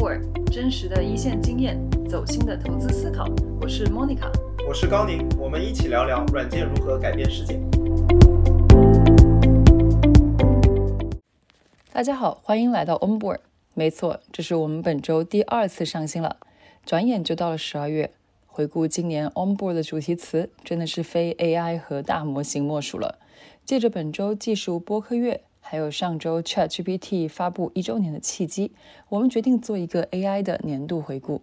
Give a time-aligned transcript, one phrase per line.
[0.00, 3.26] Onboard，真实的一线经验，走心的投资思考。
[3.60, 4.30] 我是 Monica，
[4.66, 7.60] 我是高宁，我们一起聊聊软件如何改变世界。
[11.92, 13.40] 大家好，欢迎来到 Onboard。
[13.74, 16.38] 没错，这是我们本周第二次上新了。
[16.86, 18.10] 转眼就到了十二月，
[18.46, 23.18] 回顾今年 Onboard 的主题词，真的是非 AI 和大模型莫属了。
[23.66, 25.42] 借着本周技术播客月。
[25.70, 28.72] 还有上周 ChatGPT 发布一周年的契机，
[29.08, 31.42] 我们决定做一个 AI 的年度回顾。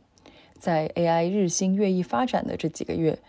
[0.59, 3.19] 在 AI 日新月异发展的这几个月，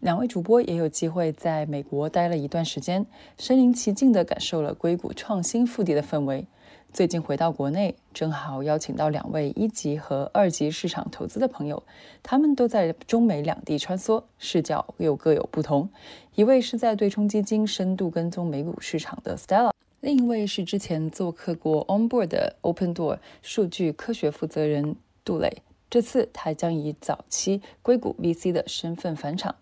[0.00, 3.06] 两位主播也有机会在美国待了一段时间，
[3.38, 6.44] 身临其境地感受了硅谷创新腹地的氛围。
[6.92, 11.80] 最近回到国内，正好邀请到两位一级和二级市场投资的朋友，
[12.20, 15.88] 他们都在中美两地穿梭，视角又各有不同。
[16.34, 19.70] 一位是在对冲基金深度跟踪美股市场的 Stella。
[20.02, 29.54] 另一位是之前做客过 Onboard 的 Open Door 数据科学负责人杜磊，这次他将以早期硅谷 VC 的身份返场。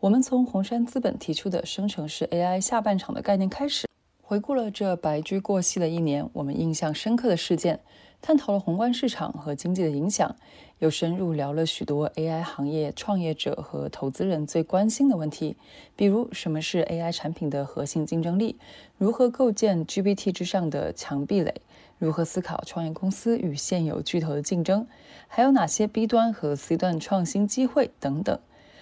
[0.00, 3.88] 我们从红杉资本提出的生成式 AI 下半场的概念开始，
[4.20, 7.80] 回顾了这白驹过隙的一年，我们印象深刻的事件。
[8.20, 10.36] 探讨了宏观市场和经济的影响，
[10.78, 15.56] 又深入聊了许多 AI 行业创业者和投资人最关心的问题，
[15.96, 18.56] 比如什么是 AI 产品的核心竞争力，
[18.98, 21.54] 如何构建 GPT 之上的强壁垒，
[21.98, 24.86] 如何思考创业公司与现有巨头的竞争，
[25.28, 28.38] 还有哪些 B 端和 C 端创新机会等等。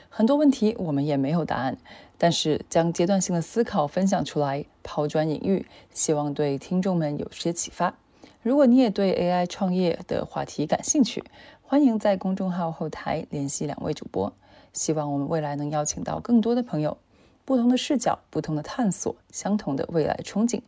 [0.09, 1.77] 很多问题我们也没有答案，
[2.19, 7.95] 但是将阶段性的思考分享出来，抛砖引玉，希望对听众们有些启发。
[8.43, 11.25] 如果你也对 AI 创业的话题感兴趣，
[11.67, 14.31] 欢迎在公众号后台联系两位主播。
[14.75, 16.99] 希望我们未来能邀请到更多的朋友，
[17.47, 20.61] 不同的视角，不同的探索，相同的未来憧憬。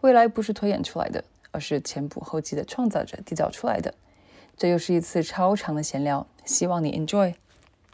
[0.00, 3.92] 未来不是推演出来的，而是前仆后继的创造者缔造出来的。
[4.56, 7.34] 这又是一次超长的闲聊，希望你 enjoy。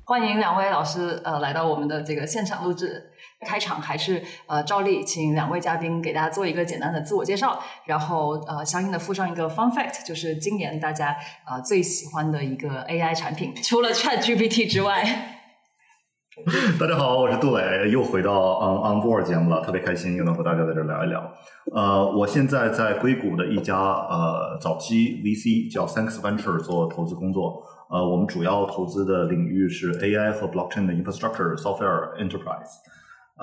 [0.05, 3.11] 欢迎两位老师呃来到我们的这个现场录制。
[3.45, 11.15] 开场还是呃照例，请两位嘉宾给大家做一个简单的自我介绍，然后呃相应的附上一个 fun fact，就是今年大家
[11.49, 15.31] 呃最喜欢的一个 AI 产品，除了 Chat GPT 之外。
[16.81, 21.23] 大家好，我是杜磊，又回到 On On Board 节目了，特别开心又能和大家在这聊一聊。
[21.73, 32.81] 呃，我现在在硅谷的一家呃早期 VC 叫 Thanks Venture 做投资工作，呃，我们主要投资的领域是 AI 和 Blockchain 的 Infrastructure Software Enterprise。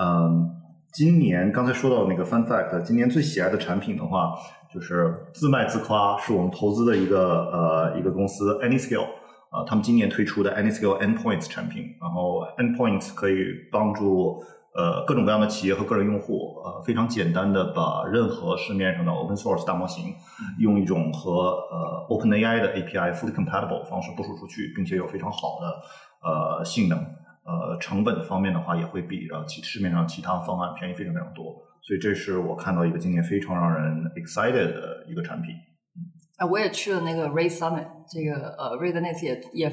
[0.00, 0.50] 嗯，
[0.92, 4.32] 今年刚才说到那个 Fun Fact，今年最喜爱的产品的话，
[4.72, 9.04] 就是自卖自夸，是我们投资的一个呃一个公司 AnyScale
[9.50, 14.42] 啊，他们今年推出的 AnyScale Endpoints 产品，然后 Endpoints 可以帮助
[14.74, 20.14] 呃各种各样的企业和个人用户呃非常简单的把任何市面上的 Open Source 大模型
[20.58, 26.98] 用一种和呃 OpenAI 的 API fully compatible 方式部署出去，并且有非常好的呃性能。
[27.44, 35.54] 呃，成本方面的话，也会比呃其市面上其他方案便宜非常非常多，所以这是我看到一个今年非常让人 excited 的一个产品。
[36.36, 39.70] 啊，我也去了那个 Ray Summit，这个呃 Ray 的那次也也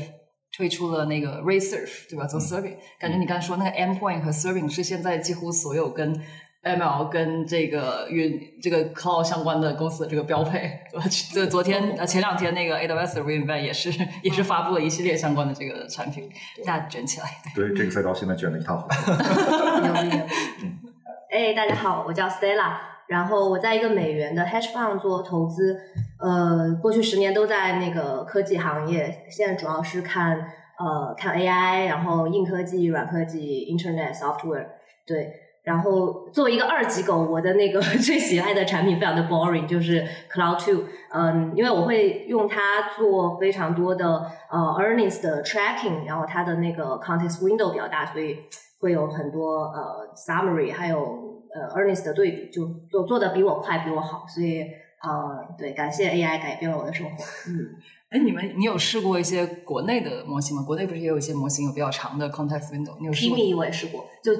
[0.51, 2.25] 推出了那个 Ray Surf，对吧？
[2.25, 6.19] 做 Serving，感觉你刚才说那个 Endpoint 和 Serving 是现在几乎所有跟
[6.61, 10.81] ML 跟这个云这个 Cloud 相关的公司的这个标配，
[11.33, 13.89] 这昨天呃前两天那个 AWS 的 Reinvent 也是
[14.21, 16.29] 也是发布了一系列相关的这个产品，
[16.65, 17.27] 大家卷起来。
[17.55, 18.91] 对，这个赛道现在卷的一塌糊涂。
[21.31, 22.73] 哎，大家好，我叫 Stella，
[23.07, 25.79] 然后我在一个美元的 Hedge Fund 做投资，
[26.19, 30.37] 呃，过去十年都在那个科技行业，现在主要是看
[30.77, 34.67] 呃看 AI，然后硬科技、软科技、Internet Software，
[35.07, 35.45] 对。
[35.63, 40.83] 然后作为一个二级狗，我的那个 最喜爱的产品非常的 boring，就是 Cloud Two。
[41.11, 48.37] 嗯，因为我会用它做非常多的呃 earnings 的 tracking，然后它的那个 context window 比较大，所以
[48.79, 50.97] 会有很多呃 summary，还有
[51.53, 54.25] 呃 earnings 的对比，就做做的比我快，比我好。
[54.27, 54.61] 所以
[55.01, 57.23] 呃，对，感谢 AI 改变了我的生活。
[57.47, 57.75] 嗯，
[58.09, 60.63] 哎，你们你有试过一些国内的模型吗？
[60.63, 62.95] 国内不是也有一些模型有比较长的 context window？
[62.99, 64.31] 你有试过 Kimi 我也试过，就。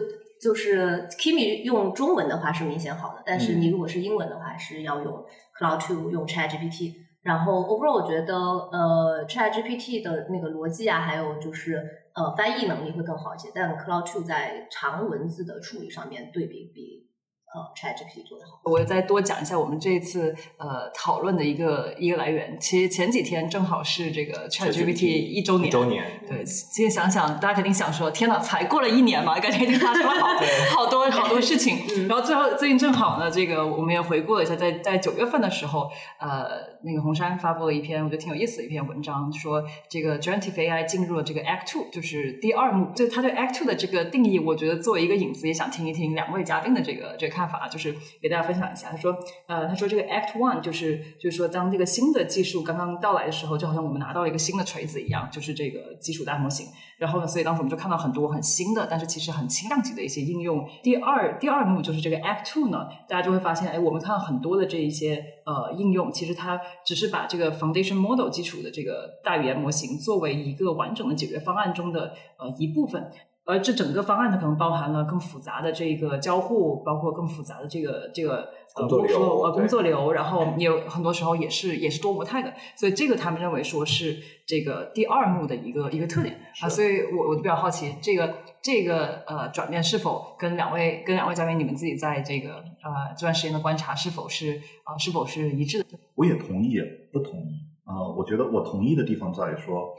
[0.41, 5.25] 就是 Kimi 用中文的话是明显好的，但是你如果是英文的话，是要用
[5.59, 6.93] Cloud Two 用 Chat GPT。
[7.21, 17.08] 然后 overall 我觉得呃 Chat GPT 的那个逻辑啊，还有就是呃翻译能力会更好一些，但 Cloud Two 在长文字的处理上面对比比
[17.53, 18.59] 呃 ChatGPT 做的好。
[18.63, 22.57] 我再多讲一下我们这一次呃讨论的一个一个来源。
[22.59, 25.67] 其实前几天正好是这个 ChatGPT 一周年。
[25.67, 26.03] 一周年。
[26.27, 30.27] 对，其实想想，大家肯定想说，天哪，才过了一年嘛，感觉已经发生了好
[30.75, 32.07] 好多 好多事情。
[32.07, 36.47] 然后最后最近正好呢，这个我们也回顾了一下，在在九月份的时候，呃，
[36.83, 42.93] 那个红杉发布了一篇我觉得挺有意思的一篇文章，说这个 Generative AI 进入了这个 Act Two，就是第二幕。
[42.95, 48.89] 就他对 Act Two 的这个定义，我觉得作为一个影子，也想听一听两位嘉宾的这个这个看法，就是给大家分享一下。
[48.91, 56.67] 他说，呃，他说这个 Act One 就是就是说，当这个新的技术刚刚到来的时候，就好像我们拿到了一个新的锤子一样，就是这个基础大模型。
[56.97, 60.67] 然后呢，所以当时我们就看到很多很新的，但是其实很轻量级的一些应用。
[60.83, 73.09] 第二第二幕就是这个 Act Two 呢，大家就会发现，哎，我们看到很多的这一些呃应用，其实它只是把这个 Foundation Model 基础的这个大语言模型作为一个完整的解决方案中的呃一部分。
[73.49, 95.97] 而这整个方案它可能包含了更复杂的这个交互，包括更复杂的这个这个工作流呃工作流，然后也有很多时候也是也是多模态的，所以这个他们认为说是这个第二幕的一个一个特点啊，所以我我就比较好奇这个这个呃转变是否跟两位跟两位嘉宾你们自己在这个呃这段时间的观察是否是啊是否是一致的？
[96.13, 96.77] 我也同意，
[97.11, 97.97] 不同意啊？
[98.15, 99.89] 我觉得我同意的地方在于说。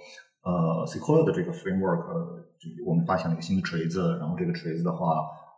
[0.42, 2.00] 呃，Sequoia 的这个 framework，
[2.86, 5.06] 我们发现了一个新的锤子，然后这个锤子的话，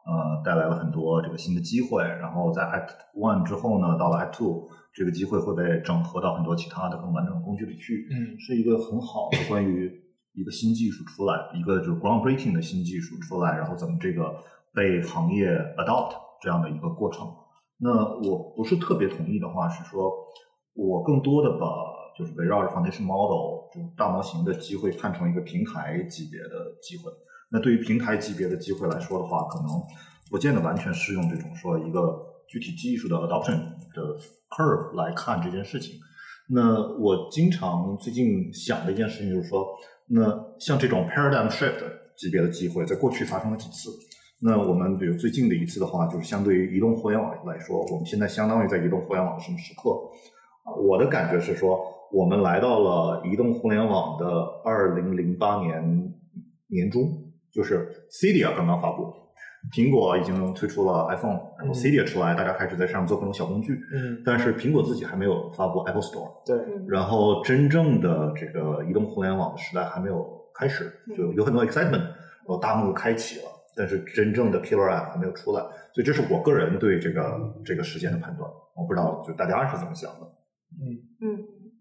[0.04, 2.02] 呃，带来了很多这个新的机会。
[2.02, 8.08] 然后在 Act One 之后呢，到了 Act Two，这个机会会被整合到很多其他的更完整的工具里去。
[8.10, 9.88] 嗯，是一个很好的 关于
[10.34, 14.34] 一个新技术出来，一个就是 groundbreaking 的新技术出来，然后怎么这个
[14.74, 15.46] 被行业
[15.78, 17.28] adopt 这样的一个过程。
[17.78, 17.90] 那
[18.28, 20.10] 我不是特别同意的话，是说
[20.74, 21.66] 我更多的把。
[22.16, 27.10] 就是围绕着 foundation model 就大模型的机会看成一个平台级别的机会。
[27.50, 29.68] 那对于平台级别的机会来说的话，可能
[30.30, 32.18] 不见得完全适用这种说一个
[32.48, 33.58] 具体技术的 adoption
[33.94, 34.16] 的
[34.48, 35.96] curve 来看这件事情。
[36.48, 39.66] 那我经常最近想的一件事情就是说，
[40.06, 40.24] 那
[40.58, 41.82] 像这种 paradigm shift
[42.16, 43.90] 级别的机会，在过去发生了几次？
[44.40, 49.90] 那我们比如最近的一次的话，就是相对于移动互联网来说，我们现在相当于在移动互联网的什么时刻？
[50.80, 51.84] 我的感觉是说。
[52.12, 54.26] 我们来到了移动互联网的
[54.64, 56.12] 二零零八年
[56.68, 57.08] 年中，
[57.50, 59.12] 就是 Cydia 刚刚发布，
[59.72, 63.80] 苹果已经推出了 iPhone，然后 Cydia 出来，大家开始在上面做各种小工具。
[63.94, 64.22] 嗯。
[64.24, 66.44] 但是苹果自己还没有发布 Apple Store。
[66.44, 66.56] 对。
[66.86, 75.62] 然后真正的这个移动互联网的时代还没有开始，就有很多 excitement，然后大幕开启了，但是真正的 killer app 还没有出来，
[75.94, 78.50] 所以这是我个人对这个这个时间的判断。
[78.76, 80.26] 我不知道就大家是怎么想的。
[80.72, 80.84] 嗯
[81.22, 81.38] 嗯。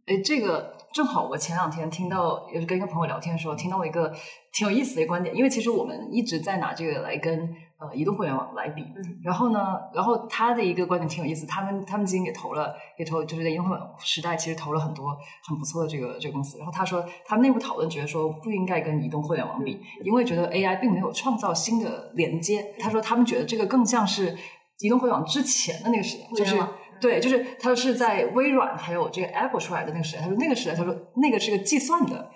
[0.07, 4.11] 哎，这个正好我前两天听到，也是跟一个朋友聊天的时候，听到了一个
[4.51, 5.35] 挺有意思的观点。
[5.35, 7.39] 因为其实我们一直在拿这个来跟
[7.79, 8.83] 呃移动互联网来比。
[9.23, 11.45] 然后呢，然后他的一个观点挺有意思。
[11.45, 15.15] 他们他们基金也投了，也投就是在移动互联网时代，其实投了很多
[15.47, 16.57] 很不错的这个这个公司。
[16.57, 22.73] 然后他说，他们内部讨论觉得说不应该跟移动互联网比，因为觉得 AI 并没有创造新的连接。
[22.79, 24.35] 他说他们觉得这个更像是
[24.79, 26.57] 移动互联网之前的那个时代，就是。
[27.01, 30.21] 对，就是他是在微软还有这个 Apple 出来的那个时代。
[30.21, 32.29] 他说那个时代，他说那个是个计算的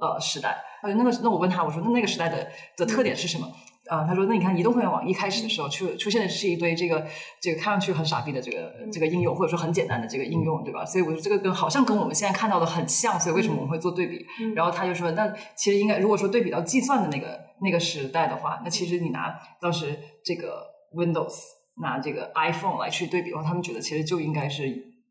[0.00, 0.56] 呃时代。
[0.82, 3.48] 他说那个，那我问他，我说那那个时代的的特点是什么？
[3.90, 7.04] 啊，他说那你看移动互联网一开始的时候出出现的是一堆这个
[7.40, 10.84] 这个看上去很傻逼的这个这个应用，或者说很简单的这个应用，对吧？
[10.84, 14.24] 所以我说这个跟好像跟我们现在看到的很像，所以为什么我们会做对比？
[14.54, 20.64] 然后他就说，那其实应该如果说对比到计算的那个那个时代的话，那其实你拿当时这个
[20.94, 21.61] Windows。
[21.80, 24.64] 拿这个 iPhone 来去对比的话，他们觉得其实就应该是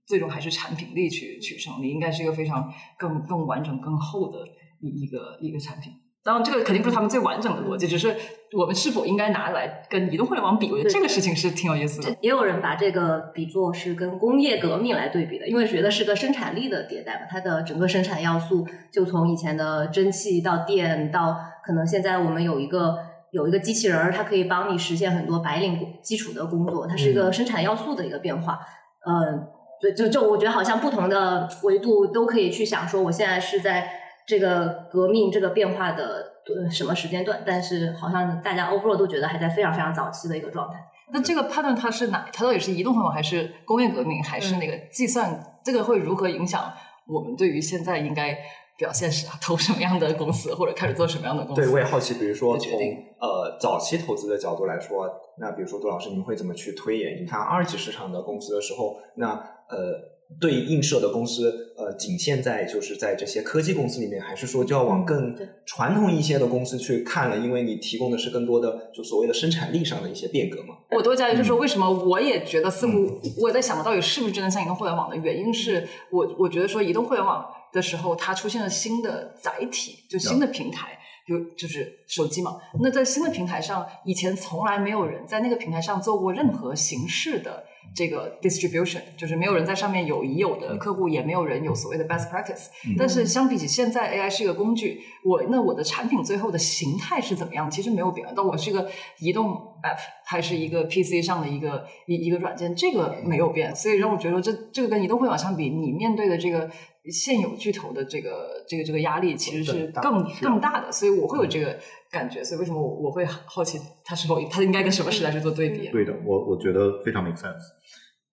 [0.06, 4.40] 最终还是产品力去取胜，你应该是一个非常更更完整、更厚的
[4.80, 5.94] 一一个一个产品。
[6.24, 8.16] 当然，这个肯定不是他们最完整的逻辑，只是
[8.56, 10.72] 我们是否应该拿来跟移动互联网比？
[10.72, 12.16] 我觉得这个事情是挺有意思的。
[12.22, 23.11] 也有人把这个比作是跟工业革命来对比的，因为觉得是个生产力的迭代嘛，它的整个生产要素就从以前的蒸汽到电，到可能现在我们有一个。
[23.32, 28.60] 有一个机器人儿，它可以帮你实现很多白领基础的工作，它是一个生产要素的一个变化。
[29.08, 29.48] 嗯，
[29.80, 33.90] 对，就就我觉得好像不同的维度都可以去想说，我现在是在
[34.28, 36.26] 这个革命这个变化的
[36.70, 40.76] 什么时间段，但是好像大家 overall 都觉得还在非常非常早期的一个状态。
[41.14, 42.28] 那这个判断它是哪？
[42.34, 45.42] 它到底是移动互联网还是工业革命还是那个计算？
[45.64, 46.72] 这个会如何影响
[47.08, 48.38] 我们对于现在应该？
[48.82, 51.62] 表现是啊，投什么样的公司，或者开始做什么样的公司。
[51.62, 52.72] 对，我也好奇，比如说从
[53.20, 55.08] 呃早期投资的角度来说，
[55.38, 57.22] 那比如说杜老师，您会怎么去推演？
[57.22, 59.34] 你看二级市场的公司的时候，那
[59.70, 59.94] 呃
[60.40, 67.38] 对映射的公司，呃仅限在就是在这些科技公司里面，还是说就要往更传统一些的公司去看了？
[67.38, 70.76] 因为你提供的是更多的就所谓的生产力上的一些变革嘛。
[70.90, 72.94] 我多加一句，就是说为什么我也觉得似乎
[73.40, 80.98] 我在想到底是不是真的像移动互联网的原因是我我觉得说移动互联网的时候，它出现了新的载体，就新的平台。
[81.24, 87.64] 比如就是手机嘛，那在新的平台上，以前从来没有人在那个平台上做过任何形式的
[87.96, 92.66] 这个 distribution，就是没有人在上面有已有的客户，也没有人有所谓的 best practice。
[92.98, 98.28] 但是相比起现在，AI 是一个工具，我那我的产品最后的形态是怎么样，其实没有变。
[98.36, 99.52] 但我是一个移动
[99.84, 103.74] app 还是一个 PC 上的一个一一个软件，这个没有变。
[103.76, 106.70] 所以让我觉得这这个跟移动互联网相比，你面对的这个
[107.10, 110.92] 现有巨头的这个这个这个压力其实是更大更大的。
[110.92, 111.80] 所以我会有这个
[112.12, 112.44] 感觉。
[112.44, 115.90] 所以为什么我我会好奇它是否它应该跟什么时代去做对比？
[115.90, 117.58] 对的，我我觉得非常 make sense。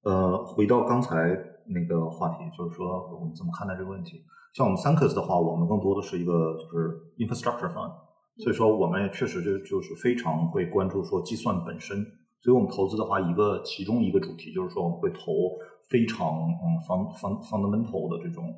[0.03, 1.17] 呃，回到刚才
[1.67, 4.23] 那个话题，就是说我们怎么看待这个问题？
[4.55, 7.93] 像我们 Sankers 的话，我们更多的是一个就是 infrastructure fund，
[8.43, 12.05] 所以说我们也确实就就是非常会关注说计算本身。
[12.41, 15.19] 所以我们投资的话，一个其中一个主题就是说我们会投
[15.89, 18.55] 非常嗯 fund fund fundamental 的这种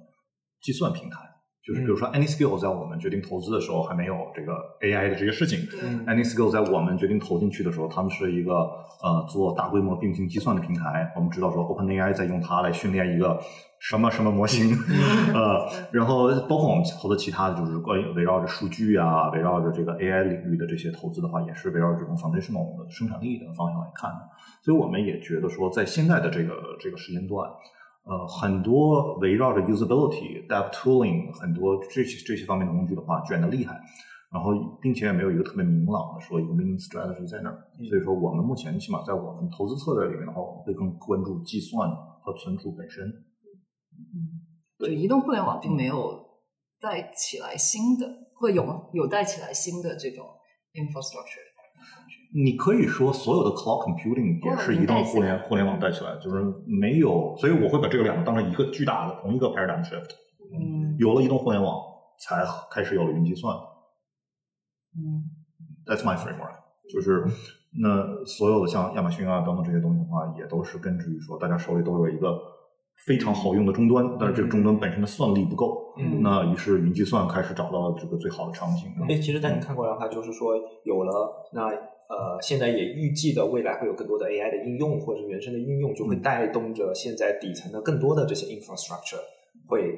[0.60, 1.18] 计算平台。
[1.62, 8.54] 就是比如说 AnySkill 在我们决定投资的时候还没有这个 AI 的这些事情，嗯 AnySkill 在我们决定投进去的时候，他们是一个
[9.02, 11.12] 呃做大规模并行计算的平台。
[11.14, 13.38] 我们知道说 OpenAI 在用它来训练一个
[13.80, 14.76] 什么什么模型，
[15.34, 24.18] 呃，然后包括我们投的其他的就是关于围绕着数据啊，围绕着这个 AI 领域的这些投资的话，也是围绕着这种 foundational 的生产力的方向来看的。
[24.62, 27.50] 所以我们也觉得说，在现在的这个这个时间段。
[28.02, 33.78] 呃，很多围绕着 usability、dev tooling 很多这些这些方面的工具的话，卷的厉害，
[34.32, 37.58] 然后并且也没有一个特别明朗的说一个 winning strategy 在那儿。
[37.88, 41.88] 所以说，我们目前起码在我们投资策略里面的话，我们会更关注计算
[42.22, 43.04] 和存储本身。
[44.78, 45.96] 就移动互联网并没有
[46.80, 48.88] 带起来新的，会有吗？
[48.92, 50.26] 有带起来新的这种
[50.72, 51.48] infrastructure。
[52.32, 60.10] 你可以说所有的 cloud computing 也是移动互联互联网带起来，就是没有，所以我会把这个两个当成一个巨大的同一个 paradigm shift。
[60.52, 61.76] 嗯有了移动互联网，
[62.20, 63.56] 才开始有了云计算。
[64.94, 65.24] 嗯
[65.86, 66.54] That's my framework，
[66.92, 67.24] 就是
[67.80, 72.38] 那所有的像亚马逊啊等等这些东西的话，也都是根植于说大家手里都有一个
[73.06, 78.84] 非常好用的终端，但是这个终端本身的算力不够，嗯那于是云计算开始找到了这个最好的场景。
[79.08, 80.54] 哎，其实，在你看过来的话，就是说
[80.84, 81.66] 有了那
[82.10, 89.20] 呃，现在也预计的未来会有更多的 AI 的应用或者原生的应用，就会带动着现在底层的更多的这些 infrastructure
[89.66, 89.94] 会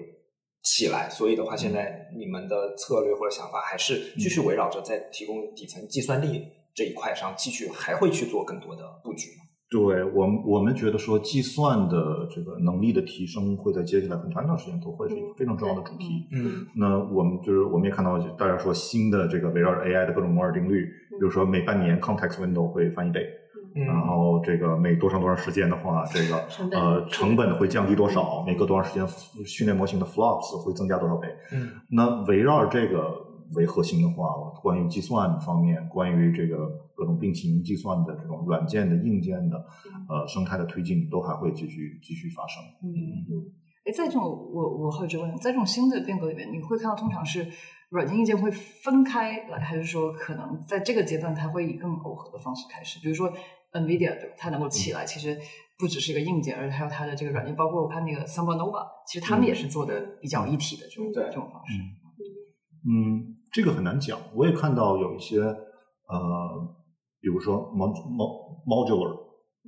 [0.62, 1.08] 起来。
[1.10, 9.41] 所以的话，现在你们的策略或者想法还是继续围绕着在提供底层计算力这一块上，继续还会去做更多的布局吗？
[9.72, 16.28] 对我们，我们觉得说计算的这个能力的提升会在接下来很长一段时间都会是一个非常重要的主题。
[16.30, 23.26] 嗯那我们就是我们也看到大家说新的这个围绕着 AI 的各种摩尔定律，比如说每半年 context window 会翻一倍，
[23.74, 28.44] 嗯然后这个每多长多长时间的话，这个呃成本会降低多少？
[28.46, 29.08] 每隔多长时间
[29.46, 31.28] 训练模型的 flops 会增加多少倍？
[31.54, 39.56] 嗯那围绕着这个为核心的话，关于计算方面，关于这个各种并行计算的这种软件的、硬件的
[40.08, 42.62] 呃生态的推进，都还会继续继续发生。
[42.82, 42.90] 嗯，
[43.84, 47.46] 哎，在这种我我好奇问，在这种新的变革里面，你会看到通常是
[47.90, 53.00] 软件硬件会分开来，还是说可能在这个阶段它会以更耦合的方式开始？
[53.00, 53.30] 比如说
[53.72, 55.38] NVIDIA 对吧，它能够起来，其实
[55.78, 61.24] 不只是一个硬件，而且还有它的这个软件，包括我看那个 SambaNova，其实他们也是做的比较一体的这种、对。
[61.24, 61.74] 这种方式。
[62.84, 64.18] 嗯，这个很难讲。
[64.34, 66.18] 我也看到有一些呃，
[67.20, 69.16] 比如说 mod mod modular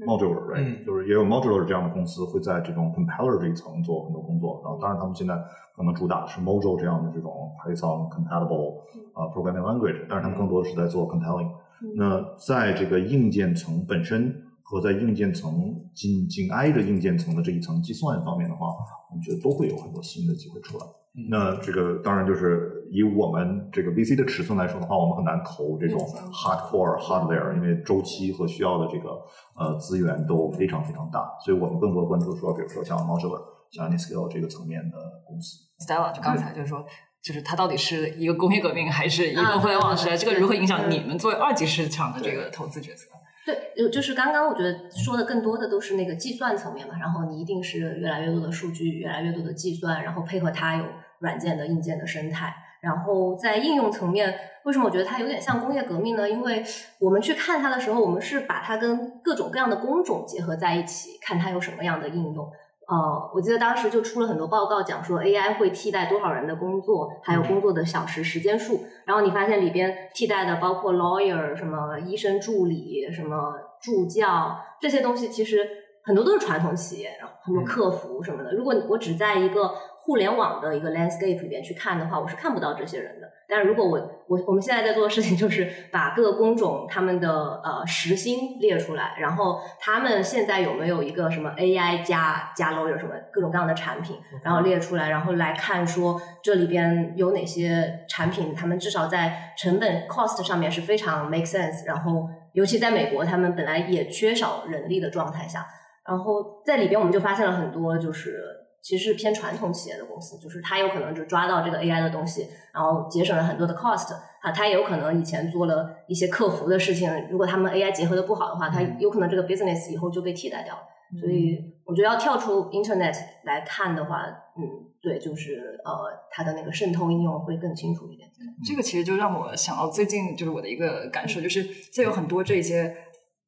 [0.07, 4.61] modular right，、嗯就是也有 modular 这样的公司会在这种 compiler 这一层做很多工作。
[4.65, 5.37] 然后，当然他们现在
[5.77, 7.31] 可能主打的是 Mojo 这样的这种
[7.63, 8.81] Python compatible
[9.13, 11.51] 啊、programming language，但是他们更多的是在做 compiling。
[11.97, 15.53] 那在这个硬件层本身和在硬件层
[15.95, 18.69] 紧紧挨着硬件层的这一层计算方面的话，
[19.11, 20.85] 我们觉得都会有很多新的机会出来。
[21.17, 25.99] 嗯那这个当然就是以我们这个 VC 的尺寸来说的话，我们很难投这种
[26.33, 29.11] hardcore hardware，因为周期和需要的这个
[29.59, 35.65] 呃资源都非常非常大，所以我们更多关注说，比如说像 modular、像 Niscale 这个层面的公司。
[35.85, 36.85] Stella 就刚才就是说，
[37.23, 40.17] 就是它到底是一个工业革命还是移动互联网时代？
[40.17, 43.09] 这个如何影响你们作为二级市场的这个投资决策？
[43.45, 50.85] 对，就就是刚刚我觉得说的更多的都是那个计算层面嘛，然后你一定是越来越多的数据，越来越多的计算，然后配合它有
[51.19, 52.55] 软件的硬件的生态。
[52.85, 56.29] 然后在应用层面，为什么我觉得它有点像工业革命呢？
[56.29, 56.63] 因为
[57.01, 62.47] 我们去看它的时候，我们是把它跟各种各样的工种结合在一起，看它有什么样的应用。
[62.87, 68.85] 呃，我记得当时就出了很多报告，讲说 AI 会替代多少人的工作，还有工作的小时时间数。
[69.07, 75.67] 然后你发现里边替代的包括 lawyer、什么医生助理、什么助教这些东西，其实
[76.03, 78.53] 很多都是传统企业，然后很多客服什么的。
[78.53, 79.71] 如果我只在一个
[80.05, 83.27] 互联网的一个 landscape 里边去看的话，我是看不到这些人的。
[83.49, 105.65] 但是如果我我我们现在在做的事情就是把各个工种他们的呃时薪列出来，然后他们现在有没有一个什么 AI 加加 lawyer 什么各种各样的产品，然后列出来，然后来看说这里边有哪些产品，他们至少在成本 cost 上面是非常 make sense，然后尤其在美国，他们本来也缺少人力的状态下，
[106.07, 108.64] 然后在里边我们就发现了很多就是。
[108.85, 114.13] 其实是偏传统企业的公司，就是它有可能就抓到这个 AI 的东西，然后节省了很多的 cost
[114.43, 120.83] 啊，它也有可能以前做了一些客服的事情，如果他们 AI 结合的不好的话，它有可能这个 business 以后就被替代掉了。
[121.19, 124.27] 所以我觉得要跳出 Internet 来看的话，
[124.59, 124.63] 嗯，
[125.01, 125.93] 对，就是呃，
[126.31, 128.29] 它的那个渗透应用会更清楚一点。
[128.63, 132.95] 这个其实就让我想到最近就是我的一个感受，就是现在有很多这些。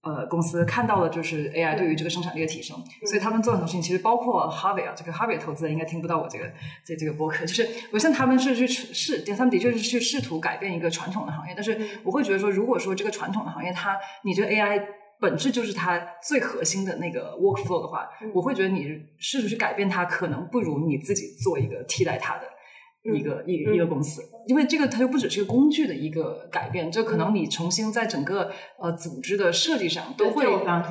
[0.07, 6.45] 呃，公司看到了就是 AI 对于这个生产力的提升，所以他们做很多事情，其实包括 Harvey 啊，这个 Harvey 投资人应该听不到我这个
[6.85, 14.81] 这这个播客，就是我像他们是去试，他们的确是去试图改变一个传统的行业，但是我会觉得说，如果说这个传统的行业它你这个 AI
[15.19, 18.87] 本质就是它最核心的那个 workflow 的话，我会觉得你
[19.19, 22.43] 试图去改变它，可能不如你自己做一个替代它的。
[23.15, 30.45] 一个一一个公司，因为这个它就不只是个工具的一个改变，这可能你重新在整个呃组织的设计上都会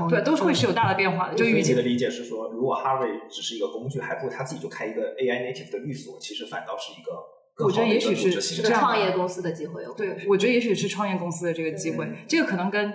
[0.10, 1.36] 对都会是有大的变化的。
[1.36, 9.82] 就于你的理解是说，如果 Harvey 只是一个工具，还不如他自己就开一个 AI native 的律所，其实反倒是一个我觉得也许是是创业公司的机会。
[9.98, 12.94] 对，我觉得也许是创业公司的这个机会，这个可能跟。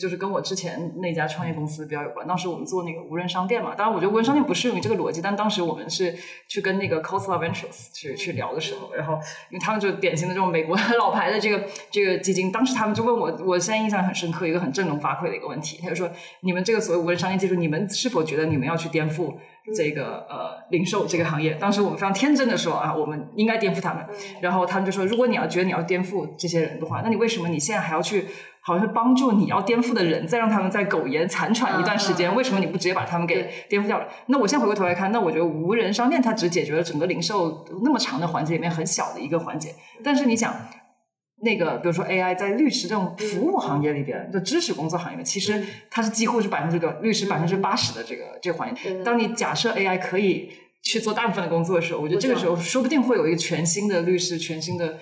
[0.00, 2.26] 就是跟我之前那家创业公司比较有关。
[2.26, 6.12] 当时我们做那个无人商店嘛，当然我觉得无人商店不适用于这个逻辑，但当时我们是
[6.48, 9.14] 去跟那个 c o s l a Ventures 去去聊的时候，然后
[9.50, 19.36] 因为他们就典型的这种美国老牌的这个这个基金，当时他们就问我，我现在印象很深刻，一个很振聋发聩的一个问题，他就说：你们这个所谓无人商业技术，你们是否觉得你们要去颠覆？
[19.74, 24.06] 这个呃，零售这个行业，当时我们非常天真的说啊，我们应该颠覆他们。
[24.40, 28.26] 然后他们就说，如果你要觉得你要颠覆这些人的话，那你为什么你现在还要去，
[28.66, 32.34] 好像是帮助你要颠覆的人，再让他们在苟延残喘一段时间？
[32.34, 34.08] 为什么你不直接把他们给颠覆掉了？
[34.26, 39.72] 那我现在回过头来看，那我觉得无人商店它只解决了整个零售那么长的环节里面很小的一个环节。
[40.02, 40.54] 但是你想。
[41.42, 49.04] 那个，比如说 AI 在律师这种服务行业里边，就知识工作行业里，其实它是几乎是百分之个律师百分之八十的这个这个环节。
[49.04, 50.48] 当你假设 AI 可以
[50.82, 54.96] 去做大部分的工作的时候，我觉得这个时候说不定会有一个全新的律师、全新的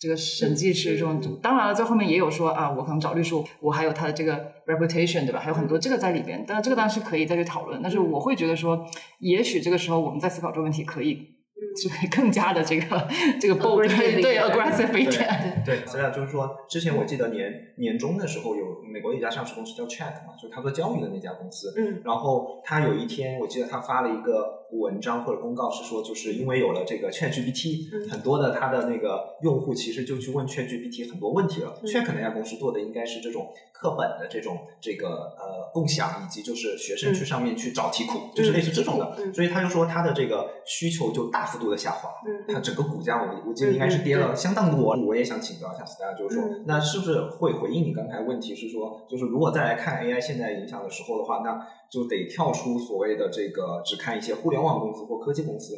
[0.00, 1.38] 这个审计师这种。
[1.42, 5.38] 当然了，在后面也有说啊，我可能找律师，我还有他的这个 reputation，对吧？
[5.38, 6.42] 还有很多这个在里边。
[6.48, 7.80] 但是这个当然是可以再去讨论。
[7.82, 8.86] 但是我会觉得说，
[9.18, 11.39] 也许这个时候我们在思考这个问题可以。
[11.76, 13.08] 就会 更加的这个
[13.40, 15.62] 这个 bold 对 aggressive 一点。
[15.64, 21.72] 对，所以啊就是说，之前我记得年年中的时候，有美国一家上市公司叫 Chat 嘛，就是他做教育的那家公司。
[21.76, 22.00] 嗯。
[22.04, 31.80] 然后他有一天，我记得他发了一个文章或者公告，是说，就是因为有了这个 Chat GPT，很多的他的那个用户其实就去问 Chat GPT 很多问题了。
[31.84, 39.32] Chat 那家公司做的应该是这种课本的这种这个呃共享，以及就是学生去上面去找题库，就是类似这种的。
[39.32, 41.60] 所以他就说他的这个需求就大幅。
[41.60, 42.08] 度的下滑，
[42.48, 44.96] 他整个股价我我记得应该是跌了相当多。
[45.04, 48.54] 我也想请教一下 Stella，就是说，那是不是会回应你刚才问题？
[48.54, 51.60] 是说，就是如果再来看 AI 现在影响的时候的话，那
[51.92, 55.74] 就得跳出所谓的这个只看一些互联网公司或科技公司，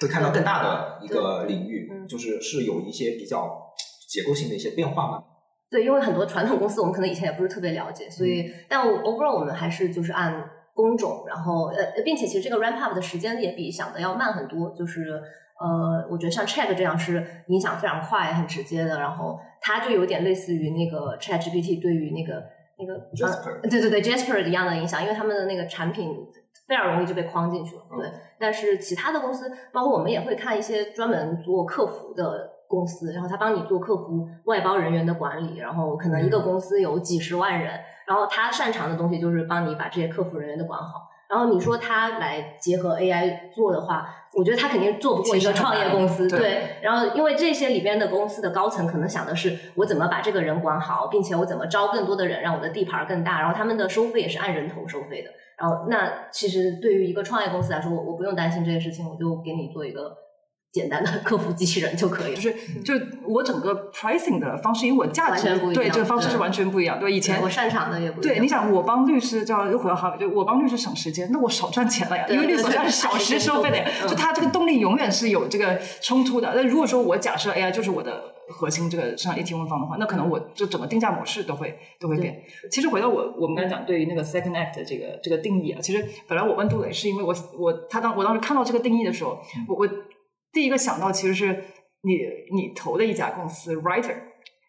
[0.00, 3.70] 会看到更大的一个领域，就是是有一些比较
[4.08, 5.22] 结构性的一些变化吗？
[5.70, 10.50] 对，因为很多传统公司我们可能以前也不是特别了解，所以但 overall 我们还是就是按。
[10.78, 14.70] 工种，然后呃，并且其实这个 ramp up 的时间也比想的要慢很多。
[14.78, 15.20] 就是
[15.58, 19.00] 呃，我觉得像 Chat 这样是影响非常快、很直接的。
[19.00, 22.44] 然后它就有点类似于那个 Chat GPT 对于那个
[22.78, 26.14] 那个 Jasper，对对对 Jasper 一样的影响，因为他们的那个产品
[26.68, 27.82] 非常容易就被框进去了。
[27.98, 37.80] 对，但是其他的公司，包括我们也会看一些专门做客服的公司，然后他帮你做客服外包人员的管理，然后可能一个公司有几十万人。
[38.06, 46.26] 然后他擅长的东西就是帮你把这些客服人员都管好，然后你说他来结合 AI 做的话，我觉得他肯定做不过一个创业公司。
[46.26, 53.40] 对，然后因为这些里边的公司的高层可能想的是，我怎么把这个人管好，并且我怎么招更多的人，让我的地盘更大。
[53.40, 55.30] 然后他们的收费也是按人头收费的。
[55.58, 60.16] 然后那其实对于一个创业公司来说，我我不用担心这些事情，我就给你做一个
[60.72, 62.40] 简单的客服机器人就可以了。
[62.40, 62.94] 就是就
[63.26, 67.00] 我整个 pricing 的方式，因为我价值完全不一样对这个方式是完全不一样。
[67.00, 76.52] 对以前我擅长的也不一样对，你想我帮律师叫又回到哈维，就我帮律师省时间，那我少赚钱了呀，因为律师对是小时收费的就他这个动力永远是有这个冲突的。
[76.54, 82.40] 那如果说我假设 AI 就是我的核心这个市场一体问方的话，那可能我就整个定价模式都会都会变。
[82.70, 89.88] 其实回到我我们刚才讲对于那个 second act 的这个这个定义啊，其实本来我问杜磊是因为我我他当我当时看到这个定义的时候，我我
[90.52, 91.64] 第一个想到其实是
[92.02, 92.18] 你
[92.54, 94.14] 你投的一家公司 Writer。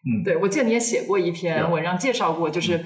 [0.04, 0.24] 嗯。
[0.24, 2.84] 对，我记得你也写过一篇文章介绍过，就是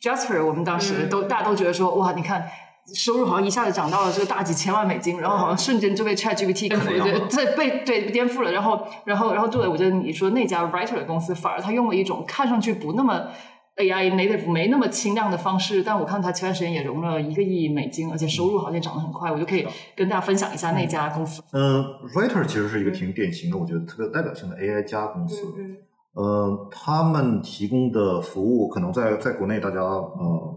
[0.00, 2.46] Jasper，我们当时都、大家都觉得说，哇，你看
[2.94, 8.52] 收入好像一下子涨到了这个大几千万美金，然后好像瞬间就被 ChatGPT 颠覆了，对，对被对颠覆了。
[8.52, 13.28] 然后，然后，然后对，我觉得你说那家 Writer 的公司，反而他用了一种看上去不那么
[13.76, 21.42] AI native 没那么轻量的方式，但我看他前段时间也融了一个亿美金，而且收入好像涨得很快，我就可以跟大家分享一下那家公司。
[21.52, 21.82] 嗯
[22.14, 25.42] ，Writer 其实是一个挺典型的，我觉得特别有代表性的 AI 加公司。
[25.58, 25.76] 嗯
[26.14, 30.54] 呃，他们提供的服务可能在在国内大家呃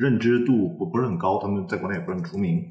[0.00, 2.62] 认知度不不是很高，他们在国内也不是很出名。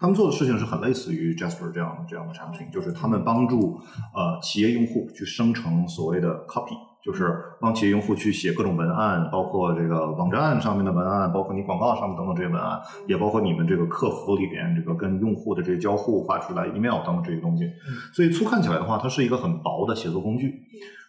[0.00, 3.76] 他们做的事情是很类似于 Jasper 这样这样的产品，就是他们帮助
[4.14, 6.72] 呃企业用户去生成所谓的 copy，
[7.08, 17.64] 就是帮企业用户去写各种文案，包括这个网站上面的文案，包括你广告上面等等这些文案，也包括你们这个客服里边这个跟用户的这些交互发出来 email 等等这些东西。
[18.12, 20.52] 所以粗看起来的话，它是一个很薄的写作工具。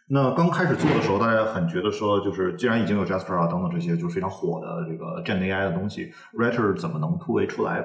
[0.07, 7.83] 那刚开始做的时候，大家很觉得说，就是既然已经有 Jasper 啊等等这些就是非常火的这个 Gen AI 的东西，Writer 怎么能突围出来？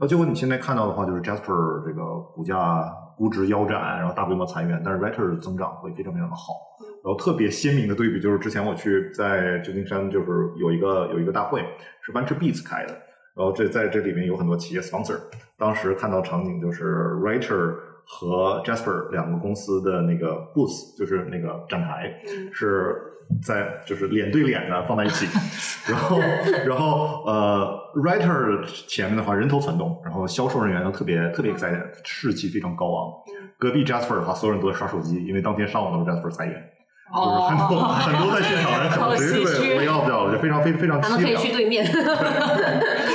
[0.00, 6.54] 那结果你现在看到的话，就是 Jasper 这个股价估值腰斩，然后大规模裁员，但是 Writer 增长会非常非常的好。
[7.02, 10.26] 然后特别鲜明的对比就是之前我去在旧金山，就是
[10.58, 11.64] 有一个有一个大会
[12.02, 12.92] 是 Venture Beats 开的，
[13.34, 15.16] 然后这在这里面有很多企业 sponsor。
[15.56, 22.12] 当时看到场景就是 Writer 和 Jasper 两个公司的那个 booth，就是那个展台，
[22.52, 22.96] 是
[23.42, 25.26] 在就是脸对脸的放在一起，
[25.90, 26.18] 然后
[26.66, 33.12] 然后呃 Writer 前面的话人头攒动，然后销售人员都特别特别 excited，士气非常高昂。
[33.58, 36.69] 隔壁 Jasper 的话，所有人都在刷手机，因为当天上午都是 Jasper 裁员。
[37.12, 41.42] 就是很多、很多在现场人可能直接我要不要了，就非常非非常他们可以凄凉。
[41.42, 41.84] 去对面。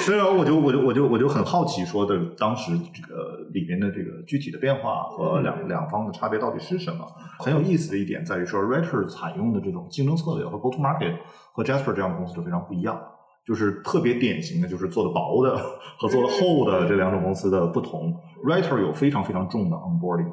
[0.02, 7.06] 所以我就我就我就我就很好奇，说的当时这个里面的这个具体的变化和两两方的差别到底是什么？
[7.40, 11.16] 很有意思的一点在于说，Writer 采用的这种竞争策略和 Go to Market
[11.54, 13.00] 和 Jasper 这样的公司就非常不一样，
[13.46, 15.58] 就是特别典型的就是做的薄的
[16.00, 18.14] 和做的厚的这两种公司的不同。
[18.46, 20.32] Writer 有非常非常重的 onboarding。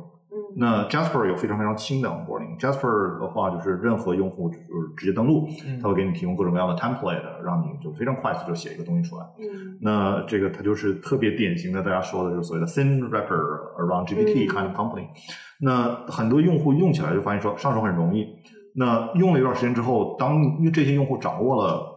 [0.57, 2.59] 那 Jasper 有非常非常轻的 onboarding。
[2.59, 4.63] Jasper 的话，就是任何用户就是
[4.97, 5.49] 直接登录，
[5.83, 9.25] 它会给你提供各种各样的 template，让你就非常快速就写一个东西出来。
[9.39, 13.41] 嗯那这个它就是特别典型的，大家说的就是所谓的 thin wrapper
[13.79, 15.07] around GPT 嗯 kind of company。
[15.61, 18.27] 那很多用户用起来就发现说上手很容易。
[18.75, 21.92] 那用了一段时间之后，当因为这些用户掌握了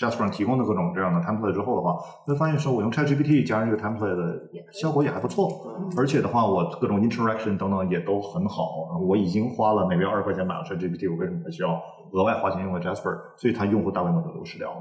[0.00, 1.92] Jasper 上提供的各种这样的 template 之后的话，
[2.24, 4.40] 会发现说我用 ChatGPT 加上这个 template 的
[4.72, 8.98] 效果也还不错，而且的话我各种 interaction 等等也都很好。
[9.06, 11.78] 我已经花了每个月二十块钱买了 ChatGPT，我为什么还需要
[12.12, 13.14] 额外花钱用个 Jasper？
[13.36, 14.76] 所以它用户大规模就流失掉了。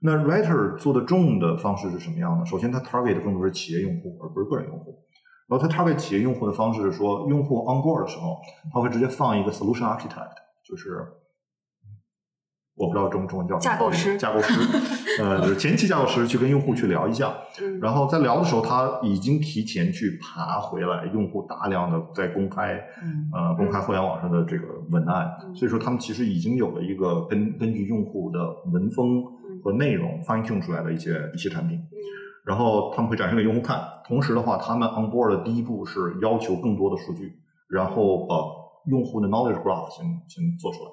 [0.00, 2.46] 那 Writer 做的重的方式是什么样的？
[2.46, 4.94] 首先，它 target 更多是企业用户，而不是个人用户。
[5.48, 8.36] 然后它 target 企业用户的方式是说，用户 on board 的时候，
[8.72, 11.04] 它会直接放一个 solution architect，就是
[12.76, 14.16] 我不知道中中文叫架构师。
[14.18, 17.32] 架构师，呃，就是前期架构师去跟用户去聊一下，
[17.62, 17.78] 嗯。
[17.80, 23.30] 然后在聊的时候，他已经提前去爬回来用户大量的在公开嗯。
[23.32, 28.40] 呃公开互联网上的这个文案，所以说他们其实已经有了一个根根据用户的
[28.72, 29.22] 文风
[29.62, 31.78] 和内容 fine tune 出来的一些一些产品，
[32.44, 33.80] 然后他们会展示给用户看。
[34.06, 38.34] 同时的话，他们 on board 的第一步是要求更多的数据，然后把
[38.90, 40.90] 用户的 knowledge graph 先先做出来。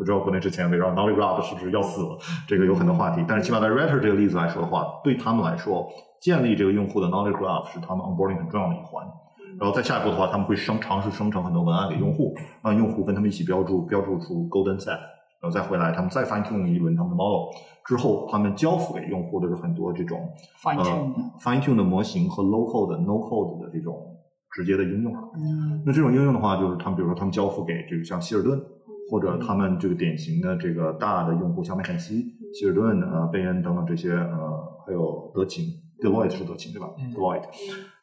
[0.00, 3.22] 我知道国内之前围绕 knowledge graph 是不是要死了，这个有很多话题。
[3.28, 5.86] 但是起码在 Writer 这个例子来说的话，对他们来说，
[6.22, 9.06] 建立这个用户的 knowledge graph 是他们 onboarding 很重要的一环。
[9.58, 17.52] 然后再下一步的话，他们会生尝试生成很多文案给用户，让用户跟他们一起标注标注出 golden set，然后再回来，他们再 fine tune 一轮他们的 model
[17.84, 20.18] 之后，他们交付给用户的是很多这种
[20.62, 23.94] Fine 呃 tune 的 fine tune 的模型和 low code 的 no code 的这种
[24.52, 25.12] 直接的应用。
[25.34, 28.58] 嗯那这种应用的话，就是他们比如说他们交付给这个像希尔顿，
[29.10, 34.38] 或者他们这个典型的这个大的用户，像麦肯锡、希尔顿、呃贝恩等等这些呃，
[34.86, 35.64] 还有德勤
[36.00, 37.42] ，，Deloitte 是德勤对吧嗯？Deloitte。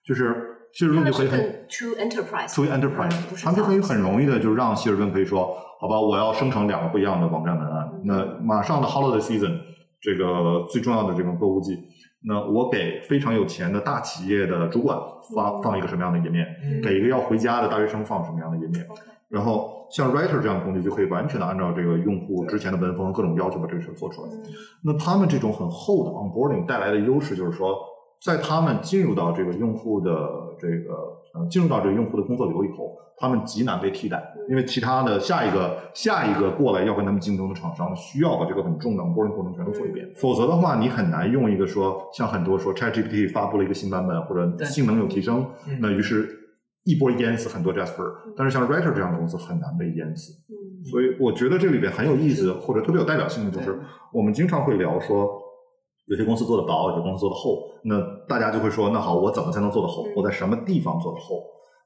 [0.05, 0.35] 就是
[0.73, 1.39] 希尔顿就可以很
[1.69, 7.89] true enterprise，to enterprise，、他们就可以很容易的就让希尔顿可以说，好吧，我要生成两个不一样的网站文案。
[7.93, 8.01] 嗯。
[8.03, 9.57] 那马上的 holiday season
[10.01, 11.77] 这个最重要的这种购物季，
[12.25, 14.97] 那我给非常有钱的大企业的主管
[15.35, 15.61] 发嗯。
[15.63, 16.81] 放一个什么样的页面，嗯。
[16.81, 18.85] 给一个要回家的大学生放什么样的页面。
[19.29, 24.29] 然后像 Writer 这样的工具就可以完全的按照这个用户之前的文风各种要求把这个事做出来。
[24.29, 24.43] 嗯
[24.83, 27.75] 那他们这种很厚的 onboarding 带来的优势就是说，
[28.23, 30.11] 在他们进入到这个用户的
[30.59, 30.93] 这个
[31.33, 46.36] 呃进入到这个用户的工作流以后，他们极难被替代，因为其他的下一个下一个过来要跟他们竞争的厂商需要把这个很重的 onboarding 过程全都做一遍，否则的话，你很难用一个说像很多说 ChatGPT 发布了一个新版本或者性能有提升，嗯那于是
[46.87, 50.31] 一波淹死很多 Jasper，但是像 Writer 这样的公司很难被淹死。
[50.49, 50.55] 嗯
[50.89, 53.77] 所以我觉得这里边很有意思或者特别有代表性的就是，
[54.13, 55.27] 我们经常会聊说，
[56.05, 60.13] 有些公司做的薄，有些公司做的厚，那大家就会说，那好，我怎么才能做得厚嗯？
[60.15, 61.43] 我在什么地方做得厚？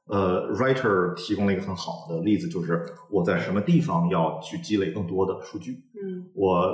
[0.08, 6.72] 呃，Writer 提供了一个很好的例子，就是我在什么地方要去积累更多的数据，嗯我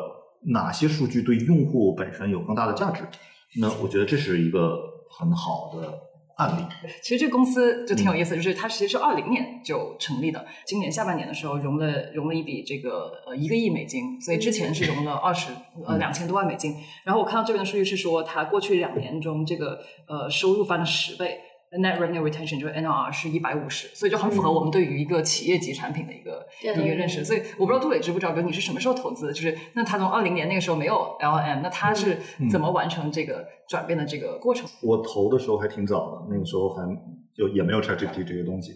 [0.52, 3.04] 哪些数据对用户本身有更大的价值？
[3.62, 4.78] 那我觉得这是一个
[5.18, 5.88] 很好的
[6.38, 6.64] 案例。
[7.04, 15.52] 其实这个公司就挺有意思，就是它其实是二零年就成立的，今年下半年的时候融了融了一笔这个呃一个亿美金，所以之前是融了二十
[15.86, 16.76] 呃两千多万美金。
[17.04, 21.42] 然后我看到这边的数据是说，它过去两年中这个呃收入翻了十倍。
[21.70, 27.26] Net revenue retention 就是 NRR 是一百五十，所以就很符合我们对于一个企业级产品的一个、对一个认识。
[27.26, 29.34] 所以我不知道杜磊知不知道，哥你是什么时候投资的？
[29.34, 32.18] 就是那他从二零年那个时候没有 LM，那他是
[32.50, 34.70] 怎么完成这个转变的这个过程？
[34.82, 36.88] 我投的时候还挺早的，那个时候还
[37.36, 38.72] 就也没有 ChatGPT 这些东西。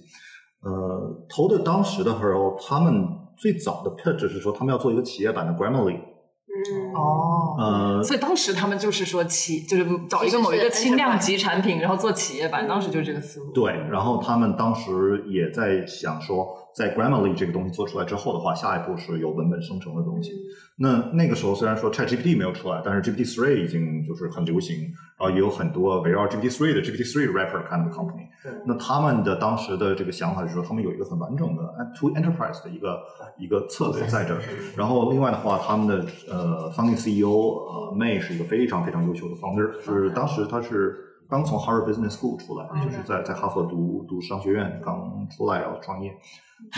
[0.61, 5.95] 呃，投的当时的时候，他们最早的 pitch 是说他们要做一个企业版的 Grammarly。
[5.95, 13.51] 嗯哦，呃，所以当时他们就是说企，就是找一个某一个轻量级产品，然后做企业版，当时就是这个思路。
[13.51, 20.31] 对，然后他们当时也在想说，在 Grammarly 这个东西做出来之后的话，下一步是有文本生成的东西。
[20.77, 24.75] 那那个时候虽然说 ChatGPT 没有出来，但是 GPT 3已经就是很流行，
[25.19, 28.25] 然后也有很多围绕 GPT 3的 GPT 3 wrapper kind of company。
[28.43, 31.61] 对那他们的当时的这个想法是说，他们有一个很完整的
[31.99, 32.99] to enterprise 的一个
[33.37, 34.41] 一个策略在这儿。
[34.75, 40.97] 然后另外的话，他们的呃 founding CEO 呃 May 是一个非常非常优秀的 founder，是当时他是
[41.29, 46.11] 刚从 Harvard Business School 出来，就是在在哈佛读读商学院刚出来要创业。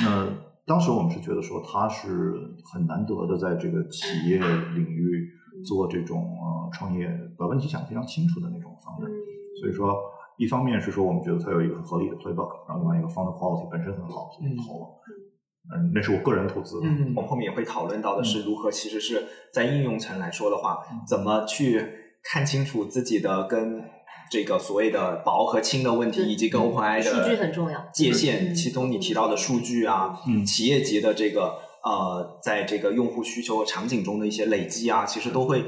[0.04, 0.28] 那
[0.66, 2.34] 当时我们是觉得说他是
[2.74, 5.30] 很难得的在这个企业领域
[5.66, 9.10] 做这种呃创业，把问题想得非常清楚的那种 founder。
[9.60, 9.96] 所以说，
[10.38, 14.88] 一方面是说我们觉得他有一个很合理的 playbook，然后另外一个 founder quality 本身很好，所以投了。
[15.72, 16.80] 嗯，那是我个人投资。
[16.84, 19.24] 嗯，我们后面也会讨论到的是如何，其实是
[19.54, 21.88] 在应用层来说的话，怎么去
[22.24, 23.82] 看清楚自己的跟
[24.32, 28.52] 这个所谓的薄和轻的问题，以及跟 OpenAI 的数据很重要界限。
[28.52, 35.64] 嗯其中你提到的数据啊，嗯企业级的这个呃，在这个用户需求场景中的一些累积啊，其实都会。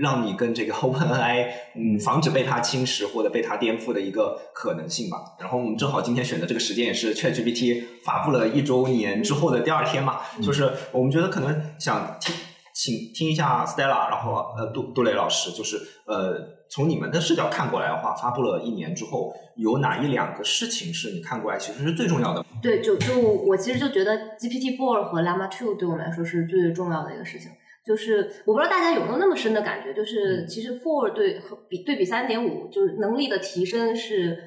[0.00, 5.18] 让你跟这个 OpenAI，嗯，防止被它侵蚀或者被它颠覆的一个可能性吧。
[5.40, 12.32] 然后我们正好今天选的这个时间也是 ChatGPT 发布了一周年之后的第二天嘛，就是我们觉得可能想听，
[12.72, 16.38] 请听一下 Stella，然后呃杜杜磊老师，就是呃
[16.70, 22.44] 从你们的视角看过来的话，发布了一年之后，有哪一两个事情是你看过来其实是最重要的？
[22.62, 27.50] 对，就就我其实就觉得 GPT Four 和 Llama Two 对我们来说是最重要的一个事情。
[27.88, 34.38] 就是我不知道大家有没有那么深的感觉，就是其实 Four 对和比对比三点五，就是能力的提升是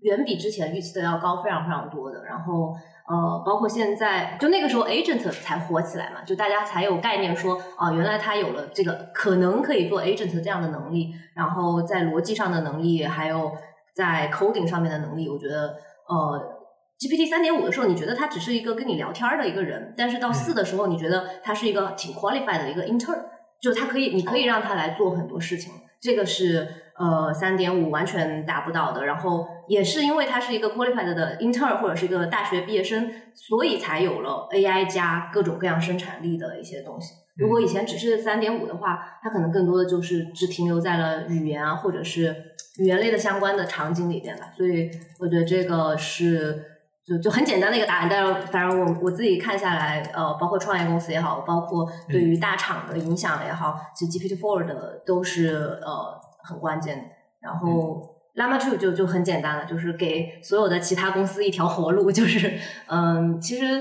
[0.00, 2.24] 远比之前预期的要高非常非常多的。
[2.24, 2.74] 然后
[3.06, 13.52] 呃，包括现在就那个时候 Agent 才火起来嘛，就大家才有概念说啊、原来他有了这个可能可以做 Agent 这样的能力，然后在逻辑上的能力，还有
[13.94, 15.76] 在 coding 上面的能力，我觉得
[16.08, 16.55] 呃。
[16.98, 23.22] GPT 三点五的时候，你觉得他只是一个跟你聊天儿的一个人，但是到四的时候，你觉得他是一个挺 qualified 的一个 intern，
[23.60, 25.72] 就是他可以，你可以让他来做很多事情。
[26.00, 26.66] 这个是
[26.98, 29.04] 呃三点五完全达不到的。
[29.04, 37.12] 然后也是因为他是一个 qualified 的 intern 或者是一个大学毕业生，所以才有了 AI 加各种各样生产力的一些东西。
[37.36, 42.34] 如果以前只是三点五的话，它可能更多的就是只停留在了语言啊，或者是
[42.78, 44.50] 语言类的相关的场景里边吧。
[44.56, 46.75] 所以我觉得这个是。
[47.06, 57.04] 就就很简单的一个答案，但是反正我我自己看下来，呃，包括创业公司也好，包括对于大厂的影响也好，其实 GPT Four 的都是呃很关键的。
[57.40, 58.02] 然后
[58.34, 63.80] Llama Two 就就很简单了，就是给所有的其他公司一条活路，就是嗯，其实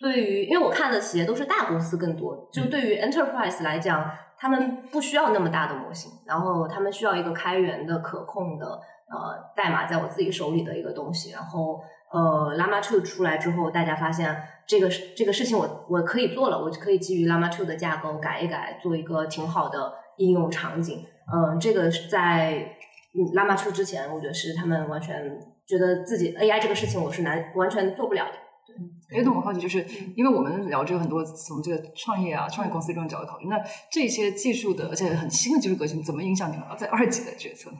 [0.00, 11.30] 对于，因为我看的企业都是大公司更多，就对于 enterprise 来讲，他们不需要那么大的模型，然后他们需要一个开源的、可控的呃代码在我自己手里的一个东西。
[11.30, 14.34] 然后呃，Llama 2出来之后，大家发现
[14.66, 21.04] 这个这个事情我我可以做了，我可以基于 Llama 2的架构改一改，做一个挺好的应用场景。
[21.32, 22.76] 嗯，这个是在
[23.34, 28.32] Llama 2之前，我觉得是他们完全觉得自己 AI 这个事情我是难完全做不了的。
[29.10, 33.58] 哎，那我好奇，就是因为我们聊这个很多从这个创业啊、创业公司这种角度考虑，那
[33.90, 37.70] 这些技术的而且很新的技术革新，怎么影响你们在二级的决策？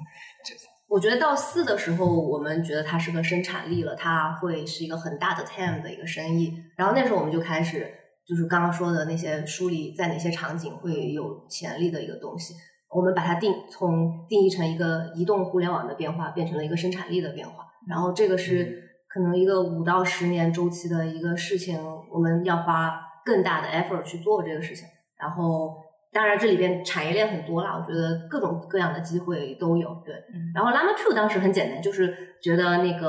[0.44, 0.66] 决策？
[0.88, 6.54] 我觉得到四的时候，我们觉得它是个生产力了，它会是一个很大的 TAM 的一个生意。
[6.76, 7.92] 然后那时候我们就开始，
[8.26, 12.54] 就是刚刚说的那些梳理在哪些场景会有潜力的一个东西，
[12.90, 17.66] 我们把它定从定义成一个移动互联网的变化，变成了一个生产力的变化。
[17.86, 18.86] 然后这个是。
[19.10, 24.86] 可能一个五到十年周期的一个事情，我们要花更大的 effort 去做这个事情。
[25.16, 25.76] 然后，
[26.12, 30.02] 当然这里边产业链很多啦，我觉得各种各样的机会都有。
[30.04, 30.14] 对，
[30.54, 33.08] 然后 Llama Two 当时很简单，就是觉得那个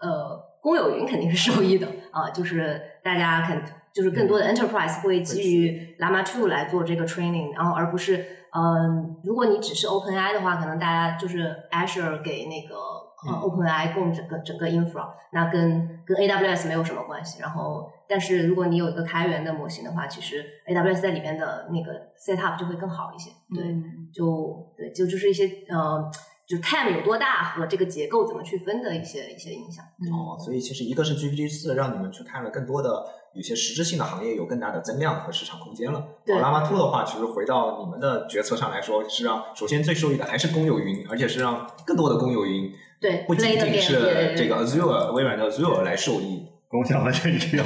[0.00, 13.09] 呃公有云肯定是受益的啊，就是大家肯就是更多的 enterprise 会基于 Llama Two 来做这个 training，然后而不是嗯，如果你只是 OpenAI 的话，可能大家就是 Azure 给那个。
[13.26, 17.40] 呃，OpenAI 供整个整个 infra，那跟跟 AWS 没有什么关系。
[17.40, 23.30] 然后，但是如果你有一个开源的模型的话，其实 AWS 在里面的那个 setup 就会更好一些。
[23.54, 23.76] 对，
[24.12, 26.10] 就对，就就是一些呃，
[26.46, 29.84] 就 time 有多大和这个结构怎么去分的一些一些影响。
[30.12, 33.04] 哦，所以其实一个是 GPT 四让你们去看了更多的
[33.34, 36.02] 有些实质性的行业有更大的增量和市场空间了。
[36.24, 42.72] 对，Llama Two 的话，其实回到你们的决策上来说，是让首先最受益的还是公有云，而且是让更多的公有云。
[43.00, 47.64] 对，不仅仅是这个 Azure 微软的 Azure 来受益，跟我想完全一样，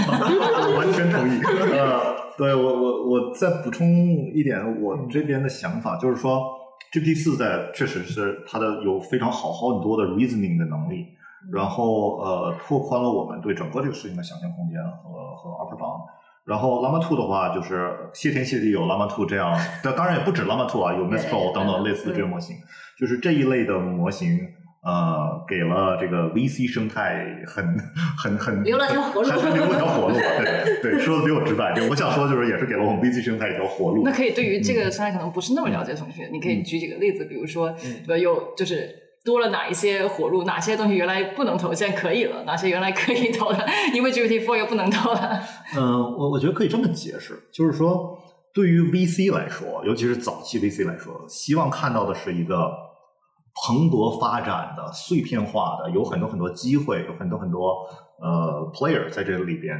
[0.77, 1.41] 完全同意。
[1.75, 2.01] 呃，
[2.39, 3.87] 对我我我再补充
[4.33, 6.41] 一点，我这边的想法就是说
[6.93, 11.05] ，GPT 四在确实是它的有非常好很多的 reasoning 的能力，
[11.53, 16.03] 然后呃拓宽了我们对整个这个事情的想象空间和和 upper bound。
[16.47, 22.55] 然后 Llama Two 的话，就是谢天谢地有 Llama Two 这样，但当然也不止 Llama Two 啊，有 Mistral 等等类似的这个模型，
[23.01, 24.39] 就是这一类的模型。
[24.85, 27.65] 呃，给了这个 VC 生态很
[28.19, 30.15] 很很留了条活路，留了条活路。
[30.15, 31.73] 对对，说的比我直白。
[31.75, 34.03] 就我想说，就是也是给了我们 VC 生态一条活路。
[34.05, 37.75] 那可以对于这个生态可能不是那么了解同学，你可以举几个例子，比如说，
[38.07, 38.91] 呃，有就是
[39.25, 45.41] 多了哪一些活路，哪些东西原来不能投，现在可以了，哪些原来可以投的，因为 GPT Four 又不能投了。
[45.75, 45.83] 嗯，
[46.19, 48.19] 我我觉得可以这么解释，就是说，
[48.53, 52.84] 对于 VC 来说，尤其是早期 VC 来说，希望看到的是一个。
[53.55, 57.87] 蓬勃发展的、碎片化的，有很多很多机会，有很多很多
[58.21, 59.79] 呃 player 在这个里边，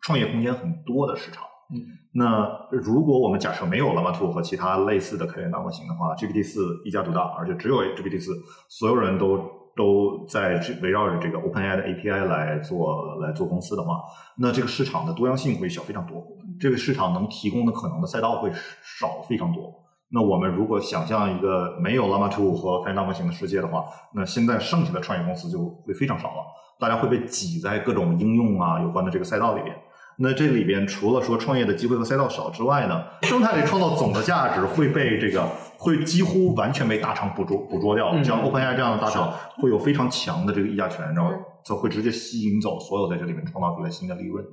[0.00, 1.44] 创业空间很多的市场。
[1.70, 1.80] 嗯，
[2.12, 8.32] 那如果我们假设没有 Llama 2和其他类似的开源大模型的话，GPT 四一家独大，而且只有 GPT 四，
[8.68, 9.38] 所有人都
[9.76, 14.02] 都在围绕着这个 OpenAI 的 API 来做来做公司的话，
[14.38, 16.22] 那这个市场的多样性会小非常多，
[16.60, 19.83] 这个市场能提供的可能的赛道会少非常多。
[20.14, 26.36] 那我们如果想象一个没有 Llama 2和开源大模型的世界的话，那现在剩下的创业公司就会非常少了，
[26.78, 29.74] 大家会被挤在各种应用啊有关的这个赛道里边。
[30.16, 35.44] 那这里边除了说创业的机会和赛道少之外呢，生态里创造总的价值会被这个
[35.76, 38.22] 会几乎完全被大厂捕捉捕捉掉。
[38.22, 41.32] 像 OpenAI 这样的大厂会有非常强的这个议价权，然后
[41.64, 44.44] 就会直接吸引走所有在这里面创造出来新的利润。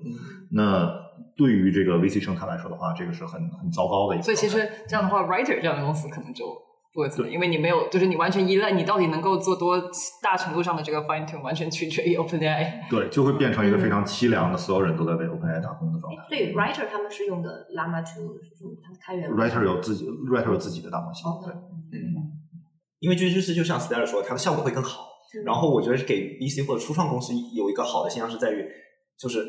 [0.52, 0.89] 那
[1.36, 4.24] 对于这个 VC 生态来说的话，这个是很很糟糕的一个。
[4.24, 6.45] 所以其实这样的话，Writer 这样的公司可能就
[6.93, 9.82] 不会存在，因为你没有，就是你完全依赖你到底能够做多
[10.21, 12.89] 大程度上的这个 fine tune，完全取决于 OpenAI。
[12.89, 16.24] 对，就会变成一个非常凄凉的，所有人都在为 OpenAI 打工的状态。
[16.28, 19.30] 所以 Writer 他们是用的 Llama 2，就他们开源。
[19.32, 21.26] Writer 有自己，Writer 有自己的大模型。
[21.43, 22.00] 对，嗯，
[23.00, 25.11] 因为这就是就像 Stella 说，它的效果会更好。
[25.46, 28.65] 然后我觉得是给 VC 或者初创公司有一个好的现象是在于，
[29.20, 29.46] 就是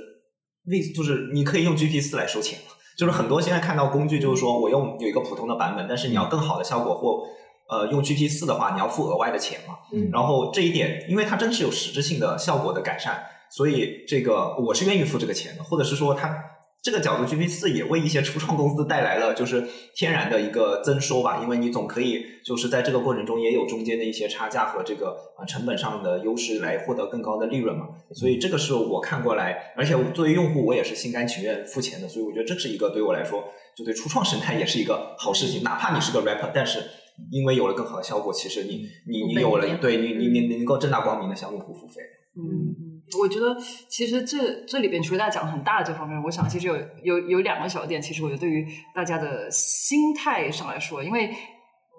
[0.67, 2.59] 为就是你可以用 GPT 四来收钱
[2.97, 7.23] 就是很多现在看到工具，就是说我用有一个普通的版本，但是你要更好的效果或
[7.69, 9.79] 呃用 GPT 四的话，你要付额外的钱嘛。
[9.93, 10.11] 嗯。
[10.13, 16.35] 然后这一点，因为它真是有实质性的效果的改善，所以这个我是愿意付这个钱的，或者是说它。
[16.83, 19.65] 这个角度，GPT 四也为一些初创公司带来了就是
[19.95, 27.87] 天然的一个增收吧，因为你总可以就是在这个过程中也有中间的一些差价和这个啊成本上的优势来获得更高的利润嘛。
[28.13, 33.45] 所以这个是我看过来，而且作为用户我也是心甘情愿付钱的，所以我觉得这是一个对我来说，
[33.77, 35.63] 就对初创生态也是一个好事情。
[35.63, 36.81] 哪怕你是个 rapper，但是
[37.31, 42.03] 因为有了更好的效果，其实你你你有了对你你你你能够正大光明的向用户付费。
[42.35, 42.92] 嗯。
[43.21, 43.57] 我觉得
[43.89, 51.35] 其实这这里边除了大家讲很大的这方面，我想其实有有有两个小点，其实我觉得对于大家的心态上来说，因为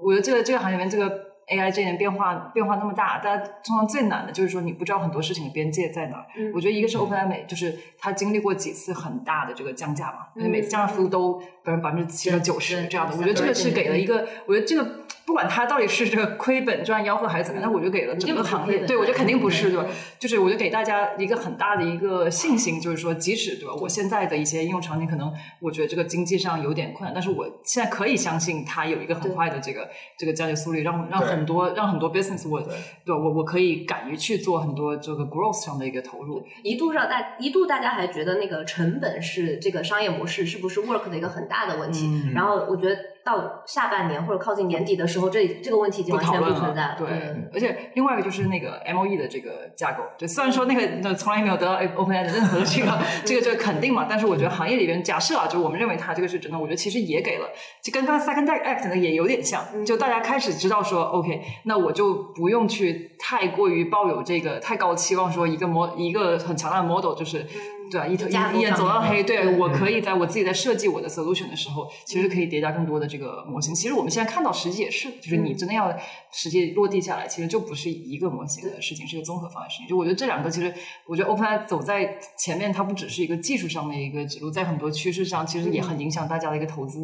[0.04, 1.34] 我觉得这个这个行业里面这个。
[1.50, 6.26] AI 这年变化变化那么大，大家通常最难的就是说你不知道很多事情的边界在哪儿。
[6.56, 13.18] 我觉得一个是 OpenAI，就是它经历过几次很大的这个降价嘛，每次降价幅度都百分百分之七十九十这样的。
[13.18, 19.86] 我觉得这个是给了一个，我觉得这个不管他到底是这个亏本赚吆喝还是怎么样，那我就给了整个行业，对我觉得肯定不是对吧？
[20.20, 31.24] 就是我就给大家一个很大的一个信心，就是说即使对吧，我现在的一些应用场景可能我觉得这个经济上有点困难，但是我现在可以相信它有一个很快的这个这个交易速率，让让。
[31.24, 32.62] 很多让很多 business 我
[33.06, 36.46] 对我我可以敢于去做很多这个 growth 上的一个投入。
[36.64, 42.30] 一度让大一度大家还觉得那个成本是这个商业模式是不是 work 的一个很大的问题。
[42.36, 46.96] 然后我觉得到下半年或者靠近年底的时候，这这个问题已经完全不存在了。
[46.98, 47.08] 对，
[47.54, 57.48] 而且另外一个就是那个 M O E 的这个架构，就虽然说那个那从来没有得到 OpenAI 的任何的这个这个这个肯定嘛，但是我觉得行业里边假设啊，就我们认为它这个是真的，我觉得其实也给了，
[57.82, 67.46] 就跟刚刚 Second Act 呢也有点像，就大家开始知道说 OK，那我就不用去太过于抱有这个太高期望，说一个模一个很强大的 model 就是。
[67.94, 69.24] 对啊，一头一眼走到黑。
[69.24, 73.74] 对我可以在我自己在设计我的 solution 的时候，其实可以叠加更多的这个模型。
[73.74, 75.96] 其实我们现在看到实际也是，就是你真的要
[76.32, 79.88] 实际落地下来，其实就不是一个模型的事情，是一个综合方案事情。
[79.88, 80.74] 就我觉得这两个，其实
[81.06, 87.04] 我觉得 OpenAI 走在前面，它不只是一个技术上的一个指路，在很多趋势上，其实也很影响大家的一个投资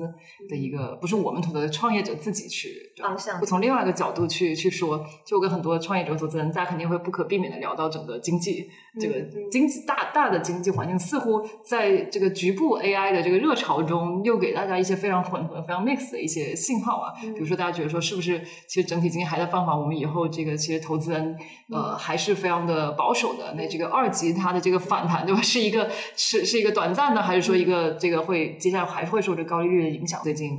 [0.49, 3.39] 的一个，不是我们投的创业者自己去方向。
[3.39, 9.19] 不从另外一个角度去去说，就跟很多创业者投资人，大家肯定会不可避免的聊到整个经济，这个
[9.51, 10.69] 经济大大的经济。
[10.69, 17.11] 环境似乎在这个局部 AI 的这个热潮中，又给大家一些非常混合、非常 mix 的一些信号啊。
[17.19, 19.77] 比如说，大家觉得说，是不是其实整体经济还在放缓？
[19.77, 21.35] 我们以后这个其实投资人
[21.73, 23.55] 呃还是非常的保守的。
[23.55, 25.41] 那这个二级它的这个反弹，对吧？
[25.41, 30.21] 是一个是是一个短暂的，还是说一个这个会接下来还会受这高利率的影响？
[30.21, 30.51] 最近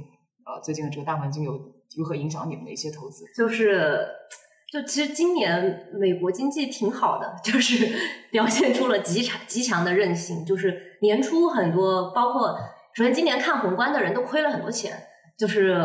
[0.44, 1.52] 呃，最近的这个大环境有
[1.96, 3.24] 如何影响你们的一些投资？
[3.36, 4.06] 就是。
[4.72, 7.88] 就其实今年美国经济挺好的，就是
[8.30, 10.44] 表现出了极强极强的韧性。
[10.44, 12.56] 就是年初很多，包括
[12.94, 14.92] 首先今年看宏观的人都亏了很多钱。
[15.38, 15.80] 就是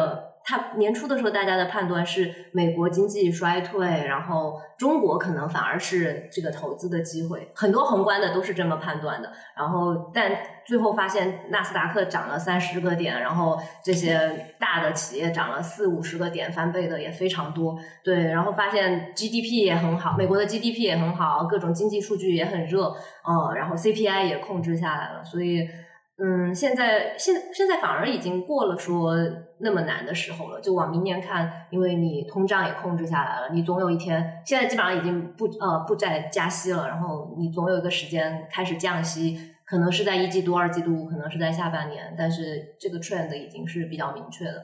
[0.46, 7.52] 他年初的时候，大家的判断是美国经济衰退，然后中国可能反而是这个投资的机会。
[7.56, 9.34] 很多宏观的都是这么判断的。
[9.58, 10.32] 然后但。
[10.66, 17.78] 最后发现纳斯达克涨了三十个点，然后这些大的企业涨了四五十个点，翻倍的也非常多。
[18.04, 22.96] 对，然后发现 GDP 也很好，美国的 GDP 也很好，各种经济数据也很热，
[23.30, 25.24] 嗯，然后 CPI 也控制下来了。
[25.24, 25.70] 所以，
[26.18, 29.16] 嗯，现在现现在反而已经过了说
[29.60, 30.62] 那么难的时候了。
[30.62, 39.52] 就往明年看，因为你通胀也控制下来了，你总有一天，现在基本上已经不呃不再加息了，然后你总有一个时间开始降息。
[39.66, 44.64] 可能是在一季度、二季度，可能是在下半年，但是这个 trend 已经是比较明确的。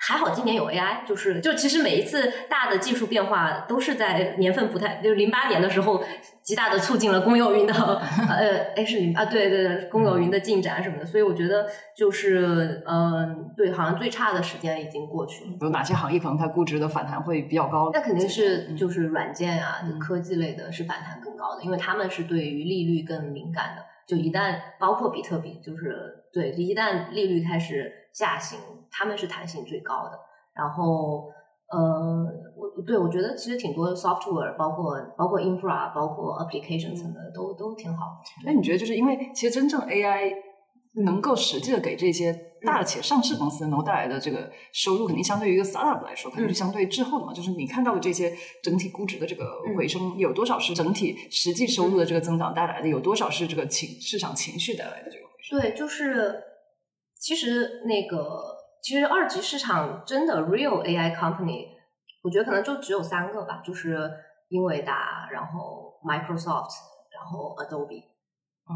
[0.00, 6.02] 还好今年有 AI，就是就其实每一次大的技术变化都是在年份不太，就是零八年的时候，
[6.40, 7.74] 极大的促进了公有云的
[8.30, 11.04] 呃，哎是零啊，对对对，公有云的进展什么的。
[11.04, 15.50] 所以我觉得就是嗯，对，好像最差的时间已经过去了。
[15.60, 17.90] 有哪些行业可能它估值的反弹会比较高？
[17.92, 23.82] 那肯定是就是软件啊，科技类的是反弹更高的，因为他们是对于利率更敏感的。
[24.06, 28.58] 就一旦包括比特币，就是对，一旦利率开始下行，
[28.90, 30.18] 他们是弹性最高的。
[30.54, 31.28] 然后，
[31.70, 32.26] 呃，
[32.56, 38.06] 我对我觉得其实挺多 software，包括包括 infra，包括 application 层的都都挺好。
[38.44, 40.34] 那你觉得就是因为其实真正 AI。
[41.04, 42.32] 能够实际的给这些
[42.62, 47.32] 大企业、上市公司能够带来的这个收入，肯定相对于一个 startup 来说，肯定是相对滞后的嘛。
[47.32, 48.32] 就是你看到的这些
[48.64, 49.44] 整体估值的这个
[49.76, 52.88] 回升，有多少是整体实际收入的这个增长带来的？
[52.88, 55.60] 有多少是这个情市场情绪带来的这个回升？
[55.60, 56.34] 对，就是
[57.20, 58.16] 其实那个
[58.82, 61.66] 其实二级市场真的 real AI company，
[62.22, 64.10] 我觉得可能就只有三个吧，就是
[64.48, 66.72] 英伟达，然后 Microsoft，
[67.12, 68.04] 然后 Adobe。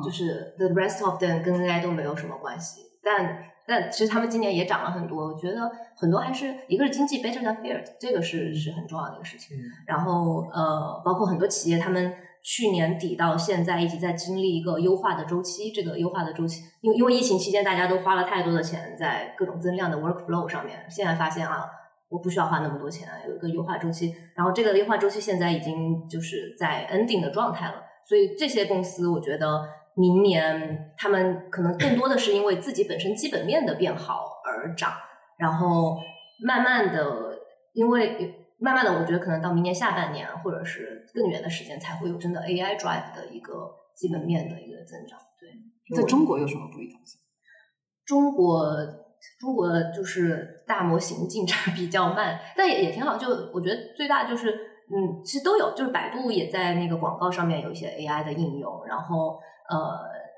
[0.03, 5.27] 就是 the rest of them 跟 AI 都没有什么关系，但但其实他们今年也涨了很多。
[5.27, 9.55] 我觉得很多还是一个是经济 better than feared，这个是是很重要的一个事情。
[9.87, 12.11] 然后呃，包括很多企业，他们
[12.43, 15.71] 去年底到现在一直在经历一个优化的周期。
[15.73, 21.65] 这个优化的周期，因为因为疫情期间大家都花了太多的钱在各种增量的 workflow 上面，现在发现啊，
[22.09, 24.15] 我不需要花那么多钱，有一个优化周期。
[24.35, 29.63] 然后这个优化周期现在已经就是在 ending 的状态了，所以这些公司我觉得。
[29.95, 34.91] 明年他们可能更多的是因为自己本身基本面的变好而涨，
[35.37, 35.99] 然后
[36.43, 37.39] 慢慢的，
[37.75, 45.19] 因为慢慢的，我觉得可能到明年下半年或者是更远的时间，才会有真的 AI drive 的一个基本面的一个增长。
[45.41, 47.01] 对，在中国有什么不一样？
[48.07, 48.65] 中国
[49.41, 53.17] 中国就是大模型进展比较慢，但也也挺好。
[53.17, 59.77] 就我觉得最大就是，嗯，其实都有，就是百度也在那个广告上面有一些 AI 的应用，然后呃，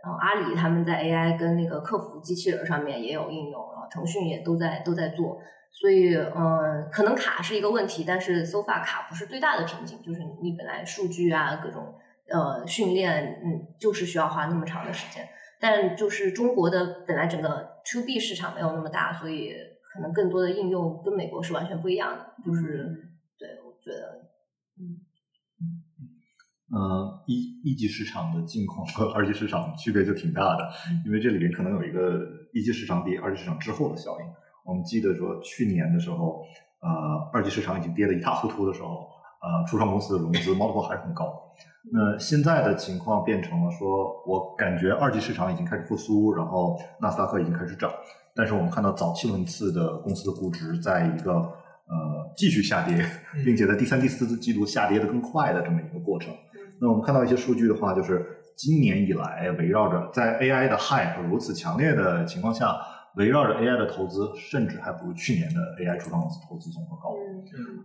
[0.03, 5.39] 然后阿里他们在 AI 跟那个客服机器人上面也有应用，然后腾讯也都在都在做。
[5.77, 11.95] 所以，嗯，可能卡是一个问题，但是 so far 卡不是最大的瓶颈，就是你本来数据啊各种
[12.29, 15.29] 呃训练，嗯，就是需要花那么长的时间。
[15.61, 19.53] 但就是中国的本来整个 to B 市场没有那么大，所以
[19.93, 22.35] 可能更多的应用跟美国是完全不一样的。
[22.47, 24.31] 就是对，我觉得，
[24.79, 25.03] 嗯
[25.61, 30.70] 嗯呃，一一级市场的境况和二级市场区别就挺大的，
[31.05, 32.20] 因为这里面可能有一个
[32.53, 34.27] 一级市场比二级市场滞后的效应。
[34.65, 36.43] 我们记得说去年的时候，
[36.81, 36.89] 呃，
[37.33, 39.09] 二级市场已经跌得一塌糊涂的时候，
[39.41, 41.33] 呃，初创公司的融资 multiple 还是很高。
[41.93, 47.91] 那现在的情况变成了说，我感觉二级市场已经开始复苏，然后纳斯达克已经开始涨，
[48.35, 53.05] 但是我们看到早期轮次的公司的估值在一个呃继续下跌，
[53.45, 56.35] 并且在第三、第四季度下跌的更快的这么一个过程。
[56.81, 62.75] 那我们看到一些数据的话，就是今年以来围绕着在 AI 的 hype 如此强烈的情况下，
[63.17, 67.15] 围绕着 AI 的投资，甚至还不如去年的 AI 初创公司投资总和高。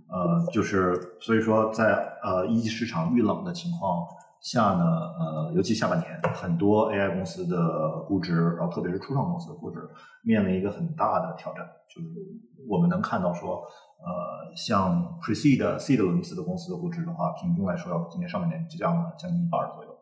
[0.08, 4.08] 呃，就是所以说，在呃一级市场遇冷的情况
[4.42, 9.88] 下呢，呃，尤其下半年，很多 AI 公司的估值，然后特别是初创公司的估值，
[10.24, 12.08] 面临一个很大的挑战，就是
[12.68, 13.62] 我们能看到说，
[14.00, 19.96] 呃，像 Pre-seed、Seed 轮次的公司的估值的话，平均来说要比今年上半年降了将近一半左右。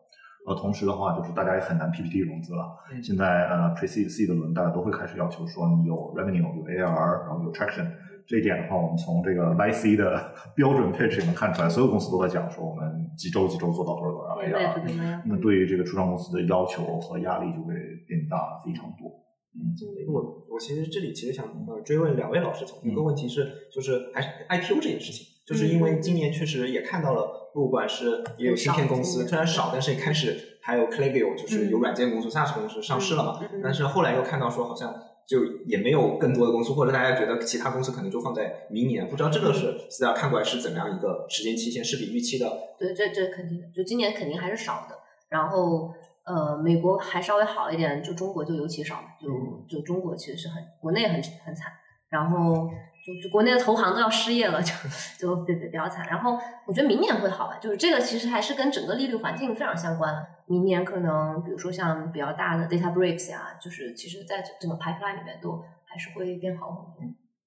[0.46, 2.64] 呃，同时的话，就是大家也很难 PPT 融资了。
[3.02, 7.86] 现在呃，Pre-seed、Seed 轮大家都会开始要求说，你有 Revenue、有 ARR，然后有 Traction。
[8.26, 15.22] 这一点的话，我们从这个 YC 的 标准配置也能看出来，所有公司都在讲说我们几周几周做到多少多少 ARR。
[15.24, 17.74] 那对于这个初创公司的要求和压力就会
[18.06, 19.08] 变大非常多。
[19.54, 19.72] 嗯，
[20.12, 20.20] 我
[20.50, 27.26] 我其实这里其实想呃追问两位老师，从一个问题是，就是还是 IPO 这件事情，就是因为今年确实也看到了，
[27.58, 33.40] 不管是也有芯片公司，虽然少，但是也开始还有 Clavio，就是有软件公司、SaaS 公司上市了嘛。
[33.62, 34.94] 但是后来又看到说好像。
[35.28, 42.50] 就也没有更多的公司，或者大家觉得其他公司可能就放在明年，不知道这个是大家看过来是怎么样一个时间期限，是比预期的？
[42.78, 44.96] 对，这这肯定的，就今年肯定还是少的。
[45.28, 45.92] 然后
[46.24, 49.28] 呃，美国还稍微好一点，就中国就尤其少，就
[49.68, 51.72] 就中国其实是很国内很很惨。
[52.08, 52.66] 然后
[53.08, 54.72] 就就国内的投行都要失业了，就
[55.18, 56.06] 就比比比较惨。
[56.08, 60.14] 然后我觉得明年会好吧，就是这个其实还是跟整个利率环境非常相关。
[60.46, 67.00] 明年可能比如说像比较大的 data breaks 呀，就是其实在整个 pipeline 里面都还是会变好很多，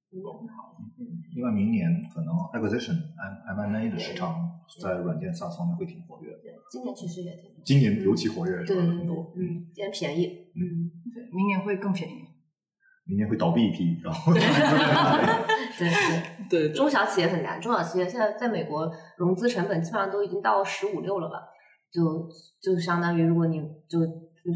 [0.09, 0.78] 明年会好。
[1.36, 2.97] 另外，明年可能 acquisition
[3.47, 6.30] M M A 的市场在软件 SaaS 方面会挺活跃。
[6.43, 7.51] 对，今年其实也挺。
[7.64, 9.32] 今年尤其活跃，对很多。
[9.38, 10.51] 嗯，今年便宜。
[10.55, 12.28] 嗯，对，明年会更便宜。
[13.06, 14.34] 明年会倒闭一批，然后。
[15.78, 21.39] 对对对，中小企业很难，中小企业现在在美国融资成本基本上都已经到十五六了吧？
[21.91, 22.30] 就
[22.62, 23.99] 就相当于，如果你就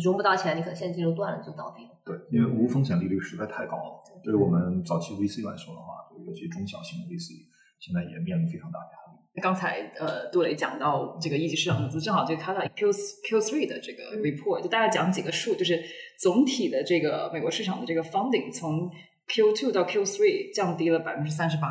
[0.04, 1.92] 融不到钱，你可能现金流断了就倒闭了。
[2.06, 4.04] 对，因为无风险利率实在太高了。
[4.24, 7.48] 对于我们早期 VC 来说的话，尤其中小型的 VC，
[7.80, 9.05] 现在也面临非常大的压力。
[9.42, 12.92] 刚才呃，杜磊讲到这个一级市场融资，正好就看到 Q
[13.28, 15.84] Q three 的这个 report，就大概讲几个数，就是
[16.20, 18.90] 总体的这个美国市场的这个 funding 从
[19.28, 21.70] Q two 到 Q three 降低了百分之三十八，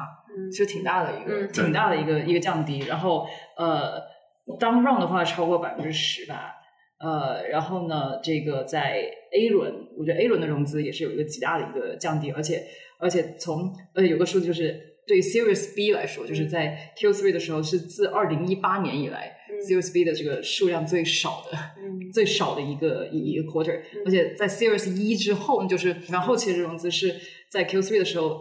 [0.51, 2.81] 其实挺大的一个挺大的一个一个降低。
[2.81, 4.15] 然后呃。
[4.61, 6.53] 当 round 的话超过百分之十吧，
[6.99, 9.03] 呃，然后呢，这个在
[9.33, 12.63] A 轮，我觉得 A 轮的融资也是有一个极大的一个降低，而且
[12.99, 19.37] 而且从呃有个数据就是对 Series B 来说，就是在 Q three 的时候是自二零一八年以来
[19.69, 21.59] Series B 的这个数量最少的，
[22.13, 27.15] 最少的一个一个 quarter，而且在 Series 一之后，就是然后后期的融资是
[27.51, 28.41] 在 Q three 的时候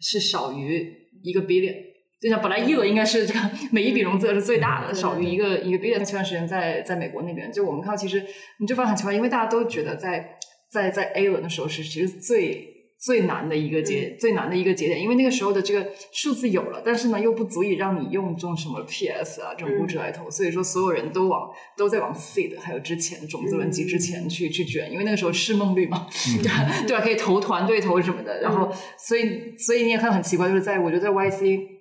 [0.00, 0.92] 是少于
[1.22, 1.74] 一个 billion。
[2.20, 3.40] 就像本来一轮应该是这个
[3.70, 6.02] 每一笔融资是最大的，少于一个一个 billion。
[6.02, 8.24] 前段时间在在美国那边，就我们看到其实
[8.60, 10.38] 你就发现很奇怪，因为大家都觉得在
[10.72, 12.73] 在在 A 轮的时候是其实最
[13.04, 26.06] 最难的一个节最难的一个节点，因为那个时候的这个数字有了，但是呢又不足以让你用这种什么 PS 啊这种估值来投，所以说所有人都往都在往 seed 还有之前种子轮级之前去去卷，因为那个时候市梦率嘛，
[26.42, 26.82] 对吧？
[26.86, 27.00] 对吧？
[27.02, 31.74] 可以投团队投什么的，然后所以所以你也看到很奇怪，就是在我觉得在 YC。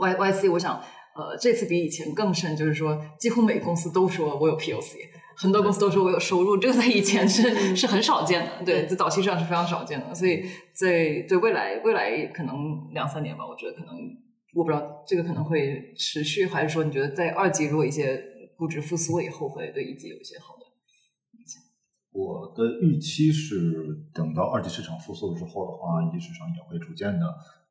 [0.00, 0.76] Y Y C，我想，
[1.16, 4.98] 呃，这次比以前更甚，就是说，几乎每个公司都说我有 P O C，
[5.36, 13.94] 很多公司都说我有收入，这个在以前是是很少见的，对，在早期市场是非常少见的，所以，在对未来未来可能两三年吧，我觉得可能
[14.54, 18.22] 我不知道这个可能会持续，还是说你觉得在二级如果一些
[18.56, 20.66] 估值复苏了以后，会对一级有一些好的
[21.38, 21.62] 影响？
[22.12, 23.56] 我的预期是，
[24.12, 27.26] 等到二级市场复苏了之后的话，一级市场也会逐渐的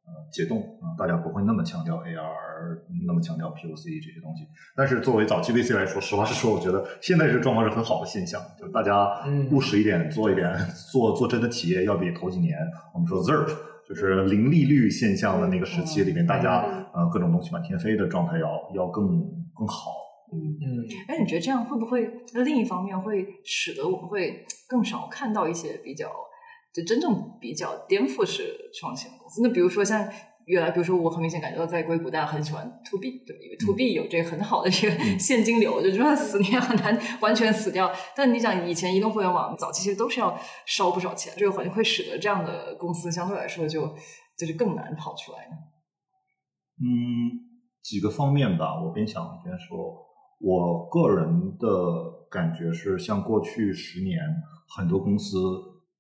[0.09, 4.47] 呃解冻啊、大家不会那么强调 AR，那么强调 POC 这些东西。
[4.75, 10.53] 但是作为早期 VC 来说，实话实说，我觉得现在这个状况是很好的现象，就大家嗯务实一点，做一点，
[10.91, 12.57] 做做真的企业，要比头几年
[12.93, 13.49] 我们说 ZERP。
[13.87, 16.61] 就是零利率现象的那个时期里面，大家
[16.93, 19.19] 呃各种东西满天飞的状态要要更
[19.51, 19.89] 更好。
[20.31, 22.07] 嗯，哎，你觉得这样会不会
[22.45, 26.07] 另一方面会使得我们会更少看到一些比较
[26.73, 29.41] 就真正比较颠覆式创新的公司？
[29.41, 30.07] 那比如说像
[30.45, 33.41] 原来，比如说我很明显感觉到在硅谷大家很喜欢 to B，对吧？
[33.43, 37.91] 因为 to B 有这个很好的这个 现金流，就就算死你也很难完全死掉。
[38.15, 43.95] 但你想，以前移动互联网早期其实都是要烧不少钱，这个环境会使得这样的公司相对来说就
[44.37, 45.55] 就是更难跑出来呢。
[46.81, 46.87] 嗯，
[47.83, 50.07] 几个方面吧，我边想一边说。
[50.41, 51.67] 我个人的
[52.31, 54.17] 感觉是，像过去十年，
[54.77, 55.37] 很多公司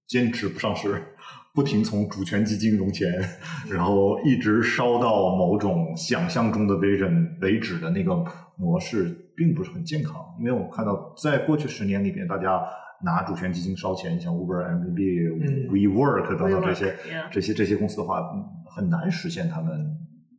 [0.09, 1.01] 坚持不上市，
[1.55, 3.07] 不停从主权基金融钱，
[3.71, 8.15] 然后一直烧到某种想象中的 vision 为止的那个
[8.57, 10.15] 模式，并不是很健康。
[10.39, 12.61] 因为我看到，在过去十年里边，大家
[13.03, 14.99] 拿主权基金烧钱，像 Uber、Airbnb、
[15.45, 16.95] 嗯 WeWork 等等这些
[17.31, 18.43] 这些这些公司的话，嗯
[18.75, 19.71] 很难实现他们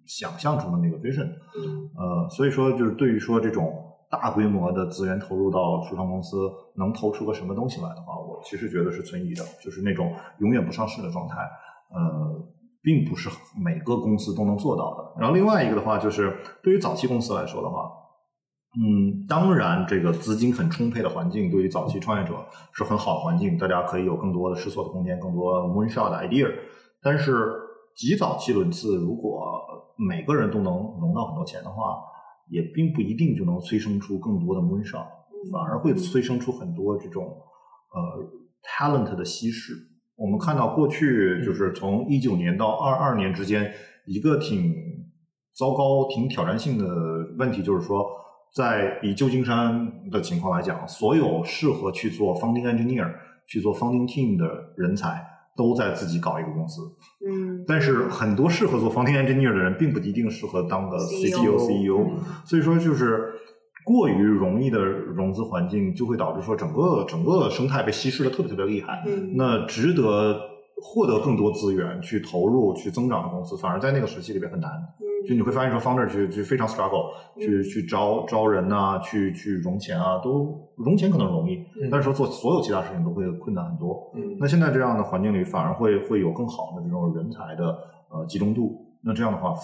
[0.05, 1.25] 想象中的那个 vision。
[1.27, 3.73] 嗯呃，所以说就是对于说这种
[4.11, 11.37] 大规模的资源投入到初创公司，能投出个什么东西来的话，我其实觉得是存疑的，就是那种永远不上市的状态，
[11.95, 12.45] 呃，
[12.83, 15.21] 并不是每个公司都能做到的。
[15.21, 17.89] 然后另外一个的话，就是对于早期公司来说的话，
[18.75, 22.35] 嗯，当然这个资金很充沛的环境，对于早期创业者
[22.73, 26.49] 是很好的环境，大家可以有更多的试错的空间，更多 moonshot 的 idea。
[27.01, 27.53] 但是
[27.95, 29.41] 极早期轮次，如果
[29.97, 31.97] 每个人都能融到很多钱的话，
[32.51, 35.07] 也并不一定就能催生出更多的 moonshot，
[35.53, 38.31] 反而会催生出很多这种呃
[38.63, 39.73] talent 的稀释。
[40.17, 43.73] 我们看到过去就是从一九年到二二年之间，
[44.07, 44.75] 一个挺
[45.57, 46.87] 糟糕、挺挑战性的
[47.39, 48.05] 问题，就是说，
[48.55, 53.11] 在以旧金山的情况来讲，所有适合去做 founding engineer、
[53.47, 55.25] 去做 founding team 的人才，
[55.61, 56.81] 都在自己搞一个公司。
[57.29, 63.35] 嗯，但是很多适合做 founding engineer 的人，并不一定适合当个 CTO、CEO CEO，嗯所以说就是
[63.85, 69.03] 过于容易的融资环境，就会导致说整个整个生态被稀释的特别特别厉害。
[69.07, 70.41] 嗯那值得
[70.83, 74.71] 获得更多资源去投入去增长的公司，反而在那个时期里边很难。
[75.29, 84.11] 就你会发现说，founder 去去非常 struggle，去嗯去招招人呐、去去融钱啊，都融钱可能容易，嗯但是说做所有其他事情都会困难很多。
[84.15, 87.77] 嗯那现在这样的环境里，反而会会有更好的这种人才的
[88.11, 88.87] 呃集中度。
[89.03, 89.55] 那这样的话，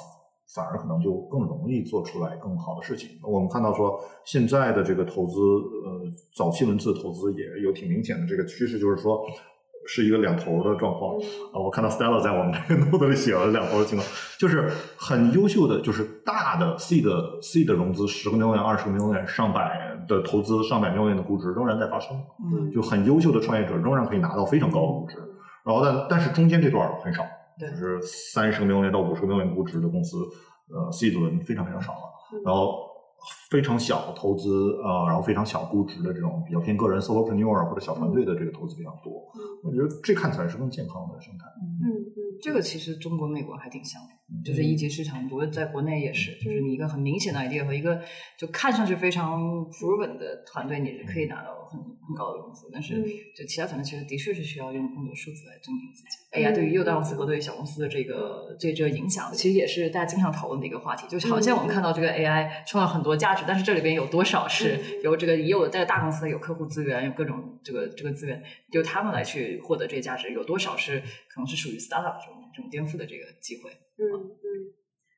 [0.54, 3.10] 反而可能就更容易做出来更好的事情。
[3.22, 6.00] 我们看到说，现在的这个投资，呃，
[6.34, 9.20] 早期轮次投资也有挺明显的这个趋势，就是说。
[9.86, 11.16] 是一个两头的状况。
[11.52, 11.58] 啊！
[11.58, 14.08] 我看到 Stella 在我们这个 note 里写了两头的情况，
[14.38, 17.10] 就是很优秀的，就是大的 C 的
[17.40, 22.16] C 的融资，十个 million、二十个 million、上百的投资、上百 million 的估值仍然在发生。
[22.52, 25.16] 嗯，就很优秀的创业者仍然可以拿到非常高的估值，
[25.64, 27.24] 然后但但是中间这段很少，
[27.58, 27.68] 对。
[27.70, 30.18] 就是三十个 million 到五十个 million 估值的公司，
[30.70, 32.85] 呃，C 轮非常非常少了，然后
[33.50, 39.24] 非常小投资啊、呃然后非常小估值的这种比较偏个人 solopreneur 或者小团队的这个投资比较多，
[39.62, 41.46] 我觉得这看起来是更健康的生态。
[41.62, 41.92] 嗯嗯
[42.42, 44.08] 这个其实中国、美国还挺像的，
[44.44, 47.98] 就是一级市场，我觉得在国内也是，就是你一个很明显的 idea 和一个
[48.36, 49.40] 就看上去非常
[49.70, 53.04] proven 的团队，你是可以拿到很很高的工资，但是嗯
[53.36, 56.40] 就其他团队其实的确是需要用更多数字来证明自己。
[56.40, 61.06] AI 对于幼大公司和对于小公司的这个这这个影响，其实也是大家经常讨论的一个话题。
[61.08, 68.42] 就是好像我们看到这个 AI 创造很多价值，但是这里边有多少是由这个也有在大公司有客户资源，有各种这个这个资源，
[68.72, 73.70] 由他们来去获得这些价值，有多少是可能是属于 startup 这种这种颠覆的这个机会。
[73.98, 74.46] 嗯嗯，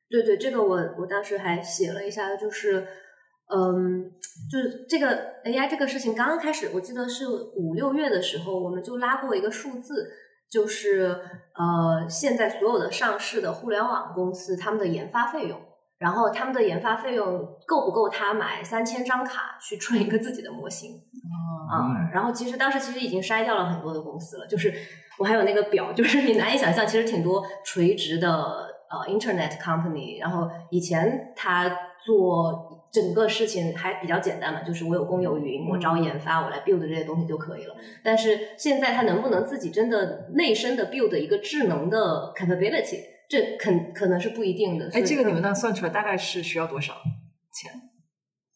[0.09, 2.87] 对对，这个我我当时还写了一下，就是
[3.49, 4.11] 嗯，
[4.51, 10.09] 就是这个 AI 这个事情刚刚开始，我记得是五六月的时候，我们就拉过一个数字，
[10.49, 11.19] 就是
[11.55, 15.59] 呃，现在所有的上市的互联网公司他们的研发费用。
[15.97, 20.91] 然后他们的研发费用够不够他买三千张卡去存一个自己的模型？
[21.69, 24.73] 啊、嗯然后其实当时其实已经筛掉了很多的公司了，就是
[25.17, 28.31] 我还有那个表，就是你难以想象，其实挺多垂直的
[28.89, 31.67] 呃 Internet company，然后以前他
[32.05, 37.75] 做整个事情还比较简单嘛，就是我有公有云，我招研发，我来 build 这些东西就可以了。
[38.03, 42.99] 但是现在他能不能自己真的内生的 build 一个智能的 capability？
[43.29, 44.89] 这肯可能是不一定的。
[44.91, 45.49] 哎，这个你们呢？
[45.49, 46.93] 那算出来大概是需要多少
[47.53, 47.71] 钱？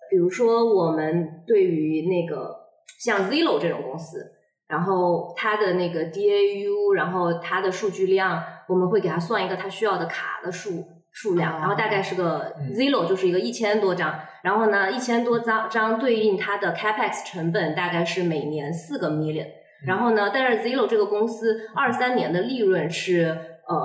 [0.09, 2.55] 比如说，我们对于那个
[2.99, 4.31] 像 Zillow 这种公司，
[4.67, 12.73] 然后它的那个 DAU，然后它的数据量，我们会给它算一个它需要的卡的数数量，哦然后大概是个嗯。
[12.73, 19.47] Zillow 就是一个一千多张，然后呢，一千多张张对应它的 capex 成本大概是每年四个 million，
[19.85, 23.37] 然后呢，但是 Zillow 这个公司二三年的利润是
[23.67, 23.75] 呃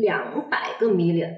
[0.00, 1.34] 两百个 million，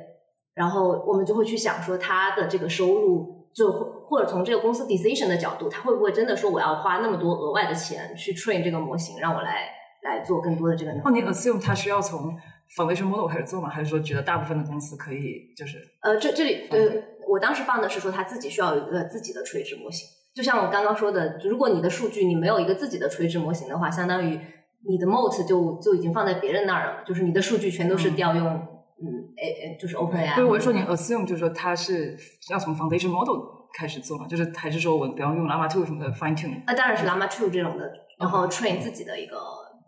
[0.54, 9.70] 然后我们就会去想说它的这个收入，就或或者从这个公司 decision 的角度，它会不会真的说我要花那么多额外的钱去 train 这个模型，让我来
[10.02, 12.36] 来做更多的这个能哦，你？assume 它需要从
[12.76, 13.68] foundation model 开始做吗？
[13.68, 16.78] 还是说觉得大部分的公司可以就是呃，这这里呃，
[17.28, 24.38] 我当时放的是说他自己需要有一个自己的垂直模型，就像我刚刚说的，如果你的数据你没有一个自己的垂直模型的话，相当于
[24.88, 29.06] 你的 moat 就就已经放在别人那儿了，就是你的数据全都是嗯调用嗯
[29.36, 30.34] A 就是 OpenAI。
[30.34, 32.16] 不是，我是说你 assume 就是说它是
[32.50, 33.40] 要从 foundation model
[33.76, 34.26] 开始做嘛？
[34.26, 36.62] 就是还是说我不要用 Llama 2什么的 fine tune？
[36.66, 39.36] 那当然是 Llama 2这种的，然后 train 自己的一个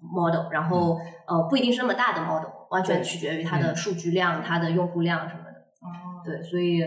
[0.03, 5.51] model，然后呃不一定是那么大的 model，完全取决于它的数据量、它的用户量什么的。
[5.83, 6.83] 哦，对，所以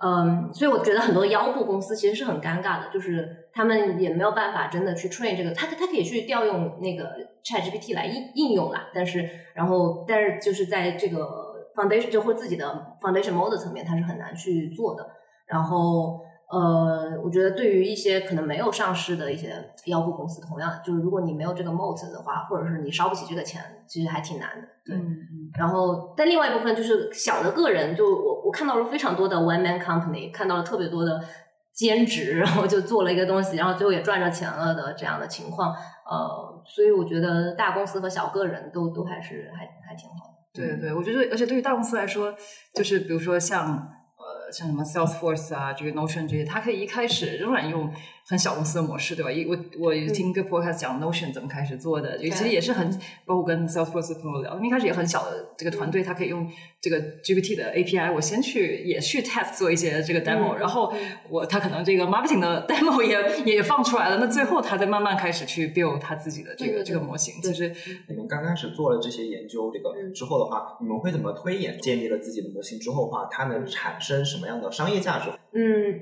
[0.00, 15.04] 嗯，所以我觉得很多腰部公司其实是很尴尬的，就是他们也没有办法真的去 train 这个，他他可以去调用那个 ChatGPT 来应应用啦，但是然后但是就是在这个 foundation 就或自己的 foundation model 层面，它是很难去做的。
[15.46, 16.20] 然后
[16.50, 19.52] 呃，我觉得对于一些可能没有上市的一些
[19.84, 24.68] 妖护公司，同样就是如果你没有这个 moat 的话，或者是你烧不起这个钱，其实还挺难的。
[24.84, 24.96] 对。
[24.96, 31.20] 嗯嗯然后，但另外一部分就是小的个人，就我我看到了非常多的 one man company，看到了特别多的
[31.72, 35.70] 兼职，然后就做了一个东西，然后最后也赚着钱了的这样的情况。
[35.70, 40.38] 呃，所以我觉得大公司和小个人都都还是还还挺好的。
[40.52, 42.34] 对对，我觉得，而且对于大公司来说，
[42.74, 43.97] 就是比如说像呃
[44.50, 47.92] 像什么 Salesforce 啊，这个 Notion 这些，它可以一开始仍然用
[48.28, 49.32] 很小公司的模式，对吧？
[49.32, 52.90] 一我我有听一个 podcast 讲 Notion 怎么开始做的，其实也是很，
[53.24, 56.46] 包括跟 Salesforce 的朋友聊，他们一开始也很小的这个团队，他可以用
[56.78, 60.92] 这个 GPT 的 API，我先去也去 test 做一些这个 demo，、嗯然后
[61.30, 67.74] 我他可能这个 marketing 的 demo 也也放出来了，那最后他再慢慢开始去 build 他自己的这个对对对这个模型，其实
[68.08, 71.78] 你们刚开始做了这些研究，这个嗯之后的话，你们会怎么推演？
[71.80, 75.30] 建立了自己的模型之后的话，它能产生什么样的商业价值？
[75.52, 76.00] 嗯，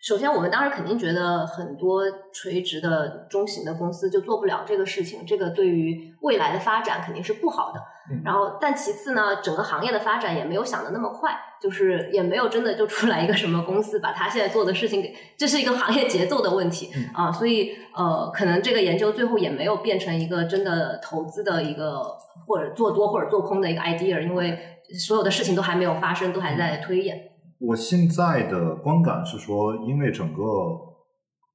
[0.00, 7.80] 首先我们当时肯定觉得很多垂直的中型的公司就做不了这个事情，这个对于未来的发展肯定是不好的。
[8.10, 22.02] 嗯然后，但其次呢，整个行业的发展也没有想的那么快，就是也没有真的就出来一个什么公司把他现在做的事情给，这是一个行业节奏的问题、嗯啊，所以呃，可能这个研究最后也没有变成一个真的投资的一个
[22.46, 24.58] 或者做多或者做空的一个 idea，因为
[24.98, 27.20] 所有的事情都还没有发生，都还在推演。
[27.60, 30.42] 我现在的观感是说，因为整个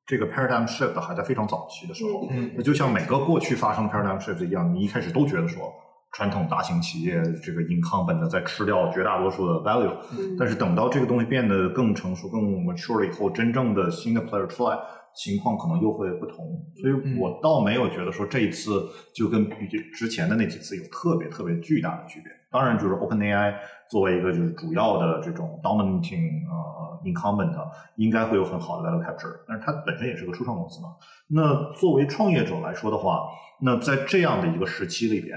[0.06, 5.72] 这个 paradigm shift 还在非常早期的时候，嗯那就像每个过去发生的 paradigm shift 一样，你一开始都觉得说，
[6.12, 14.78] 传统大型企业这个 incumbent 在吃掉绝大多数的 value，嗯但是等到这个东西变得更成熟、更 mature 了以后，真正的新的 player 出来，
[15.16, 16.38] 情况可能又会不同。
[16.82, 22.30] 所以我倒没有觉得说这一次就跟比之前的那几次有特别特别巨大的区别。
[22.54, 23.56] 当然，就是 OpenAI
[23.90, 27.52] 作为一个就是主要的这种 dominating 呃 incumbent，
[27.96, 30.90] 应该会有很好的 value capture，但是它本身也是个初创公司嘛。
[31.30, 33.28] 那作为创业者来说的话，
[33.60, 35.36] 那在这样的一个时期里边，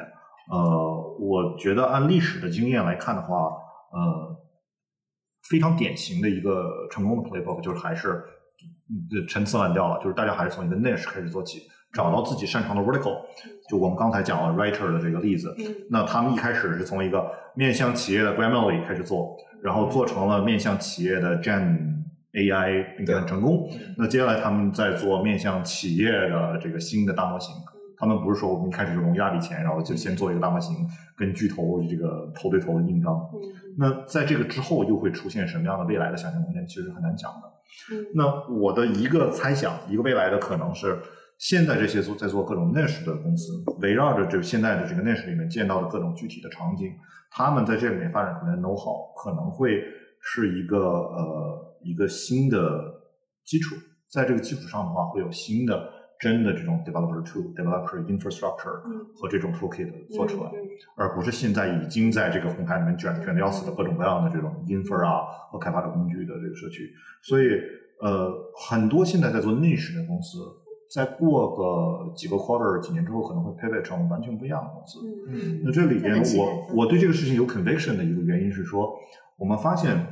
[0.51, 3.49] 呃，我觉得按历史的经验来看的话，
[3.93, 4.37] 呃，
[5.49, 8.23] 非常典型的一个成功的 playbook 就是还是
[8.91, 11.63] 嗯陈词滥调了，就是大家还是从一个 niche 开始做起，
[11.97, 13.17] 找到自己擅长的 vertical。
[13.69, 17.25] 就我们刚才讲了 writer 的这个例子，嗯那他们一开始是从一个
[17.55, 23.69] 面向企业的 Grammarly 开始做，然后做成了面向企业的 Gen AI，并且很成功。
[23.97, 27.55] 那接下来他们在做面向企业的这个新的大模型。
[27.99, 30.77] 他们不是说我们一开始就融一大笔钱，然后就先做一个大模型，
[31.17, 33.15] 跟巨头这个头对头的硬刚。
[33.33, 33.41] 嗯
[33.79, 37.95] 那在这个之后又会出现什么样的未来的想象空间，其实很难讲的。
[37.95, 38.25] 嗯那
[38.55, 40.99] 我的一个猜想，一个未来的可能是，
[41.39, 46.93] 现在这些做在做各种 niche 的公司，围绕着这个现在的这个 niche 里面见到的各种具体的场景，
[47.31, 49.83] 他们在这里面发展出来的 know how 可能会
[50.21, 52.59] 是一个呃一个新的
[53.45, 53.77] 基础，
[54.11, 60.51] 在这个基础上的话，会有新的真的这种 developer tool、developer infrastructure 嗯和这种 toolkit 做出来。
[60.51, 66.91] 嗯而不是现在已经在这个红海里面卷卷的要死的各种各样的这种 infer 啊和开发者工具的这个社区。
[67.23, 67.49] 所以，
[68.03, 68.31] 呃，
[68.69, 70.39] 很多现在在做 niche 的公司，
[70.95, 75.01] 再过个几个 quarter 几年之后，可能会 pivot 成完全不一样的公司。
[75.29, 78.95] 嗯那这里边我我对这个事情有 conviction 的一个原因是说，
[79.39, 80.07] 我们发现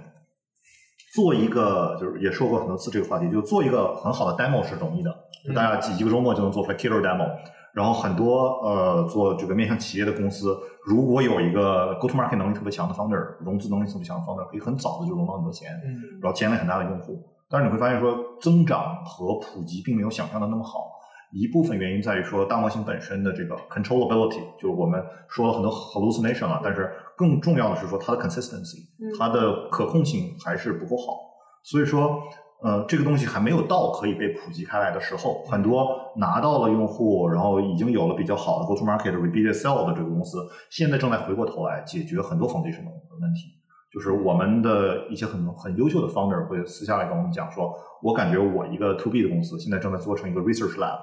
[1.15, 5.15] 做一个就是也说过很多次这个话题，就做一个很好的 demo 是容易的，
[5.47, 7.29] 就大家几一个周末就能做出来 killer demo。
[7.73, 10.57] 然后很多呃做这个面向企业的公司，
[10.87, 17.21] 如果有一个 go to market 能力特别强的 founder，融资能力特别强的 founder，可以很早的就融到很多钱，嗯然后建立很大的用户。
[17.49, 20.91] 但是你会发现说，增长和普及并没有想象的那么好。
[21.33, 31.19] 一部分原因在于说大模型本身的这个 controllability，就是我们说了很多 hallucination 啊，但是更重要的是说它的 consistency，嗯它的可控性还是不够好。
[31.65, 32.21] 所以说，
[32.63, 35.43] 呃，这个东西还没有到可以被普及开来的时候。
[35.51, 40.39] 很多拿到了用户，然后已经有了比较好的 go to market repeated sell 的这个公司，
[40.71, 43.64] 现在正在回过头来解决很多 foundational 的问题。
[43.95, 47.73] 就是我们的一些很很优秀的 founder 会私下来跟我们讲说，
[48.03, 50.99] 我感觉我一个 to B 的公司现在正在做成一个 research lab，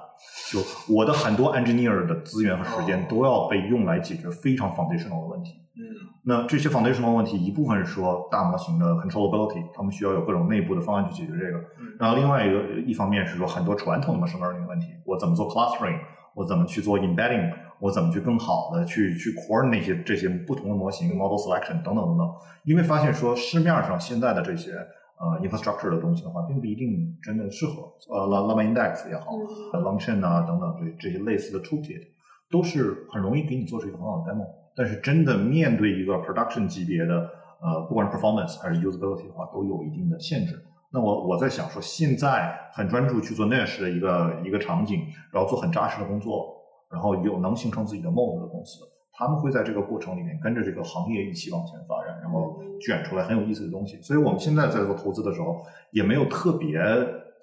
[0.52, 0.60] 就
[0.94, 5.52] 我的很多 engineer 的资源和时间哦都要被用来解决非常 foundational 的问题。
[5.74, 5.80] 嗯
[6.24, 11.58] 那这些 foundational 问题，一部分是说大模型的 controllability，他们需要有各种内部的方案去解决这个。
[11.80, 15.98] 嗯然后另外一个一方面是说很多传统的 machine learning 的问题，我怎么做 clustering，
[16.34, 17.50] 我怎么去做 embedding，
[17.82, 22.30] 我怎么去更好的去去 coordinate 这些这些不同的模型 model selection 等等等等。
[22.64, 24.70] 因为发现说市面上现在的这些
[25.18, 27.82] 呃 infrastructure 的东西的话，并不一定真的适合。
[28.08, 29.32] 呃，Llama Index 也好，
[29.72, 32.02] 呃 Longchain 啊等等这这些类似的 toolkit，
[32.48, 34.46] 都是很容易给你做出一个很好的 demo。
[34.76, 37.28] 但是真的面对一个 production 级别的
[37.60, 40.54] 呃，不管是 performance 还是 usability 的话，都有一定的限制。
[40.92, 45.00] 那我我在想说，现在很专注去做 niche 的一个一个场景，
[45.32, 46.54] 然后做很扎实的工作，
[46.92, 54.00] 然后有能形成自己的 mode 的公司，他们会在这个过程里面跟着这个行业一起往前发展，然后卷出来很有意思的东西。
[54.02, 56.78] 所以我们现在在做投资的时候，也没有特别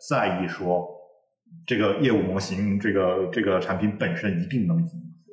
[0.07, 0.87] 在意说
[1.65, 4.89] 这个业务模型、这个这个产品本身一定能赢。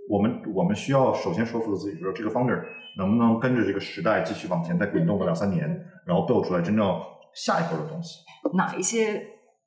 [0.09, 2.63] 我们我们需要首先说服自己说，这个 founder
[2.97, 5.69] 能不能跟着这个时代继续往前再滚动个两三年，
[6.07, 7.01] 然后 build 出来真正
[7.35, 8.21] 下一波的东西。
[8.55, 9.21] 哪一些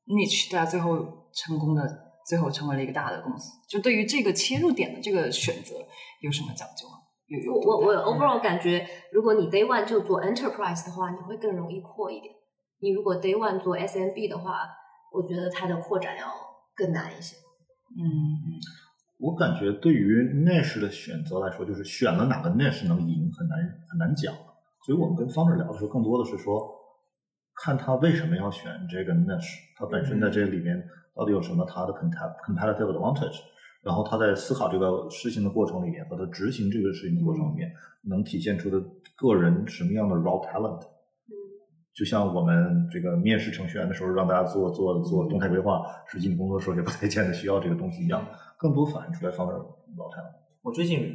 [0.07, 0.95] niche 大家最后
[1.33, 3.59] 成功的，最后成为了一个大的公司？
[3.67, 5.73] 就对于这个切入点的这个选择
[6.21, 6.97] 有什么讲究吗？
[7.25, 12.31] 有有我我我 overall 感觉，如果你 day one 就做 enterprise 的话，你会更容易扩一点。
[12.81, 14.69] 你如果 day one 做 SMB 的话，
[15.11, 16.27] 我觉得它的扩展要
[16.75, 17.35] 更难一些。
[17.97, 18.61] 嗯
[19.19, 23.59] 我感觉对于 niche 的选择来说，就是选了哪个 niche 能赢很难
[23.89, 24.33] 很难讲。
[24.85, 26.71] 所以我们跟 founder 聊的时候，更多的是说，
[27.53, 30.81] 看他为什么要选这个 niche，他本身在这里面
[31.19, 33.41] 到底有什么他的 compet- competitive advantage，
[33.83, 37.69] 然后他在思考这个事情的过程里面和他执行这个事情的过程里面，
[38.07, 38.79] 能体现出的
[39.17, 40.79] 个人什么样的 raw talent。
[41.93, 48.25] 就像我们这个面试程序员的时候，让大家做做做动态规划，实际你工作的时候也不太见得需要这个东西一样，
[48.57, 49.59] 更多反映出来 founder
[49.97, 50.39] raw talent。
[50.61, 51.13] 我最近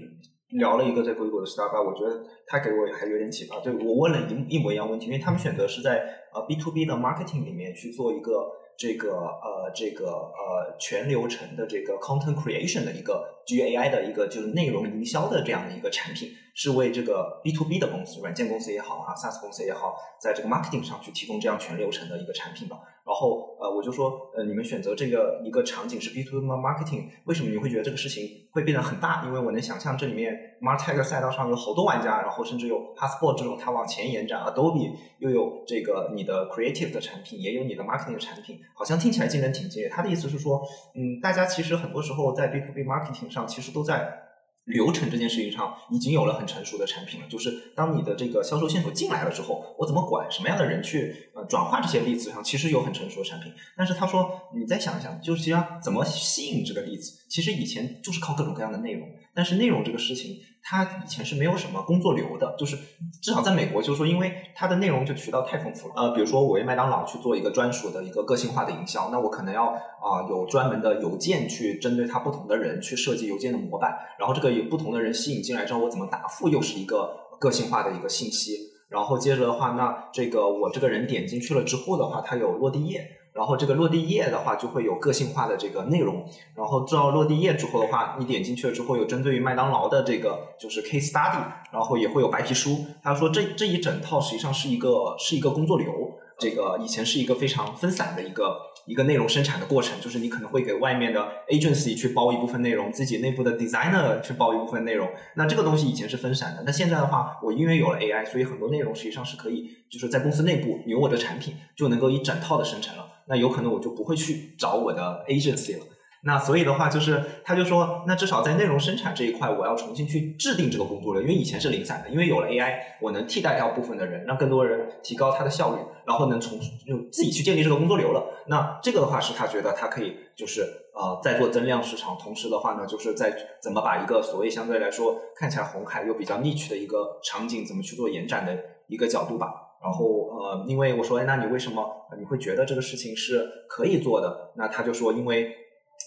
[0.58, 3.58] 聊了一个在硅谷的 startup，我觉得他给我还有点启发。
[3.60, 8.32] 对我问了一一模一样问题，因为他们选择是在呃 B to B 的 marketing 里面去做一个
[8.76, 22.78] 这个呃这个呃全流程的这个 content creation 的一个基于 AI 的一个就是内容营销的这样的一个产品，是为这个 B to B 的公司，软件公司也好啊，SaaS 公司也好，在这个 marketing 上去提供这样全流程的一个产品吧。
[23.04, 29.24] 然后呃，我就说呃，你们选择这个一个场景是 B to B marketing，为什么你会觉得这个事情会变得很大？
[29.26, 39.88] 因为我能想象这里面 Martech 赛道上有好多玩家，然后甚至有 Passport 这种它往前延展，Adobe 又有这个你的 creative 的产品，也有你的 marketing 的产品，好像听起来竞争挺激烈。
[39.88, 40.62] 他的意思是说，
[40.94, 44.22] 嗯，大家其实很多时候在 B to B marketing 上其实都在。
[44.66, 53.52] 流程这件事情上已经有了很成熟的产品了，就是当你的这个销售线索进来了之后，我怎么管什么样的人去呃转化这些例子上，其实有很成熟的产品。
[53.76, 60.34] 但是他说，你再想一想，就是实际上怎么吸引这个例子，其实以前就是靠各种各样的内容，但是内容这个事情，
[60.66, 62.74] 它以前是没有什么工作流的，就是
[63.22, 65.94] 至少在美国，就是说，因为它的内容就渠道太丰富了。
[65.94, 78.56] 呃，比如说我为麦当劳去做一个专属的一个个性化的营销，那我可能要啊、有专门的邮件去针对它不同的人去设计邮件的模板，然后这个有不同的人吸引进来之后，我怎么答复又是一个个性化的一个信息。
[78.88, 83.04] 然后接着的话，那这个我这个人点进去了之后的话，它有落地页，
[83.34, 86.24] 然后这个落地页的话就会有个性化的这个内容，
[86.54, 92.86] 然后到落地页之后的话，你点进去了之后有针对于麦当劳的这个就是 case study，然后也会有白皮书。
[93.02, 95.92] 他说这这一整套实际上是一个是一个工作流，
[96.38, 98.56] 这个以前是一个非常分散的一个
[98.86, 105.08] 一个内容生产的过程，就是你可能会给外面的 agency 去包一部分内容，自己内部的 designer 去包一部分内容。
[105.34, 113.08] 那这个东西以前是分散的，那现在的话，我因为有了 AI，所以很多内容实际上是可以就是在公司内部有我的产品就能够一整套的生成了。
[113.28, 115.84] 那有可能我就不会去找我的 agency 了。
[116.26, 128.24] 那所以的话，就是他就说，那至少在内容生产这一块，我要重新去制定这个工作流，因为以前是零散的，因为有了 AI，我能替代掉部分的人，让更多人提高他的效率，然后能从就自己去建立这个工作流了。
[128.46, 130.62] 那这个的话是他觉得他可以就是
[130.94, 139.52] 呃在做增量市场，同时的话呢，就是在怎么把一个所谓相对来说看起来红海又比较 niche 的一个场景，怎么去做延展的一个角度吧。
[139.84, 141.84] 然后呃，因为我说，哎，那你为什么
[142.18, 144.52] 你会觉得这个事情是可以做的？
[144.56, 145.54] 那他就说，因为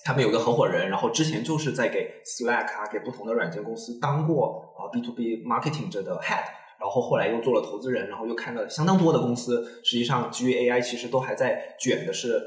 [0.03, 6.41] 他们有个合伙人，然后之前就是在给 Slack 啊，给不同的软件公司当过啊 B to B marketing 这的 head，
[6.79, 12.41] 然后后来又做了投资人，然后又看了相当多的公司，实际上基于 AI 其实都还在卷的是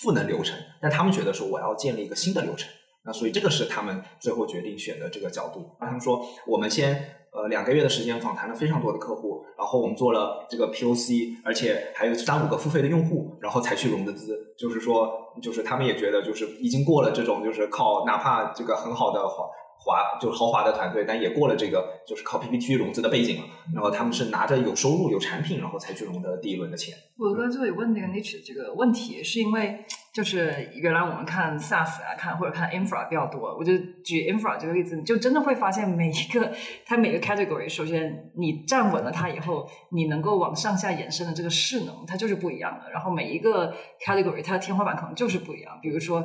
[0.00, 2.70] 赋能流程，但他们觉得说我要建立一个新的流程，
[3.04, 5.76] 那所以这个是他们最后决定选的这个角度。
[5.80, 7.16] 那他们说，我们先。
[7.32, 14.54] 呃，两个月的时间访谈了非常多的客户，然后我们做了这个 POC，而且还有三五个付费的用户，然后才去融的资。
[14.58, 15.10] 就是说，
[15.40, 19.46] 就是他们也觉得，就是已经过了这种，就是靠哪怕这个很好的华
[19.78, 23.44] 华，就是豪华的团队，但也过了这个就是靠 PPT 融资的背景了。
[23.74, 26.94] 然后他们是拿着有收入、有产品，然后才去融的第一轮的钱。
[27.18, 29.86] 我刚才就有问那个 Niche 这个问题，是因为。
[30.12, 33.56] 就是原来我们看 SaaS 啊，看或者看 infra 比较多。
[33.56, 33.72] 我就
[34.04, 36.52] 举 infra 这个例子，你就真的会发现每一个
[36.84, 42.90] 它每个 category，首先你站稳了它以后，你能够往上下延伸的这个势能，它就是不一样的。
[42.90, 45.78] 然后每一个 category 它的天花板可能就是不一样。
[45.80, 46.22] 比如说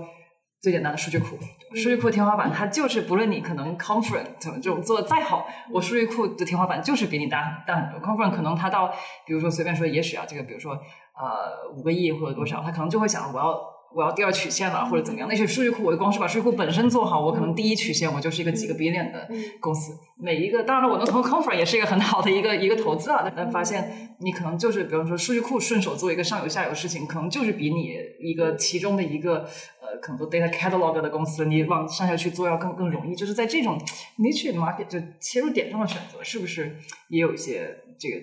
[0.59, 1.37] 最简单的数据库，
[1.73, 8.01] 数据库天花板它就是不论你可能 conference 这种做的再好，我数据库的天花板就是比你大大很多。
[8.01, 8.93] conference 可能它到
[9.25, 13.76] 比如说随便说，也许啊这个比如说呃五个亿或者多少，它可能就会想我要。
[13.95, 15.27] 我要第二曲线了，或者怎么样？
[15.29, 19.27] 那些数据库，我光是把数据库本身做好，我可能第一曲线我就是一个几个 billion 的
[19.59, 19.93] 公司。
[20.19, 23.31] 每一个，当然了，我能投 Confer 也是一个很好的一个一个投资啊。
[23.35, 29.47] 但发现你可能就是，比方说数据库顺手做一个上游下游事情，可能就是比你一个其中的一个
[29.81, 33.15] 呃，可能做 data catalog 的公司，你往上下去做要更更容易。
[33.15, 33.77] 就是在这种
[34.19, 36.77] niche market 就切入点上的选择，是不是
[37.09, 38.17] 也有一些这个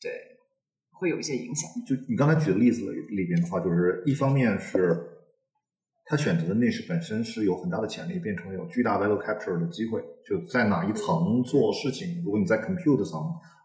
[0.00, 0.12] 对，
[0.98, 1.70] 会有一些影响？
[1.86, 5.12] 就你刚才举的例子里边的话，就是一方面是。
[6.08, 10.00] 他选择的 niche 本身是有很大的潜力，变成有巨大 value capture 的机会。
[10.24, 13.20] 就在哪一层做事情，如果你在 compute 层、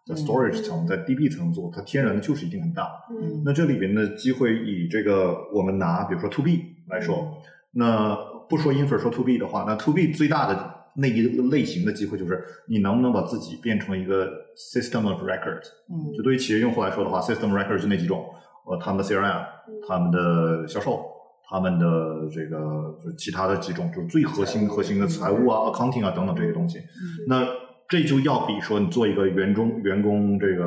[0.07, 2.89] 在 storage 层、在 DB 层做，它天然的就是一定很大。
[3.11, 7.31] 嗯，那这里边的机会，以这个我们拿比如说 to B 来说，
[7.73, 8.15] 那
[8.49, 15.61] 不说 infer 说 to B 的话，那 to B 最大的那一个类型的机会就是你能不能把自己变成一个 system of record。
[15.89, 18.25] 嗯，就对于企业用户来说的话，system record 就那几种，
[18.65, 19.45] 呃，他们的 CRM，
[19.87, 21.05] 他们的销售。
[21.53, 21.85] 他们的
[22.33, 26.79] 这个就其他的几种，就是最核心核心的财务啊、accounting 啊等等这些东西。
[27.27, 27.45] 那
[27.89, 30.63] 这就要比说你做一个员工员工这个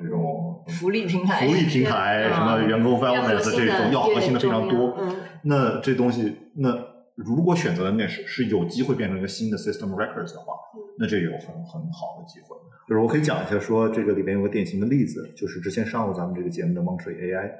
[0.00, 4.96] 这种福利平台、福利平台什么员工 wellness 这种要核心的非常多。
[5.42, 6.70] 那这东西，那
[7.16, 10.54] 如果选择的那是是有机会变成一个新的 system records 的话，
[10.98, 12.56] 那这有很很好的机会。
[12.88, 17.50] 就是我可以讲一下，说这个里边有个典型的例子，就是之前上过咱们这个节目的 Monterey AI，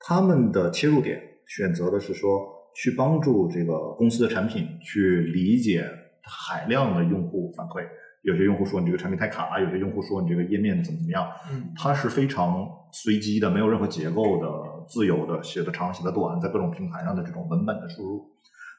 [0.00, 1.20] 他们的切入点。
[1.46, 5.84] 选择的是说去帮助这个公司的产品去理解
[6.22, 7.84] 海量的用户反馈。
[8.22, 11.28] 有些用户说你这个产品太卡，有些用户说你这个页面怎么怎么样。
[11.50, 14.46] 嗯，它是非常随机的，没有任何结构的、
[14.88, 18.30] 自由的，写的长写的短，在各种平台上的这种文本的输入。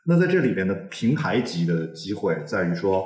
[0.06, 3.06] 那在这里边的平台级的机会在于说，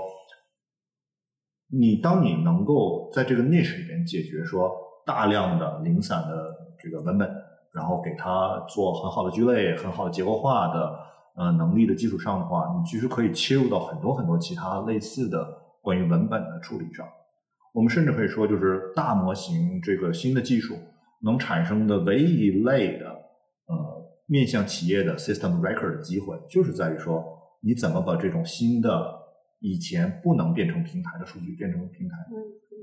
[1.71, 4.71] 你当你能够在这个 niche 里边解决说
[5.05, 7.29] 大量的零散的这个文本。
[7.75, 10.97] 然后给它做很好的聚类、很好的结构化的
[11.35, 15.45] 呃能力的基础上的话，你其实可以切入到很多很多其他类似的
[15.81, 17.05] 关于文本的处理上。
[17.73, 20.77] 我们甚至可以说，就是大模型这个新的技术
[21.23, 23.04] 能产生的唯一一类的
[24.27, 27.23] 面向企业的 system record 的机会，就是在于说
[27.61, 28.89] 你怎么把这种新的
[29.59, 32.15] 以前不能变成平台的数据变成平台。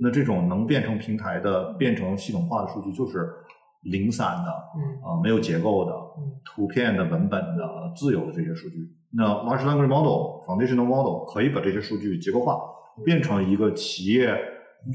[0.01, 3.29] 那这种能变成平台的、变成系统化的数据，就是。
[3.87, 4.49] 零散的，
[5.05, 5.93] 啊，没有结构的，
[6.45, 8.77] 图片的、文本的、自由的这些数据，
[9.11, 12.61] 那 large language model、foundational model 可以把这些数据结构化，
[13.05, 14.39] 变成一个企业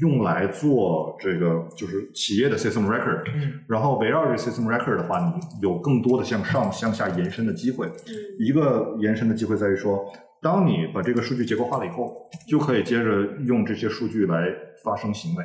[0.00, 3.24] 用来做这个就是企业的 system record，
[3.66, 7.90] 然后围绕这 system record 的话，你有更多的向上、向下延伸的机会。
[8.38, 10.04] 一个延伸的机会在于说，
[10.42, 14.46] 当你把这个数据结构化了以后，就可以接着用这些数据来
[14.84, 15.44] 发生行为。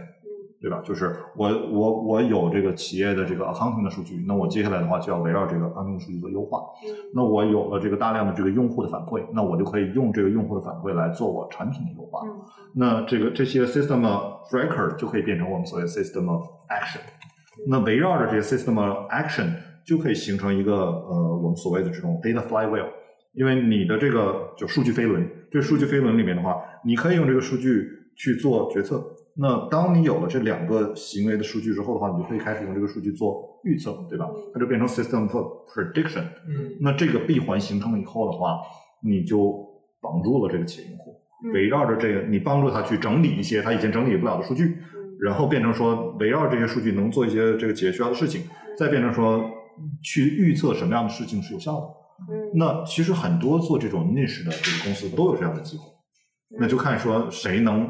[0.63, 0.81] 对吧？
[0.81, 6.61] 就是我我我有这个企业的这个 accounting 的数据，那我接下来的话就要围绕这个 accounting 数据做优化。
[7.13, 12.21] 那我有了这个大量的这个用户的反馈，那我就可以用这个用户的反馈来做我产品的优化。
[12.73, 13.99] 那这个这些 system
[14.51, 17.01] record 就可以变成我们所谓 system of action。
[17.67, 19.49] 那围绕着这些 system of action
[19.85, 22.87] 就可以形成一个呃我们所谓的这种 data flywheel，
[23.33, 27.85] 因为你的这个就数据飞轮，这数据飞轮里面的话，你可以用这个数据
[28.15, 29.03] 去做决策。
[29.35, 34.29] 那当你有了这两个行为的数据之后的话，你就可以开始用这个数据做预测，对吧？
[34.53, 36.23] 它就变成 system for prediction。
[36.47, 36.77] 嗯。
[36.81, 38.59] 那这个闭环形成了以后的话，
[39.03, 39.53] 你就
[39.99, 41.51] 绑住了这个企业用户，嗯。
[41.51, 45.17] 围绕着这个，你帮助他去整理一些他以前整理不了的数据，嗯。
[45.19, 48.43] 然后变成说围绕这些数据能做一些这个企业需要的事情，
[48.77, 49.43] 再变成说
[50.03, 51.87] 去预测什么样的事情是有效的。
[52.31, 52.51] 嗯。
[52.53, 55.83] 那其实很多做这种 niche 的这个公司都有这样的机会，
[56.59, 57.89] 那就看说谁能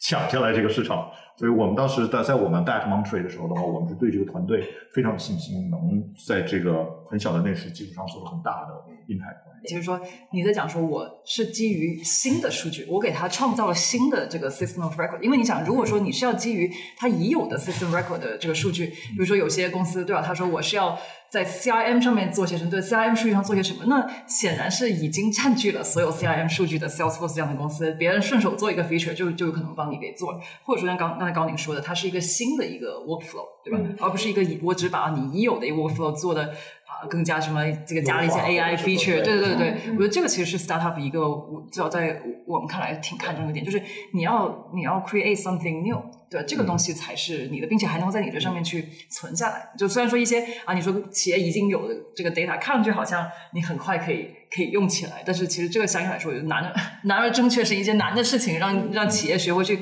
[0.00, 1.10] 抢下来这个市场。
[1.36, 8.74] 所以我们当时在在我们 back Monterey 的时候的话，我们是对这个团队非常有信心，能在这个很小的 niche 基础上做很大的
[9.06, 9.46] impact。
[9.68, 10.00] 就是说
[10.32, 15.20] 你在讲说我是基于新的数据，我给它创造了新的这个 system of record。
[15.20, 20.22] 因为你想，如果说你是要基于它已有的 system record 的这个数据，比如说有些公司对吧？
[20.22, 20.98] 他说我是要
[21.30, 33.78] 在 CRM 上面做些什么，对 CRM 数据上做些什么，那显然是已经占据了所有 CRM 数据的 Salesforce 这样的公司，别人顺手做一个 feature 就就有可能帮你给做了，或者说像刚刚才高宁说的，它是一个新的一个 workflow，对吧？
[34.00, 36.77] 而不是一个以我只把你已有的一个 workflow 做的啊、
[37.08, 43.80] 更加什么这个加了一些 AI feature，对对对对，嗯我觉得这个其实是 startup 一个我至少在我们看来挺看重的点，就是
[44.12, 46.42] 你要你要 create something new，对？
[46.44, 49.70] 这个东西才是你的，并且还能在你这上面去存下来。
[49.78, 56.74] 就虽然说一些啊，你说企业已经有的这个 data，看上去好像你很快可以可以用起来，但是其实这个相应来说，难而
[57.04, 59.78] 难而正确是一件难的事情，让让企业学会去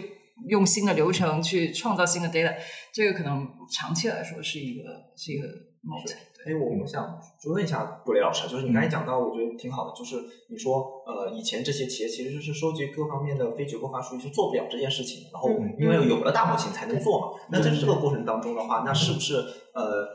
[0.48, 2.54] 用新的流程去创造新的 data，
[2.92, 4.82] 这个可能长期来说是一个
[5.16, 5.46] 是一个
[5.82, 6.12] moat。
[6.46, 10.16] 哎，我我想就问一下布雷老师，就是你刚才讲到，我觉得挺好的，就是
[10.48, 17.26] 你说呃，以前这些企业其实是收集各方面的非结构化数据是做不了这件事情，然后嗯因为有了大模型才能做嘛。
[17.50, 19.34] 那在这个过程当中的话，那是不是
[19.74, 20.06] 呃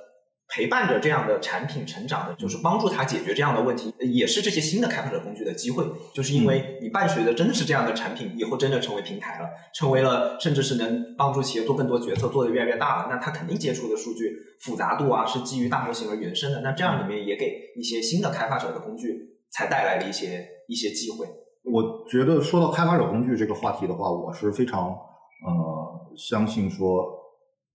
[0.53, 21.25] 陪伴着这样的产品成长的，就是帮助他解决这样的问题，也是这些新的开发者工具的机会，就是因为你伴随的真的是这样的产品，以后真的成为平台了，成为了甚至是能帮助企业做更多决策，做得越来越大了，那他肯定接触的数据复杂度啊是基于大模型而原生的，那这样里面也给一些新的开发者的工具才带来了一些一些机会。
[21.63, 27.20] 我觉得说到开发者工具这个话题的话，我是非常呃相信说，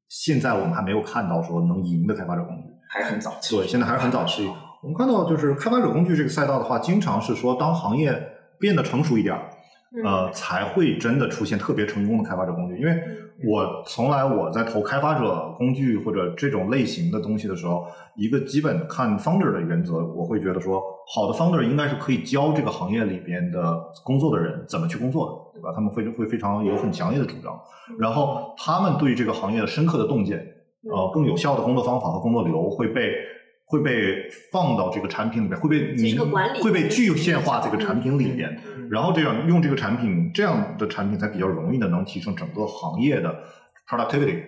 [0.09, 2.77] 现在我们还没有看到说能赢的开发者工具。
[2.89, 4.47] 还很早期，对，现在还是很早期。
[4.83, 8.17] 我们看到就是开发者工具这个赛道的话，经常是说当行业
[8.61, 9.51] 变得成熟一点儿，
[10.05, 12.79] 呃，才会真的出现特别成功的开发者工具。
[12.81, 12.97] 因为
[13.45, 20.83] 我从来我在投开发者工具或者这种类型的东西的时候，一个基本看 founder 的原则，我会觉得说，
[21.15, 25.73] 好的 founder 应该是可以教这个行业里边的工作的人怎么去工作的，对吧？
[25.75, 27.61] 他们会会非常有很强烈的主张，
[27.99, 30.39] 然后他们对这个行业的深刻的洞见，
[30.91, 33.13] 呃，更有效的工作方法和工作流会被
[33.67, 38.59] 会被放到这个产品里面，会被这是个管理会被具现化这个产品里面。
[38.67, 43.37] 嗯然后这样用这个产品，这样的产品才比较容易的能提升整个行业的
[43.89, 44.41] productivity。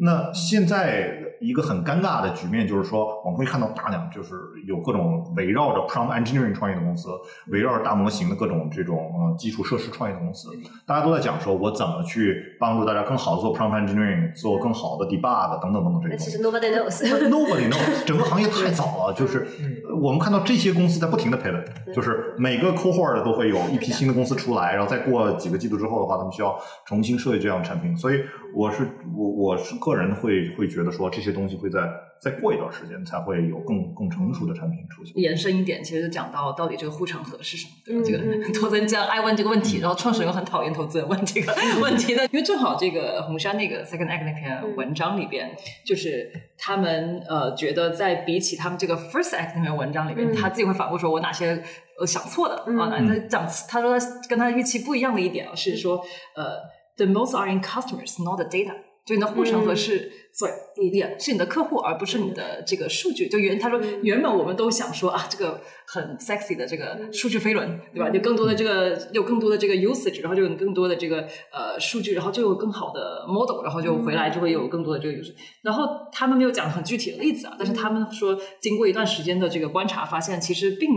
[0.00, 4.34] 那现在一个很尴尬的局面就是说，我们会看到大量就是
[4.66, 7.08] 有各种围绕着 prompt engineering 创业的公司，
[7.48, 10.48] 围绕着大模型的各种这种呃基础设施创业的公司，
[10.86, 16.38] 大家都在讲说我怎么去帮助大家更好的做 prompt engineering，做更好的 debug 等等等等这些其实。
[16.42, 17.04] nobody knows。
[17.28, 19.46] Nobody knows， 整个行业太早了，就是
[19.88, 27.96] 呃我们看到这些公司在不停的 pivot，就是每个 cohort 都会有一批新的公司出来，然后再过几个季度之后的话，他们需要重新设计这样的产品。
[27.96, 28.20] 所以
[28.54, 31.80] 我是我我是个人会会觉得说这些东西会在
[32.20, 35.12] 再过一段时间才会有更更成熟的产品出现。
[35.18, 38.00] 延伸一点，其实就讲到到底这个护城河是什么，对吧？
[38.00, 45.50] 嗯这个嗯投资人这样爱问这个问题，然后创始人又很讨厌投资人问这个 问题的，因为正好这个红杉那个 Second Act 那篇文章里边，
[45.84, 51.62] 就是他们呃觉得在比起他们这个 First Act 那篇文章里边，嗯他自己会反复说我哪些
[52.00, 55.98] 呃想错的嗯啊，那他讲他说他跟他预期不一样的一点啊是说
[56.36, 56.56] 呃
[56.96, 58.72] the most are in customers not the data。
[59.04, 60.48] 就你的护城河嗯是，所
[60.80, 63.28] 以也是你的客户，而不是你的这个数据。
[63.28, 68.08] 就原他说，嗯原本我们都想说啊，这个很 sexy 的这个嗯数据飞轮，对吧？
[68.08, 75.34] 有更多的这个有更多的这个 usage，然后就有更多的这个呃数据，然后就有更好的 model，然后就回来就会有更多的这个 usage。
[75.60, 80.88] 然后他们没有讲很具体的例子啊，但是他们说，经过一段时间的这个观察，发现其实并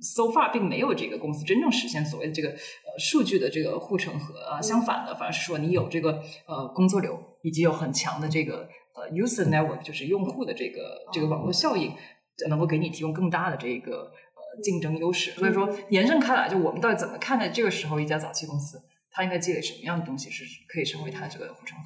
[0.00, 10.80] so far 并没有这个公司真正实现所谓的这个呃数据的这个护城河啊，相反的，反而是说你有这个呃工作流，以及有很强的这个呃 user network，就是用户的这个
[11.12, 11.92] 这个网络效应，
[12.48, 13.92] 能够给你提供更大的这个
[14.34, 15.30] 呃竞争优势。
[15.30, 18.78] 所以说延伸开来，就我们到底怎么看待这个时候一家早期公司，
[19.12, 21.84] 它应该积累什么样的东西是可以成为它这个护城河？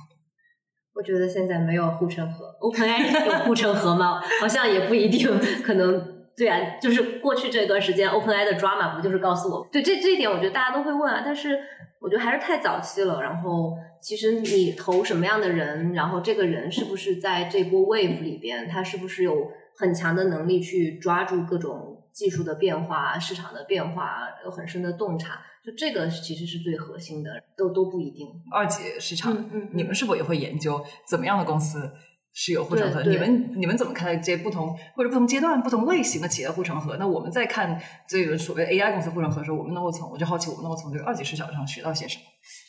[0.95, 4.20] 我觉得现在没有护城河，OpenAI 有护城河吗？
[4.41, 5.28] 好像也不一定，
[5.62, 11.59] 可能对啊，就是过去这段时间 OpenAI 的 drama 不就是告诉我，对这这一点，我觉得大家都会问啊，但是
[12.01, 13.21] 我觉得还是太早期了。
[13.21, 28.27] 然后其实你投什么样的人，然后这个人是不是在这波 wave 里边，他是不是有很强的能力去抓住各种技术的变化、市场的变化，有很深的洞察，就这个其实是最核心的，都都不一定。
[28.51, 31.93] 二级市场，嗯嗯嗯你们是否也会研究怎么样的公司
[32.32, 33.02] 是有护城河？
[33.02, 36.97] 你们你们怎么看待这些不同或者不同阶段、不同类型的企业护城河？
[36.97, 37.78] 那我们在看
[38.09, 42.23] 这个所谓 AI 公司护城河的时候，我们能够从我就好奇，我们能够从这个二级市场上学到些什么？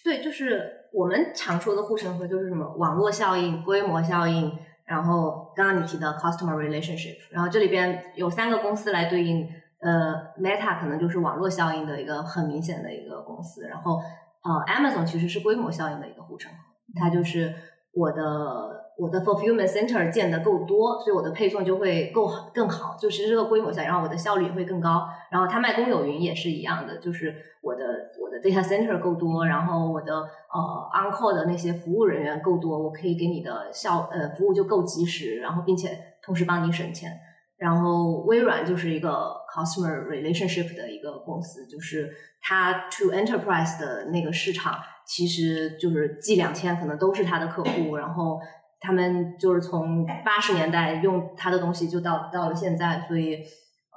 [0.03, 4.51] 对，就是我们常说的护城河，就是什么网络效应、规模效应，
[4.85, 9.47] 然后刚刚你提到 customer relationship，然后这里边有三个公司来对应，
[9.79, 13.99] 呃，Meta 可能就是网络效应的一个很明显的一个公司，然后
[14.43, 16.57] 呃，Amazon 其实是规模效应的一个护城河，
[16.99, 17.53] 它就是
[17.93, 18.81] 我的。
[19.01, 25.07] 我的 fulfillment center 建的够多，所以我的配送就会够好更好，就其实这个规模下，然后我的效率也会更高。
[25.31, 27.33] 然后他卖公有云也是一样的，就是
[27.63, 27.83] 我的
[28.21, 37.09] 我的 data center 够多，然后我的呃 on call 的那些服务人员够多，我可以给你的效呃服务就够及时，然后并且同时帮你省钱。
[37.57, 42.09] 然后微软就是一个 customer relationship 的一个公司，就是
[42.41, 48.39] 它 to enterprise 的那个市场，其实就是 G 两千可能都是它的客户，然后
[48.81, 53.37] 他们就是从八十年代用他的东西就到到了现在，所以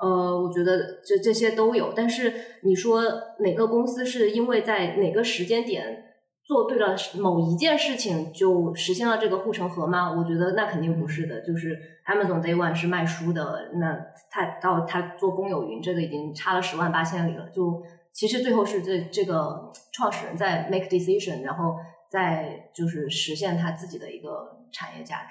[0.01, 1.93] 呃，我觉得这这些都有。
[1.97, 2.33] 但是
[2.63, 3.03] 你说
[3.41, 6.05] 哪个公司是因为在哪个时间点
[6.45, 10.13] 做对了某一件事情就实现了这个护城河吗？
[10.13, 11.41] 我觉得那肯定不是的。
[11.41, 13.99] 就是 Amazon Day One 是卖书的，那
[14.31, 17.49] 他到他做公有云，这个已经差了十万八千里了。
[17.49, 17.83] 就
[18.13, 21.77] 其实最后是这这个创始人在 make decision，然后
[22.11, 25.31] 再就是实现他自己的一个产业价值。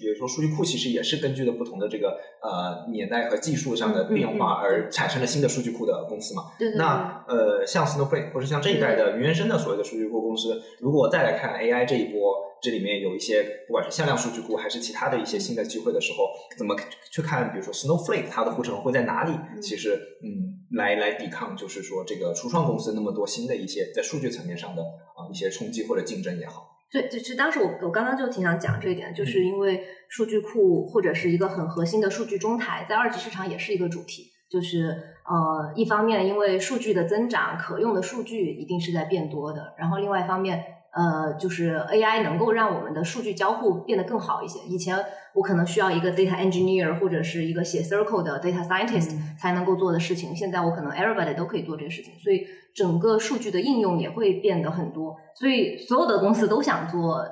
[0.00, 6.42] 比如说，数据库其实也是根据的不同的这个呃年代和技术上的变嗯化而产生了新的数据库的公司嘛。
[6.58, 6.78] 对对对。
[6.78, 16.74] 那呃，像 Snowflake 或者像这一代的云原生的所谓的数据库公司，如果再来看 AI 这一波，这里面有一些不管是向量数据库还是其他的一些新的机会的时候，怎么
[17.12, 17.52] 去看？
[17.52, 19.32] 比如说 Snowflake 它的护城会在哪里？
[19.60, 19.94] 其实
[20.24, 26.73] 嗯，来来抵抗就是说这个初创公司那么多新的一些在数据层面上的啊、一些冲击或者竞争也好。
[26.94, 34.30] 对，就是当时我我刚刚就挺想讲这一点，就是因为数据库或者是一个很核心的数据中台，在二级市场也是一个主题。
[34.48, 34.96] 就是
[35.26, 40.64] 呃，一方面因为数据的增长，可用的数据一定是在变多的，然后另外一方面，
[40.94, 44.60] 呃，就是 AI 能够让我们的数据交互变得更好一些。
[44.68, 44.96] 以前
[45.34, 55.16] 我可能需要一个 data engineer 或者是一个写 Circle 的 data scientist 才能够做的事情，现在我可能 everybody 都可以做这个事情，所以整个数据的应用也会变得很多。
[55.34, 57.26] 所以所有的公司都想做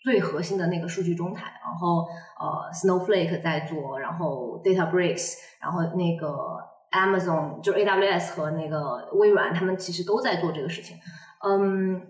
[0.00, 2.06] 最核心的那个数据中台，然后
[2.40, 6.58] 呃，Snowflake 在做，然后 DataBricks，然后那个
[6.90, 10.96] Amazon 就是 AWS 和那个微软，他们其实都在做这个事情。
[11.44, 12.00] 嗯，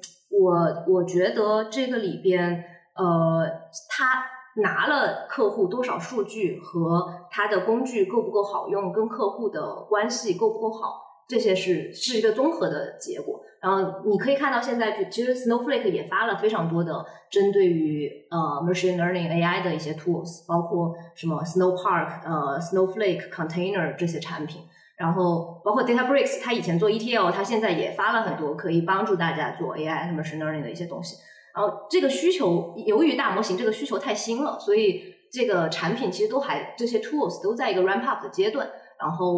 [0.40, 2.64] 我我觉得这个里边，
[2.94, 3.46] 呃，
[3.88, 4.24] 他
[4.62, 13.40] 拿了客户多少数据和他的工具够不够好用，跟客户的关系够不够好，这些是是一个综合的结果。
[13.60, 24.62] 然后你可以看到现在就，其实 Snowflake 也发了非常多的针对于呃 machine learning AI 的一些 tools，包括什么 Snowpark、呃 Snowflake Container 这些产品。
[25.02, 31.16] 然后包括 DataBricks，它以前做 ETL，它现在也发了很多可以帮助大家做 AI 和 machine learning 的一些东西。
[31.52, 35.02] 然后这个需求，由于大模型这个需求太新了，所以
[35.32, 38.70] 这个产品其实都还这些 tools 都在一个 ramp up 的阶段。
[38.96, 39.32] 然后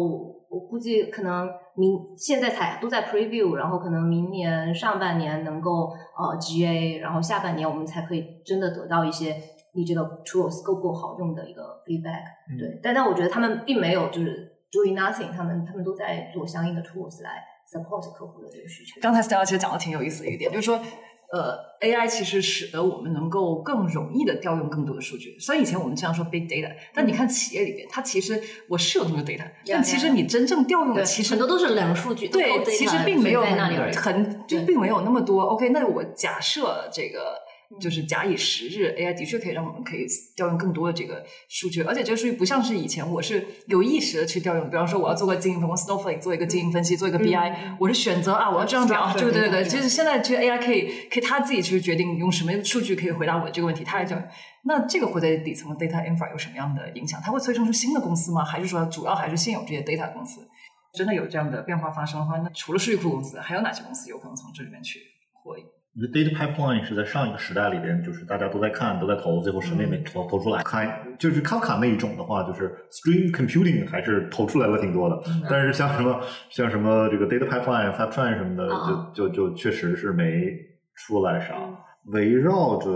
[0.47, 9.35] 我估计可能明现在才都在 preview，然后可能明年上半年能够呃 GA，然后下半年我们才可以真的得到一些
[9.73, 12.21] 你这个 tools 够不够好用的一个 feedback。
[12.51, 18.99] 嗯对，但但我觉得他们并没有就是 doing nothing，他们他们都在做相应的 tools 来 support 客户的这个需求。
[19.01, 20.79] 刚才 Stella 其实讲的挺有意思的一点，就是说，
[21.31, 25.37] 呃，AI 其实使得我们能够更容易的调用更多的数据。
[25.39, 28.39] 虽然以前我们经常说 big data，但你看企业里边，它其实
[28.69, 33.95] 我是有那么多 data，但其实你真正调用的其实很多都是冷数据，对，其实并没有在那里而已。
[33.95, 35.41] 很就并没有那么多。
[35.43, 37.35] OK，那我假设这个
[37.79, 54.21] 就是假以时日，AI 的确可以让我们可以调用更多的这个数据，而且这个数据不像是以前我是有意识的去调用，比方说我要做个经营分析，Snowflake 做一个经营分析，做一个 BI，、我是选择啊我要这样调，Structure 对对对其实现在这个 AI 可以可以他自己去决定用什么数据可以回答我这个问题，他来调。
[54.67, 57.21] 那这个会对底层的 data infra 有什么样的影响？
[57.23, 58.43] 它会催生出新的公司吗？
[58.43, 60.41] 还是说主要还是现有这些 data 公司？
[60.91, 64.99] 真的有这样的变化发生的话，那除了数据库公司，还有哪些公司有可能从这里面去
[65.33, 65.61] 获益？
[65.97, 70.61] 我觉得 data pipeline 是在上一个时代里边，就是大家都在看，都在投，最后什么也没投投出来。
[70.61, 75.17] 看就是 Kafka 那一种的话，就是 stream computing 还是投出来了挺多的。
[75.49, 76.19] 但是像什么
[76.49, 78.67] 像什么这个 data pipeline、fivetran 什么的，
[79.15, 80.51] 就就就确实是没
[80.95, 81.55] 出来啥。
[82.07, 82.89] 围绕着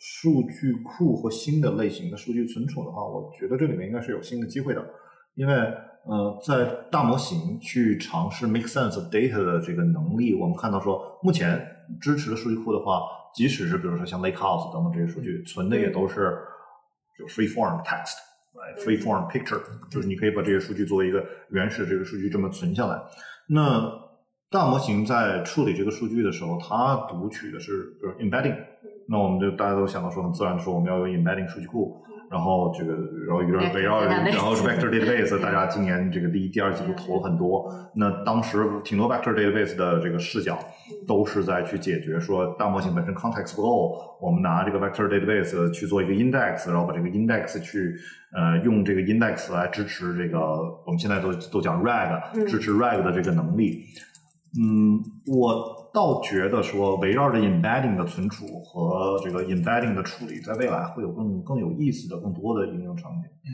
[0.00, 4.84] 数据库和新的类型的数据存储的话，我觉得这里面应该是有新的机会的，
[5.36, 11.64] 因为呃，在大模型去尝试 make sense of data 的这个能力，我们看到说目前。
[12.00, 13.02] 支持的数据库的话，
[13.34, 16.36] 即使是比如说像 Lakehouse 等等这些数据，存的也都是
[17.18, 19.60] 就 free form text，free form picture，
[19.90, 23.00] 就是你可以把这些数据作为一个原始这个数据这么存下来。
[23.48, 23.90] 那
[24.50, 28.56] 大模型在处理这个数据的时候，它读取的是比如 embedding，
[29.08, 32.02] 那我们就大家都想到说很自然的说我们要有 embedding 数据库。
[32.32, 32.94] 然后这个，
[33.26, 37.70] 然后一个围绕，然后 vector database，大家今年这个第一、第二季度投了很多。
[37.94, 40.58] 那当时挺多 vector database 的这个视角
[41.06, 47.94] 都是在去解决说大模型本身 context 不够，我们拿这个 vector database 去做一个 index，然后把这个 index 去
[48.34, 50.38] 呃用这个 index 来支持这个
[50.86, 53.84] 我们现在都都讲 rag，支持 rag 的这个能力。
[54.58, 63.20] 嗯，我倒觉得说围绕着 embedding 的存储和这个 embedding 的处理，在未来会有更更有意思的、更多的应用场景。
[63.20, 63.50] 嗯，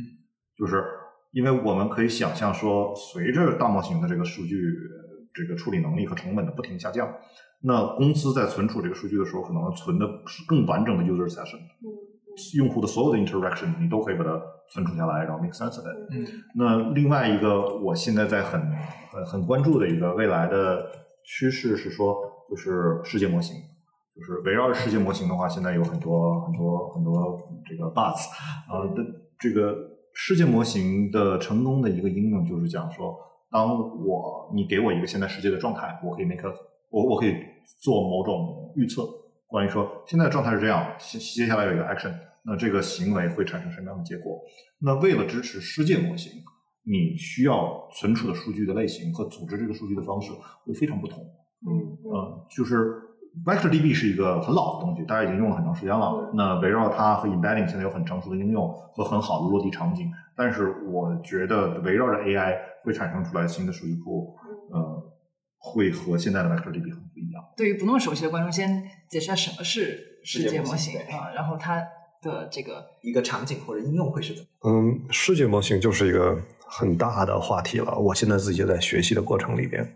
[0.56, 0.84] 就是
[1.32, 4.56] 因为我们可以想象说，随着大模型的这个数据
[5.34, 7.12] 这个处理能力和成本的不停下降，
[7.62, 11.58] 那公司在存储这个数据的时候，可能存的是更完整的 user session。
[11.58, 12.08] 嗯。
[12.56, 14.40] 用户的所有的 interaction，你都可以把它
[14.70, 15.96] 存储下来，然后 make sense of it。
[16.12, 16.24] 嗯。
[16.54, 18.60] 那另外一个，我现在在很
[19.10, 20.86] 很很关注的一个未来的
[21.24, 22.16] 趋势是说，
[22.48, 23.56] 就是世界模型，
[24.16, 28.28] 就是围绕世界模型的话，现在有很多很多很多这个 buzz
[28.68, 29.04] 啊的
[29.38, 29.76] 这个
[30.14, 33.16] 世界模型的成功的一个应用就是讲说，
[33.50, 36.42] 当我你给我一个现在世界的状态，我可以 make
[36.90, 37.34] 我我可以
[37.80, 39.02] 做某种预测，
[39.46, 42.12] 关于说现在的状态是这样，接接下来有一个 action。
[42.44, 44.40] 那这个行为会产生什么样的结果？
[44.80, 46.32] 那为了支持世界模型，
[46.84, 50.32] 你需要存储的数据的类型和组织这个数据的方式
[50.64, 51.22] 会非常不同。
[51.66, 53.02] 嗯嗯，就是
[53.44, 56.30] VectorDB 是一个很老的东西，大家已经用了很长时间了。
[56.34, 60.10] 那围绕它和 Embedding 现在有很成熟的应用和很好的落地场景。
[60.36, 64.34] 但是我觉得围绕着 AI 会产生出来新的数据库，
[64.72, 65.02] 呃，
[65.58, 67.42] 会和现在的 VectorDB 很不一样。
[67.56, 71.82] 对于不那么熟悉的观众，先解释下什么是世界模型啊，然后它。
[72.20, 74.48] 的这个一个场景或者应用会是怎么？
[74.68, 76.36] 嗯，世界模型就是一个
[76.66, 77.96] 很大的话题了。
[77.96, 79.88] 我现在自己在学习的过程里边。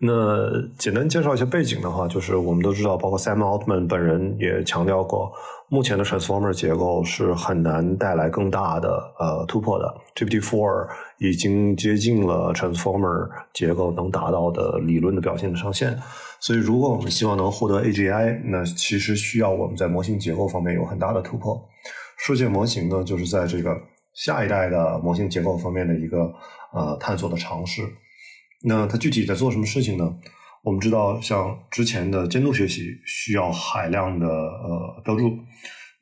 [0.00, 0.48] 那
[0.78, 5.32] 简单介绍一下背景的话，就是我们都知道，包括 Sam Altman 本人也强调过，
[5.68, 8.88] 目前的 Transformer 结构是很难带来更大的
[9.18, 9.92] 呃突破的。
[10.14, 10.86] GPT-4
[11.18, 15.98] 已经接近了 Transformer 结构能达到的理论的表现的上限。
[16.40, 21.60] 所以，如果我们希望能获得 AGI，那其实需要我们在模型结构方面有很大的突破。
[22.18, 23.76] 世界模型呢，就是在这个
[24.14, 26.32] 下一代的模型结构方面的一个
[26.72, 27.82] 呃探索的尝试。
[28.62, 30.18] 那它具体在做什么事情呢？
[30.62, 35.38] 我们知道，像之前的监督学习需要海量的呃标注，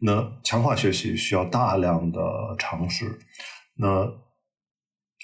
[0.00, 2.20] 那强化学习需要大量的
[2.58, 3.18] 尝试，
[3.76, 3.88] 那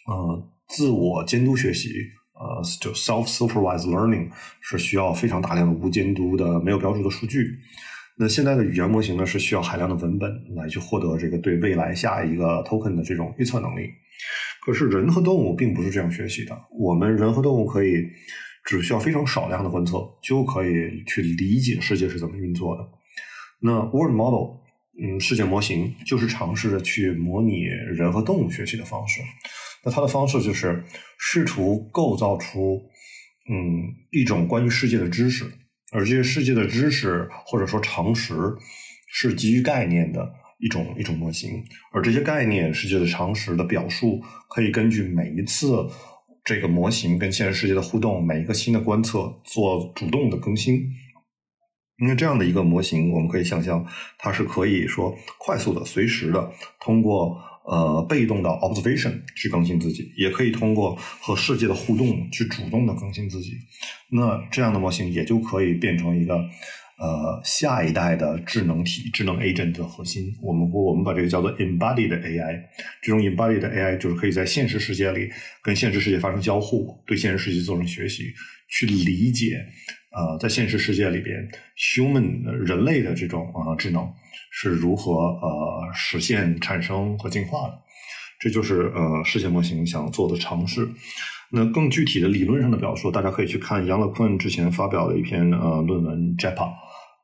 [0.06, 1.90] 呃自我监督学习。
[2.34, 4.28] 呃，就 self-supervised learning
[4.60, 7.46] 是需要非常大量的无监督的、没有标注的数据。
[8.16, 13.88] 那现在的语言模型呢，是需要海量的文本来去获得这个对未来下一个 token 的这种预测能力。
[14.64, 16.56] 可是人和动物并不是这样学习的。
[16.70, 18.06] 我们人和动物可以
[18.64, 22.88] 只需要非常少量的观测，就可以去理解世界是怎么运作的。
[23.60, 24.58] 那 word model，
[25.02, 29.20] 嗯，世界模型就是尝试着去模拟人和动物学习的方式。
[29.84, 30.84] 那它的方式就是
[31.18, 32.80] 试图构造出，
[33.50, 33.82] 嗯，
[34.12, 35.44] 一种关于世界的知识，
[35.92, 38.34] 而这些世界的知识或者说常识
[39.08, 40.32] 是基于概念的
[40.62, 41.62] 一种一种模型，
[41.92, 45.86] 而这些概念世界的常识的表述可以根据每一次
[46.42, 50.88] 这个模型跟现实世界的互动，每一个新的观测做主动的更新。
[51.98, 53.86] 因为这样的一个模型，我们可以想象
[54.18, 57.36] 它是可以说快速的、随时的通过。
[57.64, 63.52] 呃，被动的 observation 去更新自己，也可以通过和世界的互动去主动的更新自己。
[64.10, 66.44] 那这样的模型也就可以变成一个
[67.02, 70.32] 呃下一代的智能体、智能 agent 的核心。
[70.40, 72.62] 我们我们把这个叫做 embodied AI。
[73.02, 75.28] 这种 embodied AI 就是可以在现实世界里
[75.60, 78.32] 跟现实世界发生交互，对现实世界做成学习，
[78.68, 79.66] 去理解
[80.12, 84.08] 呃在现实世界里边 human 人类的这种啊智能。
[84.54, 87.78] 是如何呃实现产生和进化的？
[88.38, 90.86] 这就是呃世界模型想做的尝试。
[91.50, 96.54] 那更具体的理论上的表述，大家可以去看杨乐坤之前发表的一篇呃论文《JAPA》，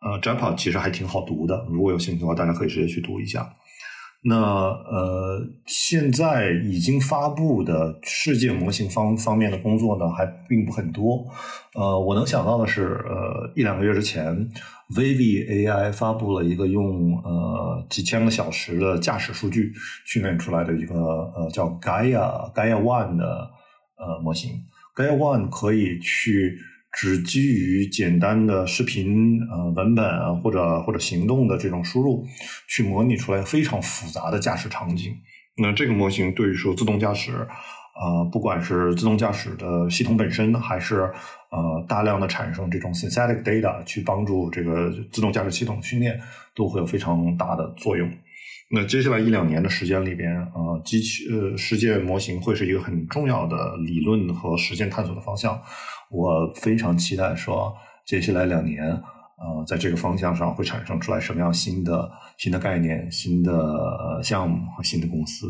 [0.00, 3.52] 呃，JAPA 其实还挺好读的，如果有兴趣的话，大家可以直接去读一下。
[4.22, 11.24] 那呃，现在已经发布的世界模型方方面的工作呢，还并不很多。
[11.74, 14.48] 呃，我能想到的是，呃，一两个月之前
[14.94, 19.72] ，Vivi AI 发布了一个用呃几千个小时的驾驶数据
[20.04, 20.96] 训练出来的一个
[21.36, 23.50] 呃叫 Gaia Gaia One 的
[23.96, 24.50] 呃模型。
[24.96, 26.58] Gaia One 可以去。
[26.92, 32.24] 只基于简单的视频、呃文本或者或者行动的这种输入，
[32.68, 35.14] 去模拟出来非常复杂的驾驶场景。
[35.56, 37.32] 那这个模型对于说自动驾驶，
[38.00, 41.00] 呃，不管是自动驾驶的系统本身，还是
[41.50, 46.18] 呃大量的产生这种 synthetic data 去帮助这个自动驾驶系统训练，
[46.54, 48.08] 都会有非常大的作用。
[48.70, 55.60] 那接下来一两年的时间里边，呃，机器呃世界模型会是一个很重要的理论和实践探索的方向。
[56.10, 57.74] 我非常期待说，
[58.06, 63.52] 接下来两年，呃，在这个方向上会产生出来什么样新的新的概念、新的
[64.22, 65.46] 项目和新的公司。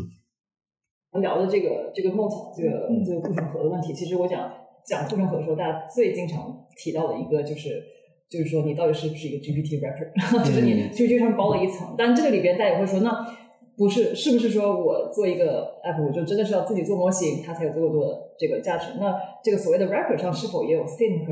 [1.21, 4.51] 聊的这个这个 Mot 这个这个护城河的问题，其实我讲
[4.85, 7.81] 讲护城河的时候，大家最经常提到的一个就是，
[8.29, 10.11] 就是说你到底是不是一个 GPT wrapper，
[10.45, 11.95] 就是你 GPT 上包了一层。
[11.97, 13.09] 但这个里边大家也会说，那
[13.79, 18.99] 不是是不是说我做一个 app，我就真的是要自己做模型，它才有足够多的这个价值？
[18.99, 21.31] 那这个所谓的 wrapper 上是否也有 thin 和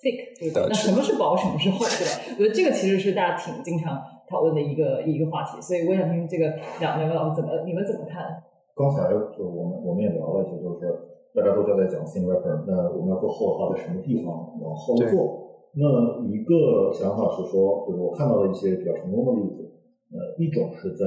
[0.00, 0.40] thick？
[0.40, 0.64] 对吧？
[0.66, 2.40] 那什么是薄，什么是厚，对吧？
[2.40, 5.60] 我觉得这个其实是大家挺经常讨论的一个一个话题。
[5.60, 8.24] 所以我想听这个两两位老师怎么你们怎么看？
[8.72, 10.88] 刚才就我们我们也聊了一些，就是
[11.36, 14.32] 大家都在讲 thin wrapper，那我们要做厚的话，在什么地方
[14.64, 15.44] 往后做？
[15.76, 15.84] 那
[16.24, 19.60] 一个想法是说，就是我看到的一些比较成功的例子，
[20.08, 21.04] 呃，一种是在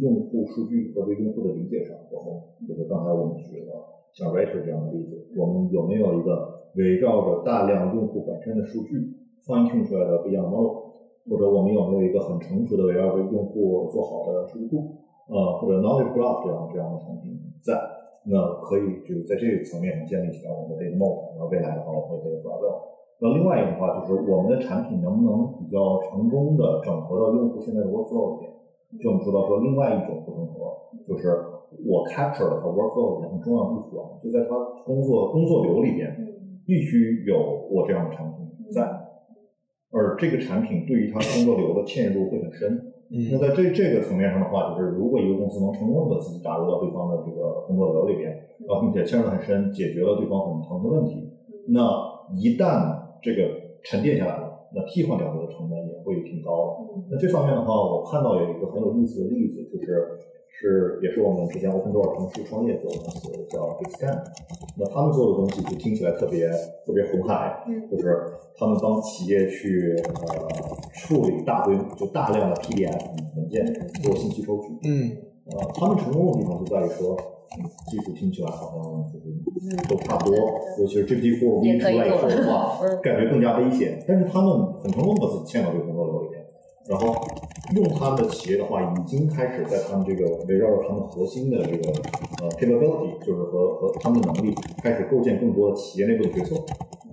[0.00, 3.72] 用户数据和对用户的理解上做后，就是刚才我们举了
[4.12, 8.96] 像 writer 这样的例子，我们有没有一个围绕着大量用户本身的数据
[9.46, 10.92] fine tune 出来的不一样 model，
[11.28, 14.96] 或者我们有没有一个很成熟的围绕着用户做好的数据库？
[15.28, 17.76] 呃，或者 knowledge graph 这样这样的产品在，
[18.24, 22.96] 那可以就是在这个层面上建立起来我们的这个 model，然后未来的话我会这个 gravel。
[23.20, 28.47] 那另外一个的话就是我们的产品能不能比较成功的整合到用户现在的 workflow 里面？
[28.96, 30.72] 就我们说到说另外一种不同合，
[31.06, 31.28] 就是
[31.84, 34.56] 我 capture 了它 workflow 里面很重要的部分，就在它
[34.86, 36.16] 工作工作流里边
[36.64, 37.36] 必须有
[37.70, 38.82] 我这样的产品在，
[39.92, 42.94] 而这个产品对于它工作流的嵌入会很深。
[43.32, 48.28] 那在这这个层面上的话，就是如果一个公司能成功的自己打入到对方的这个工作流里边，
[48.66, 51.28] 然后并且嵌入很深，解决了对方很疼的问题，
[51.68, 51.80] 那
[52.36, 53.48] 一旦这个
[53.82, 57.02] 沉淀下来了，那替换掉这个成本也会挺高的。
[57.10, 60.18] 那这方面的话，我看到有一个很有意思的例子，就是
[60.48, 64.22] 是也是我们之前 Open Door 同事创业做的公司叫 Extend，
[64.76, 66.48] 那他们做的东西就听起来特别
[66.84, 68.24] 特别红海，就是
[68.56, 70.48] 他们帮企业去呃
[70.92, 73.00] 处理大堆就大量的 PDF
[73.36, 73.64] 文件
[74.02, 74.68] 做信息抽取。
[74.84, 75.10] 嗯，
[75.46, 77.16] 呃，他们成功的地方就在于说。
[77.90, 80.36] 技术听起来好像就是都差不多，
[80.78, 84.02] 尤其是 GPT-4 V 出来以后的话， 感觉更加危险。
[84.06, 86.44] 但是他们很成功的把自己嵌到这个工作流里面，
[86.88, 87.14] 然后
[87.74, 91.90] 用他们的企业的话，已经开始在他们这个围绕着他们核心的这个
[92.42, 96.54] 呃 capability，就是和和他们的能力，开始构建更多企业内部的决策。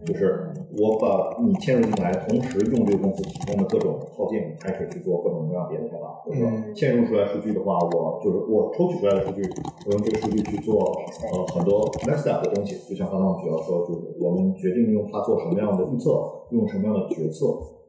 [0.06, 9.42] 就是我把你嵌入进来，同时用这个公司提供的各种套件开始去做各种各样别的开发，或者说嵌入出来数据的话，我就是我抽取出来的数据，
[9.88, 10.78] 我用这个数据去做
[11.26, 12.78] 呃很多 next step 的东西。
[12.88, 16.12] 就像刚刚举到说，就是我们决定用它做什么样的预测，
[16.52, 17.46] 用什么样的决策。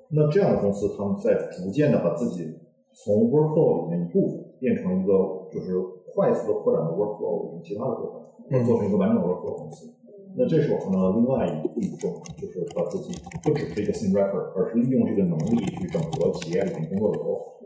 [0.09, 2.47] 那这样的公司，他们在逐渐的把自己
[2.95, 5.75] 从 workflow 里面一部分变成一个就是
[6.15, 8.03] 快速的扩展的 workflow 里面其他的部
[8.49, 9.93] 分，做成一个完整的 workflow 公司。
[10.39, 17.23] 那这是我看到的另外一一种，就是把自己不只是一个 thin wrapper，而是利用这个能力去整合企业里面工作流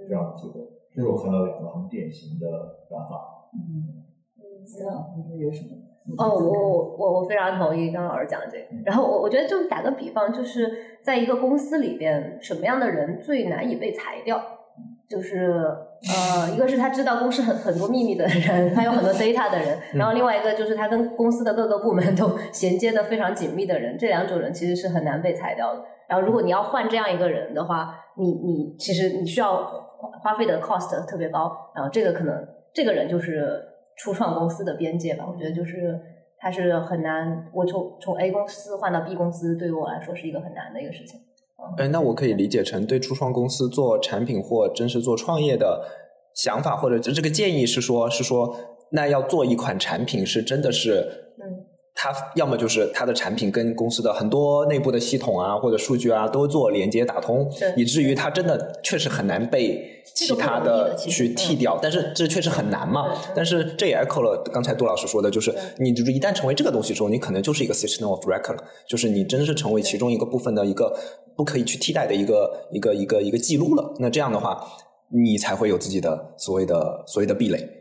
[0.06, 0.60] 这样的机会。
[0.94, 2.46] 这是我看到两个很典型的
[2.88, 3.50] 办法。
[3.52, 5.76] 嗯，思亮，你说有什么？
[6.16, 8.82] 哦，我我我我非常同意刚刚老师讲的这个。
[8.84, 14.40] 然后我我觉得就打个比方，就是在一个公司里边，什么样的人最难以被裁掉？
[15.10, 15.66] 就是
[16.08, 25.82] 呃，一个是他知道公司很很多秘密的人，他有很多 data 的人，然后另外一个就是他跟公司的各个部门都衔接的非常紧密的人，这两种人其实是很难被裁掉的。
[26.08, 29.66] 然后如果你要换这样一个人的话，你你其实你需要
[30.22, 33.60] 花费的 cost 特别高，然后这个可能这个人就是
[33.96, 35.26] 初创公司的边界吧。
[35.28, 36.00] 我觉得就是
[36.38, 41.18] 他是很难，我从从 A 公司换到 B 公司，对于我来说是一个很难的一个事情。
[41.76, 45.86] 哎，那我可以理解成对初创公司做产品或真是做创业的
[46.34, 48.56] 想法，或者这个建议是说，是说，
[48.90, 51.32] 那要做一款产品是真的是，
[52.02, 57.46] 它要么就是它的产品跟公司的很多内部的系统啊或者数据啊都做连接打通，
[57.76, 61.78] 以至于它真的确实很难被其他的去替掉。
[61.82, 63.12] 但是这确实很难嘛。
[63.36, 70.98] 但是这也 echo 了刚才杜老师说的，就是你就是一旦成为这个东西之后，你可能就是一个 system of record，了就是你真是成为其中一个部分的一个
[71.36, 73.94] 不可以去替代的一个一个一个一个记录了。
[73.98, 74.58] 那这样的话，
[75.12, 77.79] 你才会有自己的所谓的所谓的壁垒。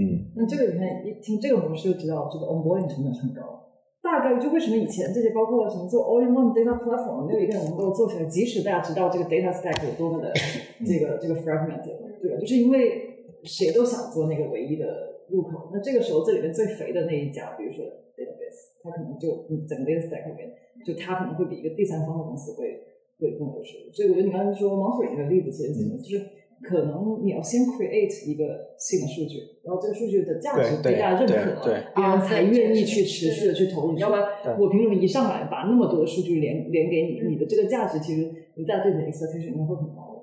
[0.00, 0.32] 嗯。
[0.34, 3.68] 那这个你看一听这个模式就知道这个 onboarding 成本是很高。
[4.02, 10.32] 大概就为什么以前这些包括什么做 all-in-one data platform 没有一个人能够做起来，即使大家知道这个 data stack 有多么的
[10.88, 12.40] 这个这个 fragmented，对吧？
[12.40, 15.68] 就是因为谁都想做那个唯一的入口。
[15.70, 17.84] 那这个时候这里面最肥的那一家，比如说
[18.16, 20.50] database，它可能就嗯整个 data stack 里面，
[20.82, 22.80] 就它可能会比一个第三方的公司会
[23.20, 23.92] 会更有优势。
[23.92, 25.98] 所以我觉得你刚才说 Monterey 那个例子其实是什么？
[25.98, 26.24] 就是
[26.62, 33.98] 可能你要先 create 一个新的数据，然后这个数据的价值被大家认可了，别人才愿意去持续的去投入。
[33.98, 34.24] 要不然
[34.58, 37.28] 我凭什么一上来把那么多的数据连连给你？
[37.30, 40.20] 你的这个价值其实你大家对你的 expectation 应该会很高的。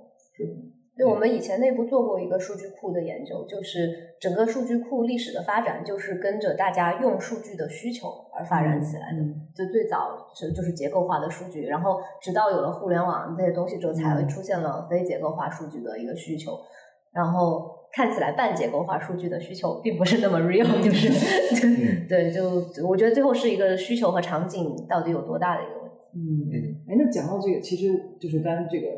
[0.97, 9.19] 对，我们以前内部做过一个数据库的研究，就是整个数据库历史的发展，就是跟着大家用数据的需求而发展起来的。
[9.55, 16.53] 就最早是就是结构化的数据，然后直到有了互联网这些东西之后，才会出现了非结构化数据的一个需求。
[17.13, 21.09] 然后看起来半结构化数据的需求并不是那么 real，就是
[22.07, 25.97] 对，就我觉得最后是一个需求和场景到底有多大的一个问题。
[26.13, 26.21] 嗯，
[26.87, 27.87] 哎，那讲到这个，其实
[28.19, 28.93] 就是刚刚这个呃，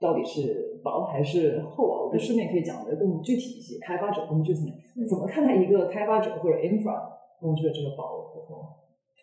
[0.00, 2.02] 到底是薄还是厚啊？
[2.04, 4.74] 我觉得顺便可以讲的更具体一些，开发者工具层面
[5.08, 6.94] 怎么看待一个开发者或者 infra
[7.40, 8.02] 工具的这个薄
[8.32, 8.78] 和厚？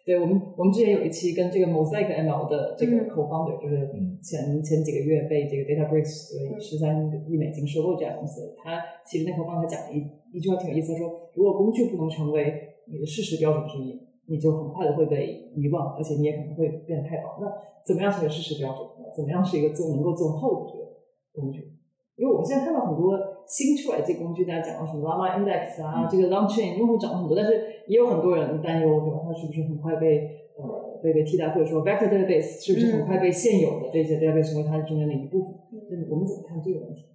[0.06, 3.90] 对我们，我们之前有一期跟这个 Mosaic ML 的这个 co-founder，、就是
[4.22, 10.06] 前前几个月被这个 DataBricks 这个十三亿美金收购这家公司，他其实那 co-founder 讲了一
[10.38, 12.54] 一句话挺有意思，他说如果工具不能成为
[12.86, 17.38] 你的事实标准之一，你就很快的会被遗忘，而且你也可能会变得太薄。
[17.40, 17.48] 那
[17.86, 18.88] 怎么样成为事实标准？
[19.16, 20.86] 怎么样是一个做能够做厚的这个
[21.34, 21.72] 工具？
[22.18, 29.20] 因为我们现在看到很多新出来这些工具，大家讲到什么 Llama Index 啊，这个 Longchain 用户涨了很多，但是也有很多人担忧，对吧？
[29.24, 35.54] 它是不是很快被呃被被替代，或者说 Vector Database 是不是很快被现有的这些 database 成为它中间的一部分？
[35.92, 37.06] 嗯，我们怎么看这个问题？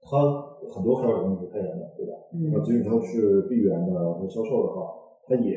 [0.00, 0.16] 它
[0.72, 2.12] 很多开发者工具是开源的，对吧？
[2.32, 4.92] 嗯那即使它是闭源的，然后销售的话，
[5.26, 5.56] 它也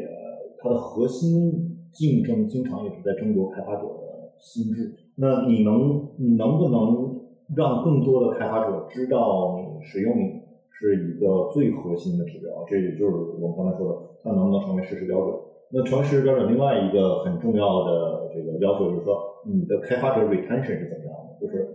[0.61, 4.93] 它的核心竞争经常也是在争夺开发者的心智。
[5.15, 7.19] 那你能你能不能
[7.55, 12.63] 让更多的开发者知道你使用你是一个最核心的指标？
[12.69, 15.35] 这也就是我们刚才说的，它能不能成为事实标准？
[15.73, 21.45] 那成为事实标准，另外一个很重要的这个要求就是说，你的开发者 retention 是怎么样的？
[21.45, 21.67] 就是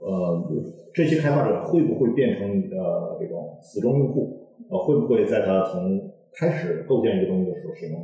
[0.00, 0.48] 呃，
[0.94, 4.48] 这些开发者会不会变成你的这种死忠用户？
[4.68, 8.00] 呃，会不会在他从开始构建一个东西的时候使用，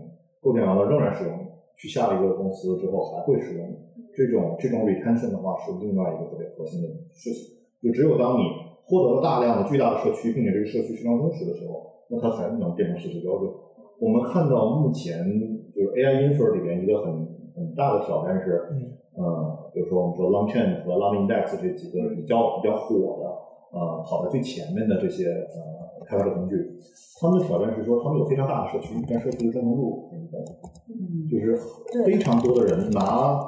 [0.46, 1.34] 构建完了仍然使用，
[1.76, 3.66] 去下了一个公司之后还会使用？
[4.14, 7.56] 这种这种 retention 的话是另外一个特别核心的事情。
[7.82, 8.42] 就只有当你
[8.86, 13.50] 获得了大量的巨大的社区，并且这个社区非常忠实的时候，那它才能变成事实标准。
[13.98, 15.26] 我们看到目前
[15.74, 17.12] 就是 AI infer 里边一个很
[17.56, 18.70] 很大的挑战是，
[19.16, 26.54] 呃，比如说我们说 Longchain 和 Llama Index 这几个比较比较火的，呃，跑在最前面的这些呃开发的工具，
[27.20, 30.38] 他们的挑战是说他们有非常大的社区，但社区的忠诚度很高，
[31.30, 31.58] 就是
[32.04, 33.40] 非常多的人拿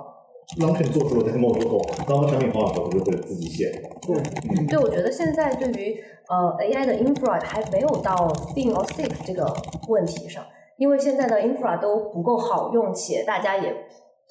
[0.59, 1.78] Longchain 做出了 demo 之后，
[2.09, 3.70] 当它产品好了之后，就会自己写。
[4.02, 5.94] 对，我觉得现在对于
[6.28, 8.14] 呃 AI 的 infra 还没有到
[8.55, 9.47] thin or thick 这个
[9.89, 10.43] 问题上，
[10.78, 13.70] 因为现在的 infra 都不够好用，且大家也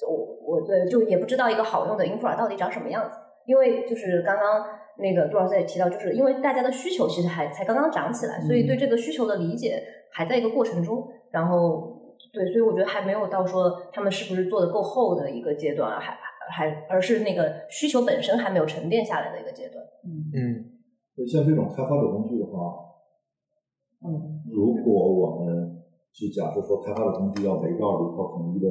[0.06, 4.64] 我我对就也不知道一个好用的 infra 到底长什么样子，因为就是刚刚
[4.98, 11.96] 那个杜老师也提到，就是因为大家的需求其实还才刚刚涨起来，所以对这个需求的理解还在一个过程中，然后。
[12.32, 16.18] 对，所以我觉得还没有到说他们是不是做的够厚的一个阶段，还
[16.50, 19.78] 还而是那个需求本身还没有沉淀下来的一个阶段。
[20.34, 20.66] 嗯，
[21.28, 22.74] 像这种开发者工具的话，
[24.04, 25.80] 嗯，如果我们
[26.12, 28.66] 去假设说开发者工具要围绕着一套统一的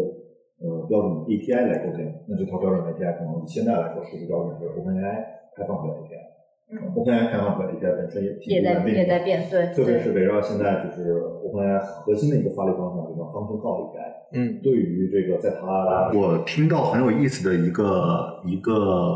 [0.60, 5.24] 呃标准 API 来构建，那这套标准 API 可能现在来说事实标准是 OpenAI
[5.58, 6.26] 开放出来的 API。
[6.70, 11.14] 嗯 OpenAI 开放出来的 API 本身也也在也在变，对，特别是围绕现在就是
[11.46, 14.14] OpenAI 核心的一个发力方向，就叫 function call API。
[14.34, 19.16] 嗯，对于这个在它，我听到很有意思的一个一个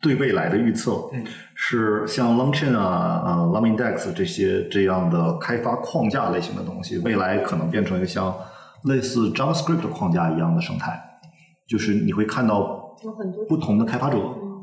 [0.00, 1.24] 对未来的预测，嗯
[1.56, 8.32] 是像 Longchain 啊、呃 Llama Index 这些这样的开发框架类型的东西，未来可能变成一个像
[8.84, 10.96] 类似 JavaScript 框架一样的生态，
[11.68, 14.18] 就是你会看到有很多不同的开发者。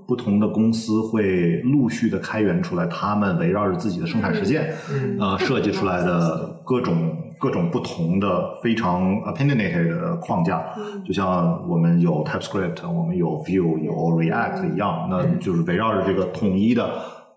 [0.08, 16.90] 不同的公司会陆续的开源出来，他们围绕着自己的生产实践，嗯呃，设计出来的各种各种不同的非常 opinionated 的框架，嗯就像我们有 TypeScript，我们有 Vue，有 React 一样，那就是围绕着这个统一的。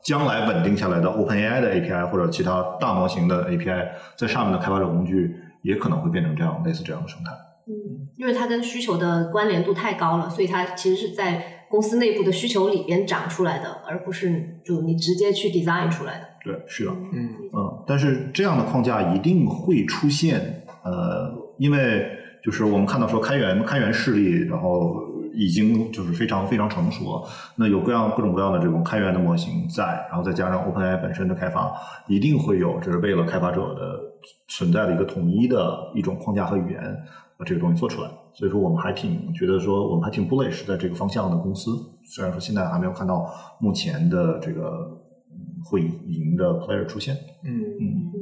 [0.04, 7.32] 将来稳定下来的 OpenAI 的 API 或者其他大模型的 API，在上面的开发者工具也可能会变成这样类似这样的生态。
[7.66, 16.26] 嗯，因为它跟需求的关联度太高了，所以它其实是在公司内部的需求里边长出来的，而不是就你直接去 design 出来的。
[16.44, 16.92] 对，是的。
[17.12, 22.06] 嗯嗯，但是这样的框架一定会出现，呃，因为
[22.42, 25.02] 就是我们看到说开源开源势力，然后
[25.34, 31.72] 已经就是非常非常成熟了，那有各样各种各样的这种开源的模型在，然后再加上 OpenAI 本身的开发，
[32.06, 34.00] 一定会有就是为了开发者的
[34.48, 36.96] 存在的一个统一的一种框架和语言，
[37.38, 38.10] 把这个东西做出来。
[38.32, 41.70] 所以说我们还挺觉得说我们还挺 bullish 在这个方向的公司，
[42.04, 43.30] 虽然说现在还没有看到
[43.60, 45.00] 目前的这个
[45.30, 47.16] 嗯会赢的 player 出现。
[47.44, 47.50] 嗯
[47.80, 48.12] 嗯。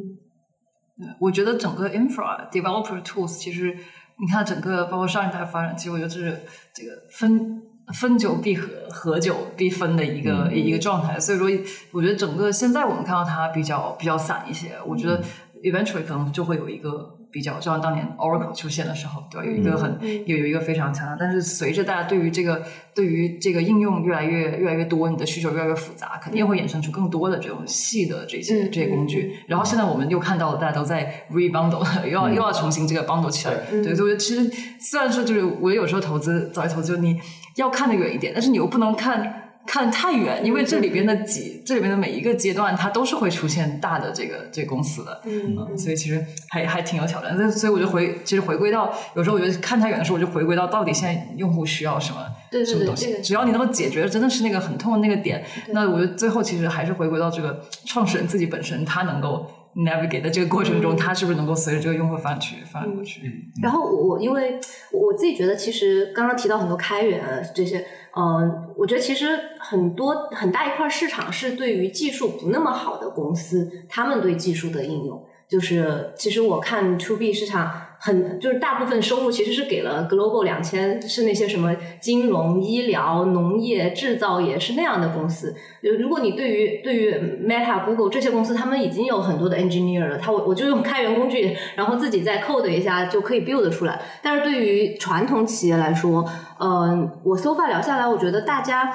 [1.18, 3.76] 我觉得整个 infra developer tools 其实，
[4.20, 6.40] 你看整个包括上一代发展，其实我觉得这是
[6.72, 7.60] 这个分
[7.92, 11.18] 分久必合，合久必分的一个、嗯一个状态。
[11.18, 11.48] 所以说，
[11.90, 14.74] 我觉得整个现在我们看到它比较比较散一些。
[14.86, 15.20] 我觉得
[15.64, 19.44] eventually 可能就会有一个比较，就像当年 Oracle 出现的时候，对吧？
[19.44, 22.62] 有一个很、有有一个非常强大，但是随着大家对于这个
[22.94, 29.34] 对于这个应用越来越越来越多，你的需求越来越复杂，肯定会衍生出更多的这种细的这些、嗯这些工具。
[29.48, 33.54] 然后现在我们又看到了大家都在 rebundle， 又要、又要重新这个 bundle 起来。
[33.72, 34.48] 嗯对，所以其实
[34.78, 37.18] 虽然说就是我有时候投资早期投资，就你
[37.56, 39.40] 要看得远一点，但是你又不能看。
[39.66, 47.34] 看太远，因为这里边的几，这里边的每一个阶段，它都是会出现大的这个这个公司的，嗯嗯，所以其实还还挺有挑战。
[47.38, 52.18] 但所以我就回，其实回归到有时候我觉得看太远的时候，我就回归到到底现在用户需要什么，
[52.50, 53.20] 对对什么东西。
[53.22, 55.42] 只要你能够解决真的是那个很痛的那个点，
[55.72, 63.50] 那我觉得最后其实还是回归到这个创始人自己本身，他能够 navigate 的这个过程中，嗯他是不是能够随着这个用户发展去翻过去？
[63.62, 64.58] 然后我我因为
[64.92, 67.84] 我自己觉得，其实刚刚提到很多开源啊这些，
[68.16, 69.28] 嗯、我觉得其实
[69.58, 75.24] 很多很大一块市场是对于技术不那么好的公司，他们对技术的应用。
[75.46, 77.70] 就是其实我看 to B 市场
[78.04, 85.54] 很就是大部分收入其实是给了 Global 两千，是那些什么金融、医疗、农业、制造业是那样的公司。
[85.82, 93.98] 就如果你对于对于 Meta、Google 这些公司，他们已经有很多的 engineer 了，他我我就用开源工具，然后自己再 code 一下就可以 build 出来。
[94.22, 96.22] 但是对于传统企业来说，
[96.60, 98.92] 嗯、我 so far 聊下来，我觉得大家。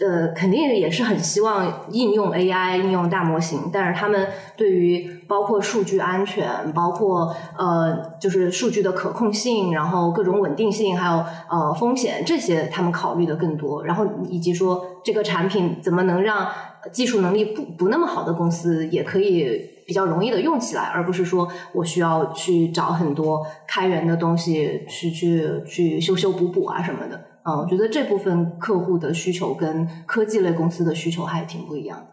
[0.00, 13.84] 呃，肯定也是很希望应用 AI、应用大模型，但是他们对于包括数据安全，包括呃，就是数据的可控性，然后各种稳定性，还有呃风险这些，他们考虑的更多。
[13.84, 16.48] 然后以及说这个产品怎么能让
[16.90, 27.20] 技术能力不不那么好的公司也可以比较容易的用起来，而不是说我需要去找很多开源的东西去去去修修补补啊什么的。
[27.44, 32.06] 嗯，我觉得这部分客户的需求跟科技类公司的需求还挺不一样的。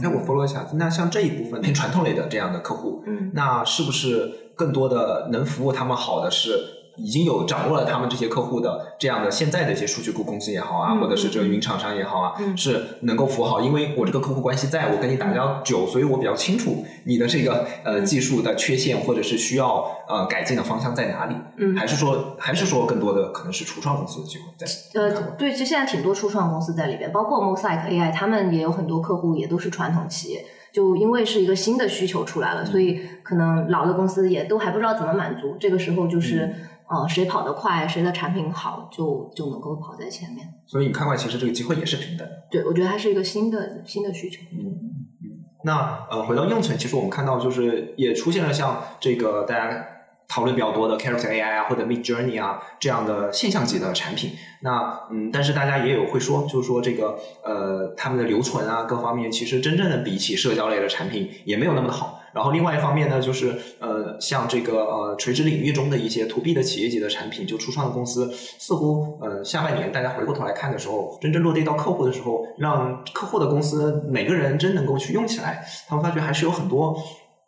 [0.00, 6.58] 那我 follow 一下，那像这一部分偏传统类的这样的客户，嗯那是不是更多的能服务他们好的是
[6.96, 24.66] 已经有掌握了他们这些客户的这样的现在的一些数据库公司也好啊，嗯或者是这个云厂商也好啊，嗯是能够服务好，因为我这个客户关系在，我跟你打交道久，所以我比较清楚你的这个呃嗯技术的缺陷或者是需要呃改进的方向在哪里，嗯还是说还是说更多的可能是初创公司的机会在？
[25.00, 30.44] 呃，对，其实现在挺多初创公司在里边，包括 Mosaic AI，他们也有很多客户也都是传统企业。
[30.72, 35.54] 就因为是一个新的需求出来了，所以可能老的公司也都还不知道怎么满足。
[35.60, 36.50] 这个时候就是、
[36.88, 40.46] 呃，谁跑得快，谁的产品好，就就能够跑在前面。
[40.66, 42.34] 所以你看过来，其实这个机会也是平等的。
[42.50, 44.42] 对，我觉得它是一个新的新的需求。
[44.52, 44.90] 嗯
[45.64, 49.86] 那呃，回到应用层，其实我们看到就是也出现了像这个大家
[50.26, 54.32] 讨论比较多的 Character AI 啊，或者 Mid Journey 啊这样的现象级的产品。
[54.62, 62.21] 那嗯，但是大家也有会说，就是说这个呃，他们的留存啊各方面，其实真正的比起社交类的产品也没有那么的好。
[62.34, 76.96] 然后另外一方面呢，就是呃，像这个呃垂直领域中的一些 to B 的企业级的产品，就初创的公司，似乎呃下半年大家回过头来看的时候，真正落地到客户的时候，让客户的公司每个人真能够去用起来，他们发觉还是有很多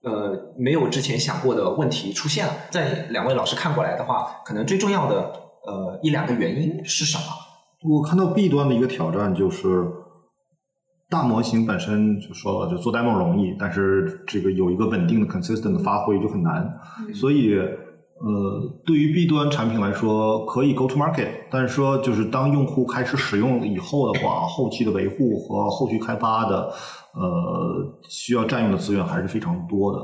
[0.03, 2.53] 呃没有之前想过的问题出现了。
[2.71, 5.33] 在两位老师看过来的话，可能最重要的
[5.67, 7.25] 呃一两个原因是什么？
[7.87, 9.87] 我看到 B 端的一个挑战就是，
[11.15, 16.69] 大模型本身就说了，就做 demo 容易，但是这个有一个稳定的 consistent 的发挥就很难。
[17.15, 26.73] 所以，呃，对于 B 端产品来说，可以 go to market，但是说就是当用户开始使用以后的话，后期的维护和后续开发的，
[27.15, 30.01] 呃，需要占用的资源还是非常多的。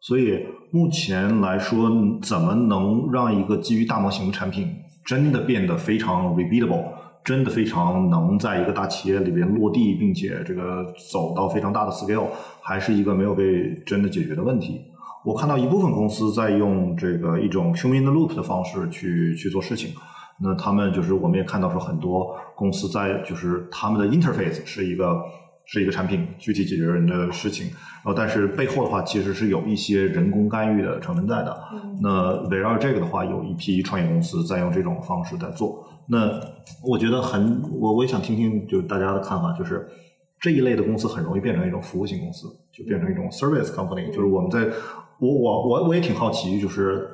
[0.00, 1.90] 所以目前来说，
[2.22, 4.68] 怎么能让一个基于大模型的产品
[5.04, 6.84] 真的变得非常 repeatable，
[7.26, 12.28] 真的非常能在一个大企业里边落地，并且这个走到非常大的 scale，
[12.62, 14.80] 还是一个没有被真的解决的问题。
[15.24, 19.90] 我看到一部分公司在用这个一种 human in the loop 的方式去去做事情。
[20.38, 25.20] 那他们就是我们也看到说很多公司在就是他们的 interface 是一个
[25.66, 31.56] 是一个产品具体解决人的事情，然后但是背后的话其实是有一些人工干预的成分在的。
[32.00, 35.84] 那围绕这个的话，有一批创业公司在用这种方式在做。
[36.08, 36.40] 那
[36.84, 39.86] 我觉得很我我也想听听就是大家的看法，就是
[40.40, 44.06] 这一类的公司很容易变成一种服务型公司，就变成一种 service company。
[44.08, 44.64] 就是我们在
[45.18, 47.10] 我我我我也挺好奇，就是。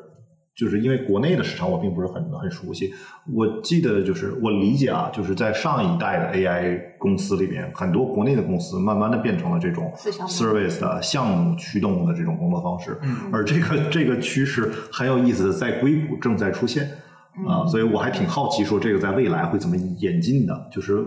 [0.55, 2.93] 就是因为国内的市场我并不是很很熟悉，
[3.35, 9.91] 我记得就是我理解啊，就是在上一代的 AI 公司里边，很多国内的公司慢慢的变成了这种
[10.29, 12.99] service 的项目驱动的这种工作方式，
[13.33, 16.87] 而这个这个趋势很有意思的在硅谷正在出现
[17.49, 21.03] 啊，所以我还挺好奇说这个在未来会怎么演进的，就是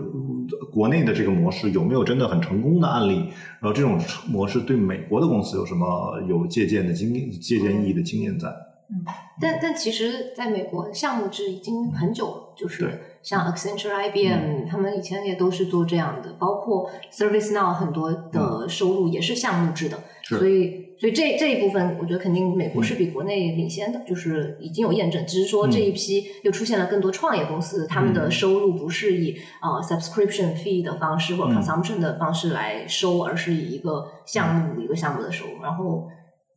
[0.72, 3.18] 国内的这个模式有没有真的很成功的案例，
[3.60, 3.96] 然后这种
[4.26, 8.48] 模式对美国的公司有什么有借鉴的经验、借鉴意义的经验在？
[8.88, 9.04] 嗯，
[9.40, 36.06] 但但其实，在美国项目制已经很久了，就是像 Accenture、IBM，他们以前也都是做这样的，包括 ServiceNow 很多的收入也是项目制的，所以所以这这一部分，我觉得肯定美国是比国内领先的，就是已经有验证，只是说这一批又出现了更多创业公司，他们的收入不是以啊 subscription fee 的方式或 consumption 的方式来收，而是以一个项目一个项目的收入，然后。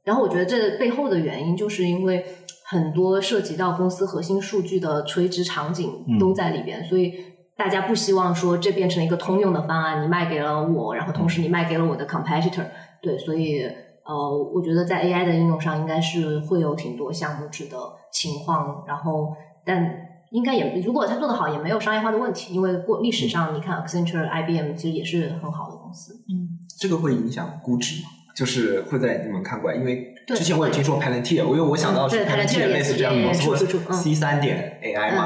[0.03, 2.26] 然后我觉得这背后的原因，就是因为
[2.65, 7.13] 很多涉及到公司核心数据的垂直场景都在里边，所以
[7.57, 12.65] 大家不希望说这变成一个通用的方案，你卖给了我，然后同时你卖给了我的 competitor。
[13.01, 13.63] 对，所以
[14.05, 17.77] 呃，我觉得在 AI 的应用上，应该是会有挺多项目制的
[18.11, 18.84] 情况。
[18.88, 19.35] 然后，
[19.65, 19.89] 但
[20.31, 26.13] 应该也如果他做得好，也没有商业化的问题，因为过历史上你看 Accenture、IBM 其实也是很好的公司。
[26.30, 28.09] 嗯，这个会影响估值吗？
[28.39, 35.25] 就是会在你们看过来，因为之前我也听说 Palantir，我因为我想到是 Palantir 类似这样的公司，或者 C 三点 AI 嘛，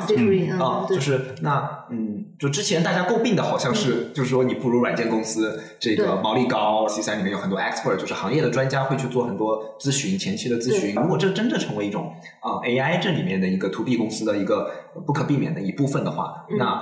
[0.65, 10.95] 啊，就是那嗯，就之前大家诟病的好像是，就是说你不如软件公司这个毛利高，C 三里面有很多 expert，就是行业的专家会去做很多咨询，前期的咨询。
[10.95, 12.11] 如果这真的成为一种
[12.41, 14.71] 啊 AI 这里面的一个 To B 公司的一个
[15.05, 16.81] 不可避免的一部分的话，那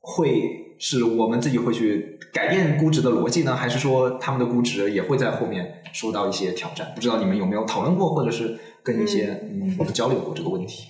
[0.00, 0.65] 会。
[0.78, 6.92] 是我们自己会去改变估值的逻辑呢，还是说他们的估值也会在后面受到一些挑战？
[6.94, 10.88] 不知道你们有没有讨论过，或者是跟一些嗯交流过这个问题？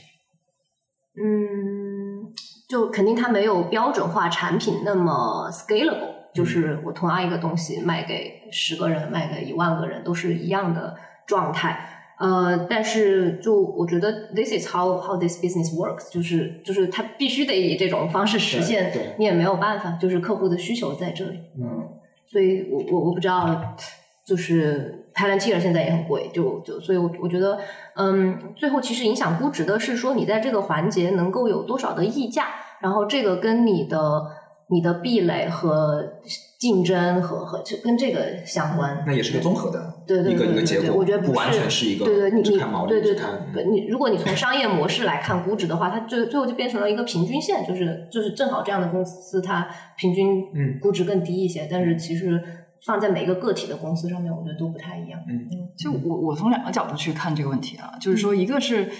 [1.18, 2.32] 嗯，
[2.68, 10.96] 就肯定它没有标准化产品那么 scalable，就是我同样一个东西卖给十个人，卖给一万个人都是一样的
[11.26, 11.95] 状态。
[12.18, 21.38] 呃，但是就我觉得，this is how how this business works，就是就是它必须得以这种方式实现，你也没有办法，就是客户的需求在这里。
[21.60, 21.88] 嗯，
[22.26, 23.76] 所以我我我不知道，
[24.24, 27.58] 就是 Palantir 现在也很贵，就就所以，我我觉得，
[27.96, 32.46] 嗯，最后其实影响估值的是说你在这个环节能够有多少的溢价，
[32.80, 34.22] 然后这个跟你的
[34.68, 36.14] 你的壁垒和。
[36.58, 42.58] 竞争和和这跟这个相关，那也是个综合的，对对对对对，我觉得不完全是一个，对对，你你
[42.88, 43.14] 对对
[43.52, 49.68] 对，你如果你从商业模式来看估值的话，它最最后就变成了一个平均线，就是就是正好这样的公司它
[49.98, 50.44] 平均
[50.80, 52.42] 估值更低一些，但是其实
[52.86, 55.20] 放在每一个个体的公司上面，我觉得都不太一样。
[55.28, 55.46] 嗯，
[55.76, 58.90] 就我我从两个角度去看这个问题啊，就是说一个是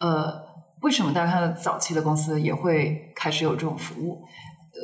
[0.00, 0.34] 呃，
[0.82, 4.22] 为什么大家看到早期的公司也会开始有这种服务？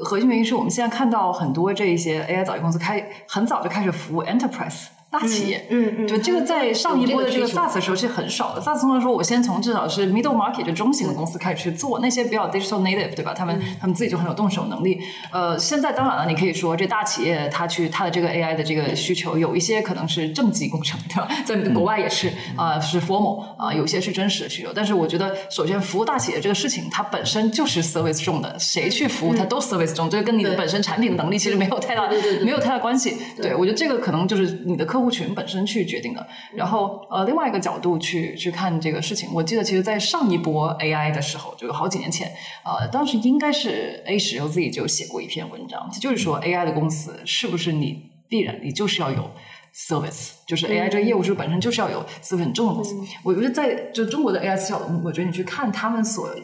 [0.01, 4.87] 核心原因是我们现在看到很多这一些 AI 早期公司开很早就开始服务 enterprise。
[5.13, 8.63] 大企业，嗯嗯，就这个在上一波的这个 SaaS 的时候是很少的。
[8.63, 13.35] SaaS 通常说，我先从至少是 middle market 就中型的公司开始去做那些比较 digital native，对吧？
[13.35, 14.99] 他们他们自己就很有动手能力。
[15.31, 21.29] 呃，现在当然了，你可以说这大企业它去它的这个 AI 的这个需求，有一些可能是政绩工程，对吧？
[21.45, 24.71] 在国外也是啊，是 formal 啊，有些是真实的需求。
[24.75, 32.09] 但是我觉得，首先服务大企业这个事情，它本身就是 service 重的，谁去服务它都 service 重，这个跟你的本身产品的能力其实没有太大
[32.43, 33.19] 没有太大关系。
[33.37, 35.83] 对我觉得这个可能就是你的客户群本身去。
[35.93, 36.27] 决定的。
[36.55, 42.33] 然后呃，另外一个角度去去看这个事情，我记得其实，在上一波 AI 的时候，就好几年前，
[42.65, 49.31] 呃，当时应该是 A 十 U Z 就写过一篇文章，就是说 AI 的公司是不是你必然你就是要有
[49.75, 52.97] service，就是 AI 这个业务是本身就是要有 service 很重的公司。
[53.23, 56.35] 我觉得在就中国的 AI 小，我觉得你去看他们所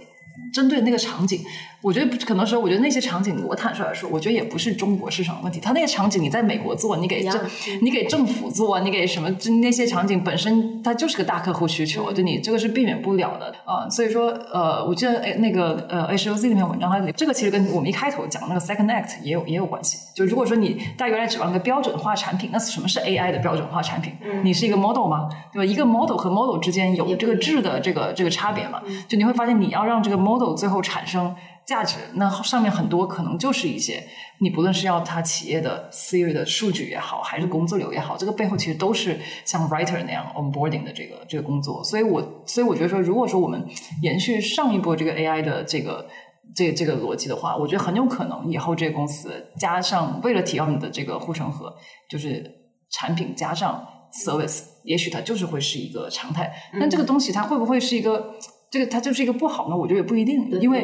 [0.53, 1.41] 针对那个场景，
[1.81, 5.61] 我觉得可能说，我觉得那些场景，我坦率来说，我觉得也不是中国市场的问题。
[5.61, 7.41] 它那个场景你在美国做，你给政
[7.83, 9.29] 你给政府做，你给什么
[9.61, 13.89] 那些场景本身它就是个大客户需求，就你这个是避免不了的啊。
[13.89, 19.99] 所以说，呃，我记得哎那个呃 H O Z 那篇文章，它这个其实跟我们一开头讲那个 Second Act 也有也有关系。
[20.15, 24.12] 就如果说你大家原来指望一个标准化产品，那什么是 AI 的标准化产品？
[24.43, 25.29] 你是一个 model 吗？
[25.53, 25.65] 对吧？
[25.65, 28.81] 一个 model 和 model 之间有这个质的这个这个差别嘛？
[29.07, 31.35] 就你会发现，你要让这个 model 最后产生
[31.66, 34.02] 价值，那上面很多可能就是一些
[34.40, 41.85] 你不论是要它企业的私域的数据也好，还是工作流也好，这个背后其实都是像 writer 那样 onboarding 的这个这个工作。
[41.85, 43.62] 所以我所以我觉得说，如果说我们
[44.02, 46.09] 延续上一波这个 AI 的这个
[46.55, 51.74] 这这个逻辑的话，我觉得很有可能以后这个公司加上为了提高你的这个护城河，
[52.09, 52.51] 就是
[52.90, 53.86] 产品加上
[54.24, 56.51] service，也许它就是会是一个常态。
[56.81, 58.35] 但这个东西它会不会是一个？
[58.70, 60.82] 这个它就是一个不好呢，我觉得也不一定，因为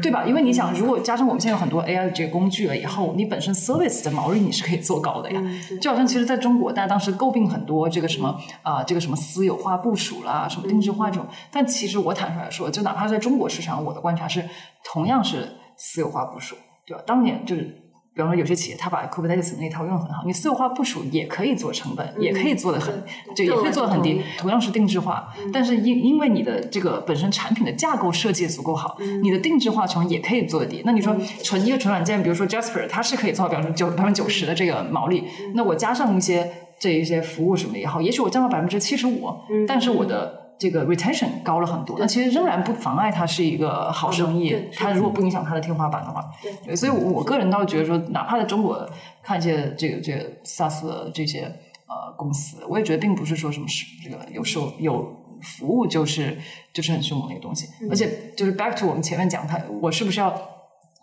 [0.00, 0.24] 对吧？
[0.24, 5.42] 因为你想，如果加上我们现在有很多 AI 的这个工具了以后，你本身 service 的毛利你是可以做高的呀。
[5.80, 11.26] 就好像其实在中国，大家当时诟病很多这个什么啊，这个什么私有化部署啦，什么定制化这种。
[11.50, 14.42] 但其实我坦率来说，就哪怕在中国市场，我的观察是
[14.84, 16.56] 同样是私有化部署，
[16.86, 17.02] 对吧？
[17.06, 17.82] 当年就是。
[18.16, 23.04] 比方说，有些企业他把 Kubernetes 那套用的很好，你私有化部署也可以做成本，也可以做的很，
[23.36, 24.22] 就也可以做的很低。
[24.38, 30.80] 同样是定制化，但是因因为你的这个本身产品的架构设计足够好，你的定制化成本也可以做的低。
[30.86, 31.14] 那你说
[31.44, 35.24] 纯一个纯软件，比如说 Jasper，它是可以做到百分之九百分之九十的这个毛利。
[35.54, 39.28] 那我加上一些这一些服务什么的也好，也许我降到百分之七十五，
[39.68, 40.45] 但是我的。
[40.58, 44.56] 这个 retention 高了很多，那其实仍然不妨碍它是一个好生意。
[44.74, 46.24] 它如果不影响它的天花板的话，
[46.64, 48.88] 对，所以我个人倒是觉得说，哪怕在中国
[49.22, 51.42] 看一些这个这个 SaaS 的这些
[51.86, 56.38] 呃公司，我也觉得并不是说什么是这个有时候有服务就是
[56.72, 57.68] 就是很凶猛的一个东西。
[57.90, 60.34] 而且就是 back to 我们前面讲，它我是不是要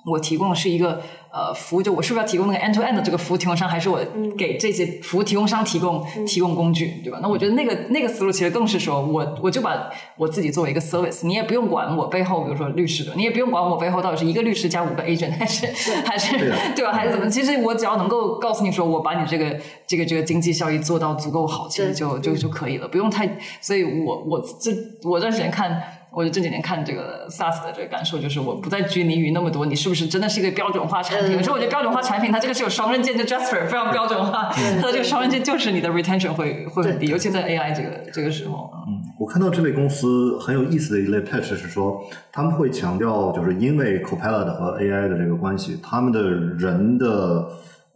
[0.06, 1.02] 我提供的是一个。
[1.36, 4.00] 呃，服务就我是不是要提供那个 end to end 的这个服务提供商，还是我
[4.38, 7.18] 给这些服务提供商提供提供工具，对吧？
[7.24, 15.66] 那我觉得那个那个思路其实更是说我我就把我自己作为一个 service，你也不用管我背后，比如说律师的，你也不用管我背后到底是一个律师加五个 agent 还是
[16.06, 16.38] 还是
[16.76, 16.94] 对吧？
[16.94, 17.28] 还是怎么？
[17.28, 19.58] 其实我只要能够告诉你说，我把你这个
[19.88, 23.28] 这个这个经济效益做到足够好，其实就就就可以了，不用太。
[23.60, 24.72] 所以我我这
[25.10, 25.82] 我这段时间看。
[26.14, 31.36] 我就这几年看这个 SaaS 的这个感受，就是我不再拘泥于那么多，你是不是真的是一个标准化产品？
[31.36, 34.50] 有时候我觉得标准化产品它这个是有双刃剑，就 Jasper 非常标准化，
[34.80, 38.70] 它的这个双刃剑就是你的 retention 会会很低，尤其在 AI 这个这个时候。
[38.88, 47.48] 嗯，我看到这类公司很有意思的一类 pitch 是说，他们会强调，就是因为 Copilot 和 AI 的这个关系，他们的人的。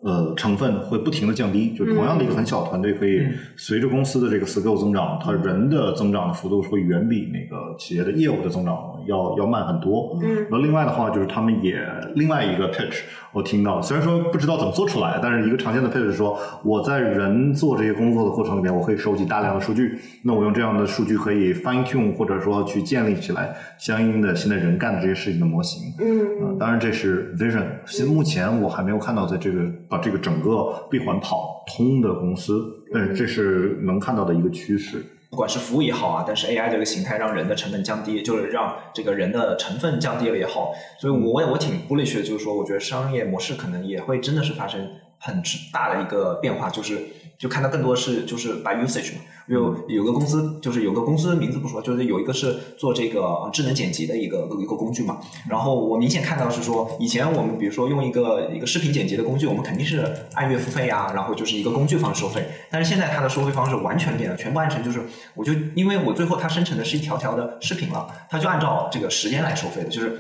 [0.04, 3.20] 呃，成分会不停的降低，就同样的一个很小团队，可以
[3.56, 8.76] 随着公司的这个 scale 增长，它人的增长的幅度会远比那个企业的业务的增长
[9.08, 10.18] 要要慢很多。
[10.22, 11.82] 嗯，那另外的话，就是他们也
[12.16, 13.02] 另外一个 pitch，
[13.32, 25.94] 我听到，虽然说不知道怎么做出来，但是一个常见的 pitch 是说，我在人做这些工作的过程里面，我可以收集大量的数据，那我用这样的数据可以 fine tune 或者说去建立起来相应的现在人干的这些事情的模型。
[26.00, 29.58] 嗯，当然这是 vision，现目前我还没有看到在这个。
[29.90, 32.62] 把这个整个闭环跑通的公司，
[32.94, 35.02] 但是这是能看到的一个趋势。
[35.30, 44.90] 不管是服务也好啊，但是 AI 这个形态让人的成本降低，就是让这个人的成分降低了也好，所以我也我挺 bullish 的，就是说，我觉得商业模式可能也会真的是发生
[45.20, 45.42] 很
[45.74, 47.02] 大的一个变化，就是
[47.38, 49.22] 就看到更多是就是 by usage 嘛。
[49.48, 55.20] 有有个公司，就是有个公司名字不说，就是有一个是做这个智能剪辑的一个一个工具嘛。
[55.50, 62.46] 然后我明显看到是说，以前我们比如说用一个一个视频剪辑的工具，我们肯定是按月付费啊，然后就是一个工具方式收费。
[62.70, 65.02] 但是现在它的收费方式完全变了，全部按成就是，
[65.34, 70.20] 我就因为我最后它生成的是一条条的视频了，它就按照这个时间来收费的，就是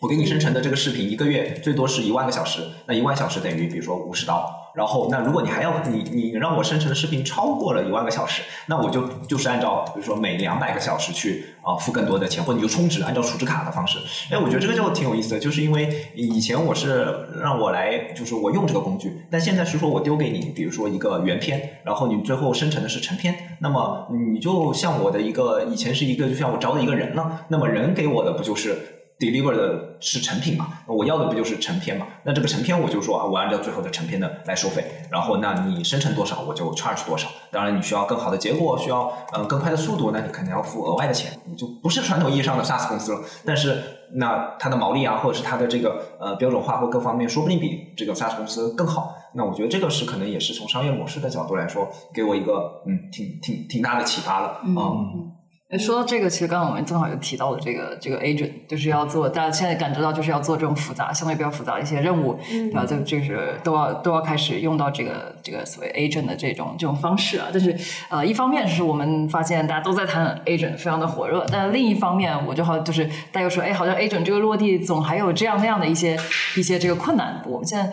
[0.00, 4.48] 我给你生成的这个视频一个月最多是一万个小时，那一万小时等于比如说五十刀。
[4.78, 13.98] 然后，那如果你还要你你让我生成的视频超过了一万个小时，那我就就是按照比如说每两百个小时去啊付更多的钱，或者你就充值，按照储值卡的方式。
[14.30, 30.68] 哎，我觉得这个就挺有意思的，就是因为以前我是让我来，就是我用这个工具，但现在是说我丢给你，比如说一个原片，然后你最后生成的是成片，那么你就像我的一个以前是一个就像我招的一个人了，那么人给我的不就是？deliver 的是成品嘛？
[30.86, 32.06] 我要的不就是成片嘛？
[32.24, 34.84] 那这个成片我就说啊，我按照最后的成片的来收费。
[35.10, 37.28] 然后，那你生成多少，我就 charge 多少。
[37.50, 41.32] 当然，你需要更好的结果，需要呃更快的速度，那你肯定要付额外的钱。
[41.46, 43.20] 你就不是传统意义上的 SaaS 公司了。
[43.44, 43.82] 但是，
[44.14, 49.16] 那它的毛利啊，或者是它的这个呃标准化或各方面，说不定比这个 SaaS 公司更好。
[49.34, 54.60] 那我觉得这个是可能也是从商业模式的角度来说，给我一个嗯挺挺挺大的启发了。
[54.64, 55.32] 嗯。
[55.76, 62.86] 说到这个，其实刚刚我们正好有提到的这个这个 agent，就是要做，大家现在感知到就是要做这种复杂、相对比较复杂的一些任务，嗯对吧？
[62.88, 67.48] 这就是都要都要开始用到这个这个所谓 agent 的这种这种方式啊。
[67.52, 67.76] 但是
[68.08, 76.18] 呃，一方面是我们发现大家都在谈 agent，非常的火热，但另一方面，我就好就是大家又说，哎，好像 agent 这个落地总还有这样那样的一些
[76.56, 77.42] 一些这个困难。
[77.46, 77.92] 我们现在。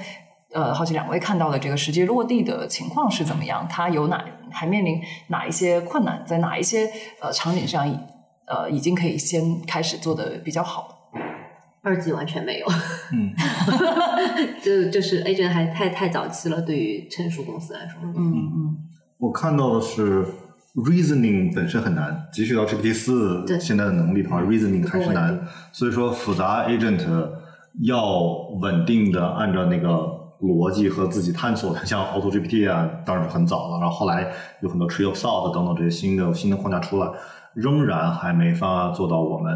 [0.53, 3.67] 呃，好奇两位看到的这个实际落地的情况是怎么样？
[3.69, 4.23] 它有哪
[4.55, 6.23] 还面临哪一些困难？
[6.25, 6.89] 在哪一些
[7.21, 7.85] 呃场景上，
[8.47, 11.11] 呃，已经可以先开始做的比较好？
[11.83, 12.65] 二级完全没有，
[13.13, 13.31] 嗯，
[14.63, 18.77] 就就是 agent 还太太早期了，对于成熟公司来说，嗯嗯
[19.19, 20.25] 我看到的是
[20.75, 25.39] reasoning 本身很难，即使到 GPT 四对现在的能力的话，reasoning 还是难。
[25.71, 27.05] 所以说复杂 agent
[27.83, 28.19] 要
[28.61, 34.27] 稳定的按照那个逻辑和自己探索的， 像 Auto GPT 啊，当然是很早了，然后后来
[34.61, 37.09] 有很多 Tree of Thought 等等这些新的新的框架出来，
[37.53, 39.53] 仍然还没法做到我们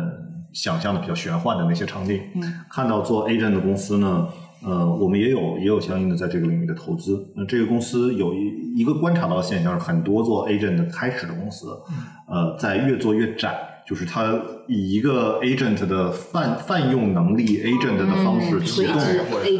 [0.53, 2.21] 想象的比较玄幻的那些场景。
[2.35, 4.27] 嗯看到做 agent 的公司呢，
[4.63, 7.31] 呃，我们也有也有相应的在这个领域的投资。
[7.35, 11.67] 那这个公司有一一个观察到的现象是，很多做 agent 的开始的公司，
[12.27, 19.01] 呃，在越做越窄，就是它以一个 agent 的泛泛用能力 agent 的方式启动，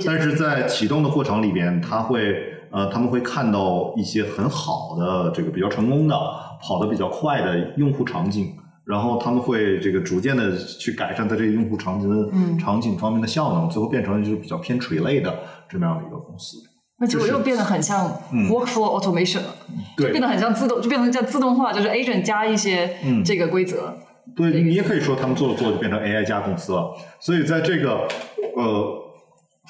[0.05, 2.35] 但是在启动的过程里边，它会
[2.71, 6.15] 呃，他们会看到一些很好的这个比较成功的、
[6.61, 8.53] 跑得比较快的用户场景，
[8.85, 12.55] 然后他们会这个逐渐的去改善在这个用户场景的、嗯。
[12.59, 15.33] 场景方面的效能，最后变成就是比较偏垂类的
[15.67, 16.57] 这么样的一个公司。
[16.99, 18.47] 那结果又变得很像嗯。
[18.47, 19.55] workflow automation 了，
[19.97, 23.23] 就对变得很像自动，就变成像自动化，就是 agent 加一些嗯。
[23.23, 23.97] 这个规则。
[24.35, 26.95] 对你也可以说他们做着做着就变成 AI 加公司了。
[27.19, 28.07] 所以在这个
[28.55, 29.03] 呃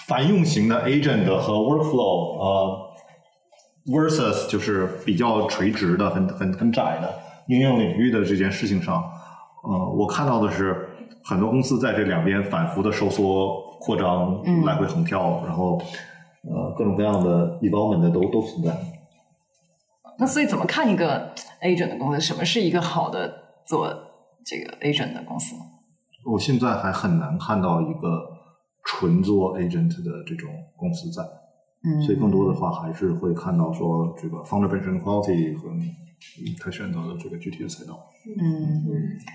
[0.08, 2.90] 繁用型的 agent 和 workflow 呃
[3.88, 7.14] versus 就是比较垂直的、很很很窄的
[7.48, 9.04] 应用领域的这件事情上，
[9.64, 10.88] 呃，我看到的是
[11.24, 15.82] 很多公司在这两边反复的收缩、扩张、嗯来回横跳，然后
[16.44, 18.76] 呃各种各样的 development 的都都存在。
[20.20, 22.20] 那所以怎么看一个 agent 的公司？
[22.22, 23.34] 什么是一个好的
[23.66, 23.88] 做
[24.50, 25.56] 这个 agent 的公司？
[26.26, 28.28] 我现在还很难看到一个
[28.84, 31.22] 纯做 agent 的这种公司在。
[31.82, 35.70] 嗯所以更多的话还是会看到说这个 founder 本身的 quality 和
[36.62, 37.98] 他选择的这个具体的赛道。
[38.38, 38.84] 嗯，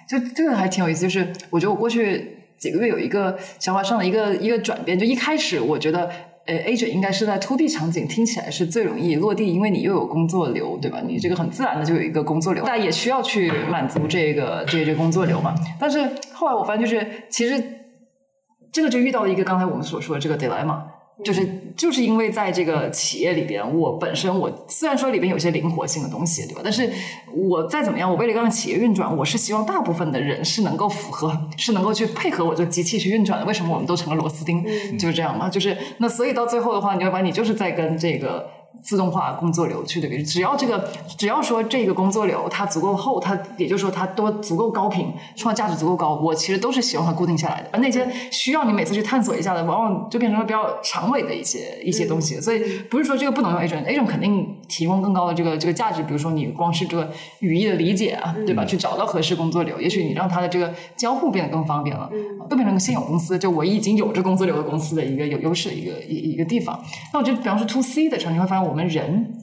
[0.07, 1.01] 就这个还挺有意思。
[1.01, 4.99] 就是我觉得我过去几个月有一个想法上的一个一个转变。
[4.99, 6.11] 就一开始我觉得，
[6.47, 11.01] 呃，agent 应该是在 to B 场景听起来是最容易落地，因为你又有工作流，对吧？
[11.07, 15.55] 你这个很自然的就有一个工作流，但也需要去满足这个这个这工作流嘛。
[15.81, 17.63] 但是后来我发现，就是其实
[18.71, 20.83] 这个就遇到了一个刚才我们所说的这个 dilemma。
[21.23, 21.47] 就是
[21.77, 26.61] 就是因为在这个企业里边，我本身我虽然说里边有些灵活性的东西，对吧？
[26.65, 26.91] 但是
[27.33, 33.47] 我再怎么样，我为了让企业运转，我是希望大部分的人是能够符合， 是能够去配合我这个机器去运转的。
[33.47, 34.65] 为什么我们都成了螺丝钉？
[34.99, 35.49] 就是这样嘛。
[35.49, 38.64] 就是那所以到最后的话，你会发现你就是在跟这个。
[38.83, 47.69] 自动化工作流去对比，只要这个，只要说这个工作流它足够厚，它也就是说它多足够高频，创造价值足够高，我其实都是希望它固定下来的。
[47.73, 52.41] 而那些需要你每次去探索一下的，往往就变成了比较长尾的一些一些东西。
[52.41, 52.61] 所以
[52.91, 56.03] 不是说这个不能用 agent，agent 肯定提供更高的这个这个价值。
[56.03, 58.65] 比如说你光是这个语义的理解啊，对吧？
[58.65, 62.11] 去找到合适工作流，也许你让它的这个交互变得更方便了，
[62.51, 66.79] 都变成个现有公司，就我已经有这工作流的公司的一个有优势的一个一一个地方。
[67.13, 69.35] 那我觉得，比方说 to C 的场景，你会发现我们人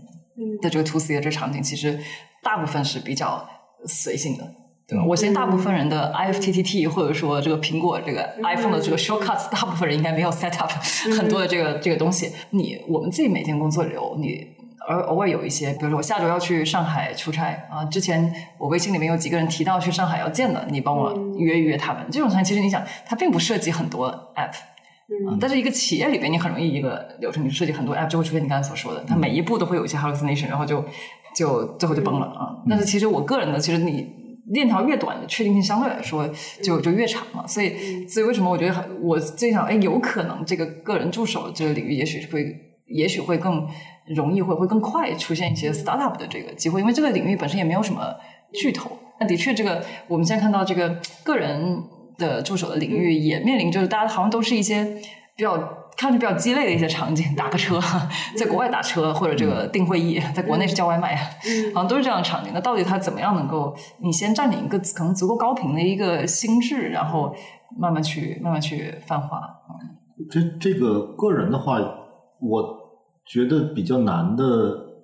[0.61, 1.99] 的这个 to C 的这个场景，其实
[2.41, 3.47] 大部分是比较
[3.85, 4.43] 随性的。
[4.87, 5.05] 对吧？
[5.07, 10.69] 我相信大部分人的 IFTTT 或者说这个苹果这个 iPhone 的这个 shortcuts，大部分人应该没有 set up
[11.17, 12.29] 很多的这个这个东西。
[12.49, 14.45] 你我们自己每天工作流，你
[14.89, 22.05] 而偶尔有一些，比如说我下周要去上海出差啊，之前我微信里面有几个人提到去上海要见的，你帮我约一约他们。
[22.11, 24.51] 这种场景其实你想，它并不涉及很多 app。
[25.29, 30.83] 啊，但是一个企业里边，你很容易一个流程，你设计很多 app 就会出现你刚才所说的，它每一步都会有一些 hallucination，然后就
[31.35, 32.55] 就最后就崩了啊。
[32.69, 34.07] 但是其实我个人呢，其实你
[34.47, 36.27] 链条越短，确定性相对来说
[36.63, 37.45] 就就越长嘛。
[37.45, 42.45] 所以所以为什么我觉得很我最想哎，有可能这个个人助手这个领域，也许会
[42.87, 43.67] 也许会更
[44.15, 48.01] 容易，会会更快出现一些 startup 的这个机会，因为这个领域本身也没有什么
[48.53, 48.97] 巨头。
[49.19, 51.83] 那的确，这个我们现在看到这个个人。
[52.21, 54.85] 的助手的领域也面临，就是大家好像都是一些
[55.35, 55.57] 比较
[55.97, 57.79] 看着比较鸡肋的一些场景，打个车，
[58.37, 61.15] 在国外打车或者这个订会议，在国内是叫外卖，
[61.73, 62.51] 好像都是这样的场景。
[62.53, 67.35] 那到底它怎么样能够，你先占领一个可能足够高频的一个心智，然后
[67.77, 69.41] 慢慢去慢慢去泛化。
[70.29, 71.79] 这这个个人的话，
[72.39, 72.63] 我
[73.25, 74.43] 觉得比较难的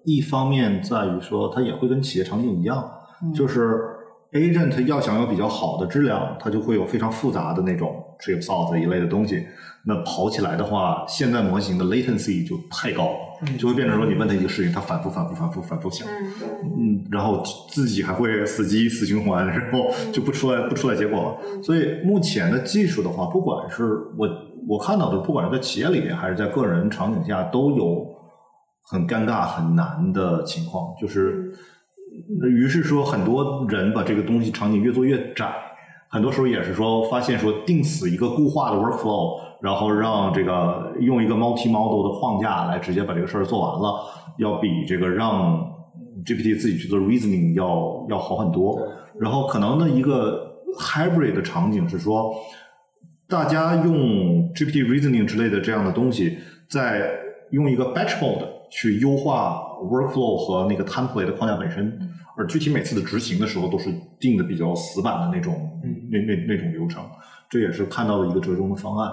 [0.05, 2.91] 一方面在于说，它也会跟企业场景一样，
[3.35, 3.79] 就是
[4.33, 9.45] agent 要想要比较好的质量，它就会有非常复杂的那种 trip salt 一类的东西。
[9.85, 21.63] 那跑起来的话，现在模型的 latency 就太高了，就会变成说你问他一个事情，他反复、反复、反复、反复想，嗯，然后自己还会死机、死循环，然后就不出来、不出来结果了。
[21.63, 23.85] 所以目前的技术的话，不管是
[24.17, 24.27] 我
[24.67, 28.05] 我看到的，不管是在企业里面还是在个人场景下，都有
[28.89, 31.53] 很尴尬、很难的情况，就是。
[32.49, 35.49] 于是说，很多人把这个东西场景越做越窄，
[36.09, 44.03] 很多时候也是说发现说定死一个固化的 workflow，然后让这个用一个 multi model 的框架来直接把这个事儿做完了，
[44.37, 45.57] 要比这个让
[46.25, 48.77] GPT 自己去做 reasoning 要要好很多。
[49.19, 52.35] 然后可能的一个 hybrid 的场景是说，
[53.27, 56.37] 大家用 GPT reasoning 之类的这样的东西，
[56.69, 57.09] 在
[57.51, 61.99] 用一个 batch mode 去优化 workflow 和那个 template 的框架本身，
[62.35, 63.89] 而具体每次的执行的时候都是
[64.19, 65.53] 定的比较死板的那种，
[66.11, 67.03] 那那那种流程，
[67.49, 69.11] 这也是看到的一个折中的方案。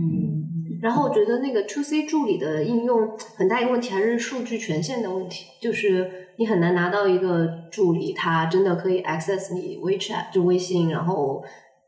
[0.00, 0.44] 嗯，
[0.80, 11.42] 然后我觉得那个 To C 助理的应用很大一个问题还是数据权限的问题，就是你很难拿到一个助理，他真的可以 access 你 WeChat 就微信，然后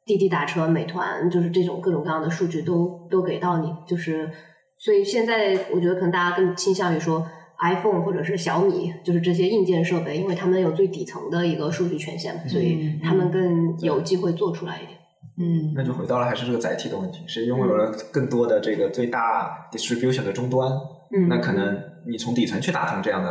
[0.05, 4.29] 滴滴打车、美团，就是这种各种各样的数据都都给到你，就是
[4.77, 7.25] 所以现在我觉得可能大家更倾向于说
[7.63, 14.99] iPhone 或者是小米，就是这些硬件设备，因为他们有最底层的一个数据权限嘛，所以他们更有机会做出来一点。
[15.39, 20.71] 嗯，那就回到了还是这个载体的问题，谁拥有了更多的这个最大 distribution 的终端，
[21.15, 23.31] 嗯，那可能你从底层去打通这样的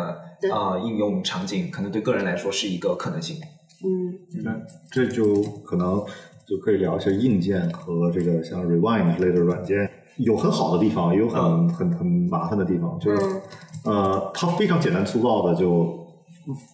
[0.52, 3.38] 啊、呃应用场景，可能对个人来说是一个可能性。
[3.84, 4.44] 嗯。
[4.44, 4.56] 那
[4.92, 6.04] 这就可能
[6.48, 12.98] 就可以聊一下硬件和这个像 Rewind 之类的软件，有很好的地方，也有很、很很麻烦的地方。
[13.00, 13.42] 就是、嗯
[13.86, 16.08] 呃，它非常简单粗暴的就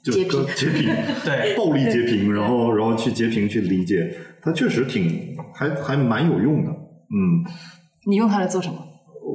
[0.03, 0.45] 就截屏。
[0.55, 0.89] 截屏，
[1.25, 1.55] 对。
[1.55, 6.71] 暴力截屏，然后然后去截屏去理解，它确实挺还还蛮有用的。
[6.71, 7.43] 嗯，
[8.05, 8.75] 你用它来做什么？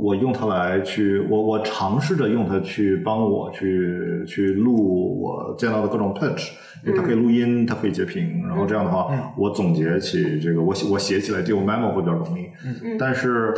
[0.03, 6.51] 我用它来去，我我尝试着用它去帮我去去录我见到的各种 pitch，
[6.87, 9.21] 因为它可以录音，它可以截屏，然后这样的话，嗯。
[9.37, 12.97] 我总结起这个，我写我写起来就 memo 会比较容易，嗯嗯。
[12.99, 13.53] 但是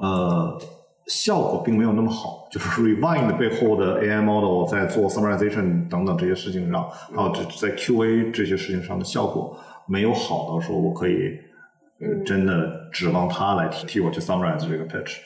[0.00, 0.58] 呃，
[1.06, 9.56] 效果并没有那么好，就是 Rewind 背后的 AI model 在做 summarization 等等这些事情上，还有这在 QA 这些事情上的效果
[9.86, 11.38] 没有好到说我可以
[12.00, 15.18] 呃真的指望它来替替我去 summarize 这个 pitch。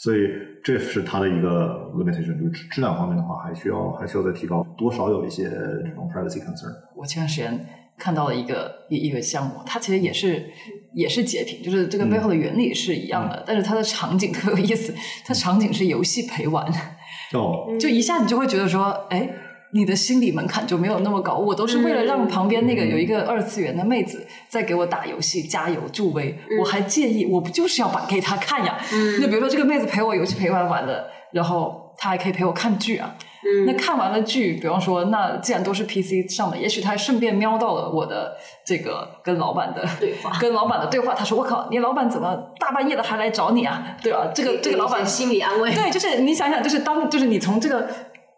[0.00, 0.30] 所以
[0.62, 6.72] 这是它的一个 limitation，就是质质量方面的话，还需要还需要再提高，多少有一些这种 privacy concern。
[6.94, 7.66] 我前段时间
[7.98, 10.50] 看到了一个一一个项目，它其实也是
[10.94, 14.94] 也是截屏，就是这个背后的原理是一样的，但是它的场景特有意思，
[15.24, 16.64] 它场景是游戏陪玩，
[17.34, 19.28] 哦，就一下你就会觉得说，哎。
[19.70, 28.78] 你的心理门槛就没有那么高，我都是为了让旁边那个有一个二次元的妹子在给我打游戏加油助威，我还介意，我不就是要把给她看呀？
[29.20, 33.14] 那比如说这个妹子陪我游戏陪玩完了，然后她还可以陪我看剧啊，
[33.66, 41.12] 那看完了剧，比方说，那既然都是 PC 上的，也许他还顺便瞄到了我的这个跟老板的对话 跟老板的对话。
[41.12, 43.96] 他说：“我靠，你老板怎么大半夜的还来找你啊？
[44.00, 44.30] 对吧？
[44.32, 47.88] 这个这个老板心理安慰，对，就是你想想，就是当就是你从这个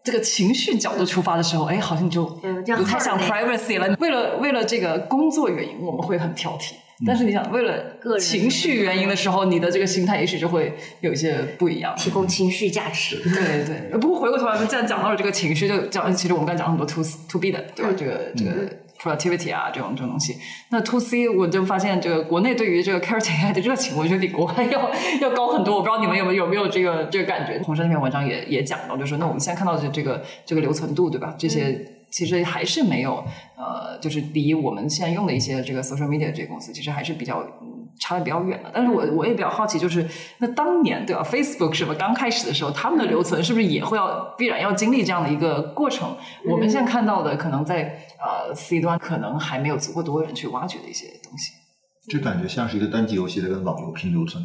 [0.02, 3.94] 这个情绪角度出发的时候，哎，好像就嗯这样不太想 privacy 了。
[3.98, 6.72] 为了为了这个工作原因，我们会很挑剔。
[7.06, 11.94] 但是你想，为了个人情绪原因的时候，你的这个心态也许就会有一些不一样。
[11.96, 13.16] 提供情绪价值。
[13.22, 17.90] 对对，不过回过头来，既然讲到了这个情绪，就讲其实我们刚才讲了很多 to to B 的，对吧？
[17.90, 18.50] 嗯这个这个
[19.00, 20.36] productivity 啊，这种这种东西。
[20.70, 24.90] 那 to C 我就发现，这个国内对于这个 character AI 的热情，我觉得比国外要
[25.22, 25.76] 要高很多。
[25.76, 27.58] 我不知道你们有没有有没有这个这个感觉？
[27.64, 31.34] 洪山那篇文章也也讲到，就是说，那我们现在看到的这个这个留存度，对吧？
[31.38, 31.82] 这些。
[32.10, 33.24] 其实还是没有，
[33.56, 38.70] 呃，就是离我们现在用的一些这个 social media 这些公司，其实还是比较嗯差的比较远的。
[38.74, 40.06] 但是我我也比较好奇，就是
[40.38, 46.16] 那当年对吧，Facebook 是吧刚开始的时候，他们的留存是不是也会要必然要经历这样的一个过程？
[46.48, 51.52] 我们现在看到的，可能在呃 C 端可能还没有足够多人去挖掘的一些东西。
[52.08, 54.42] 这感觉像是一个单机游戏在跟网游拼留存，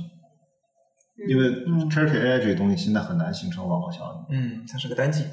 [1.28, 4.38] 因为嗯 charity AI 这个东西现在很难形成网络效应。
[4.38, 5.24] 嗯，它是个单机。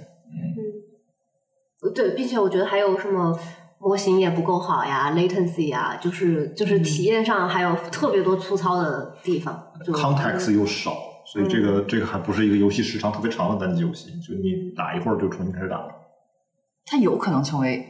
[1.91, 3.39] 对，并且我觉得还有什么
[3.79, 9.73] 模型也不够好呀，latency 呀，就是就是体验上还有特别多粗糙的地方。
[9.85, 10.93] 就 context 又少，
[11.27, 15.89] 所以这个、这个还不是一个游戏时长特别长的单机游戏，就你打一会儿就重新开始打了。
[16.87, 17.85] 它有可能成为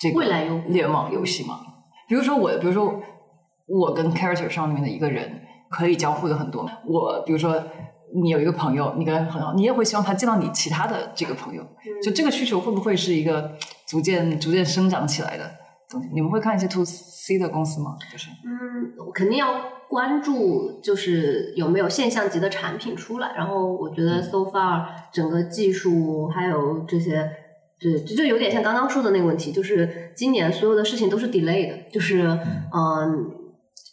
[0.00, 1.60] 这个未来有联网游戏吗？
[2.08, 3.00] 比如说我，比如说
[3.66, 6.68] 我跟 character 上面的一个人可以交互的很多。
[6.86, 7.62] 我比如说
[8.14, 11.62] 你有一个朋友，你跟他很好，你也会希望他见到你其他的这个朋友。
[12.02, 13.52] 就这个需求会不会是一个
[13.86, 15.44] 逐渐逐渐生长起来的？
[15.90, 16.08] 东西。
[16.14, 17.96] 你们会看一些 to C 的公司吗？
[18.12, 19.54] 就是嗯，我肯定要
[19.88, 23.32] 关注，就是有没有现象级的产品出来。
[23.36, 27.30] 然后我觉得 so far 整个技术还有这些，
[27.80, 32.22] 对，就就有点像刚刚说的那个问题，就是今年所有的事情都是 delay 的，就是
[32.74, 33.34] 嗯。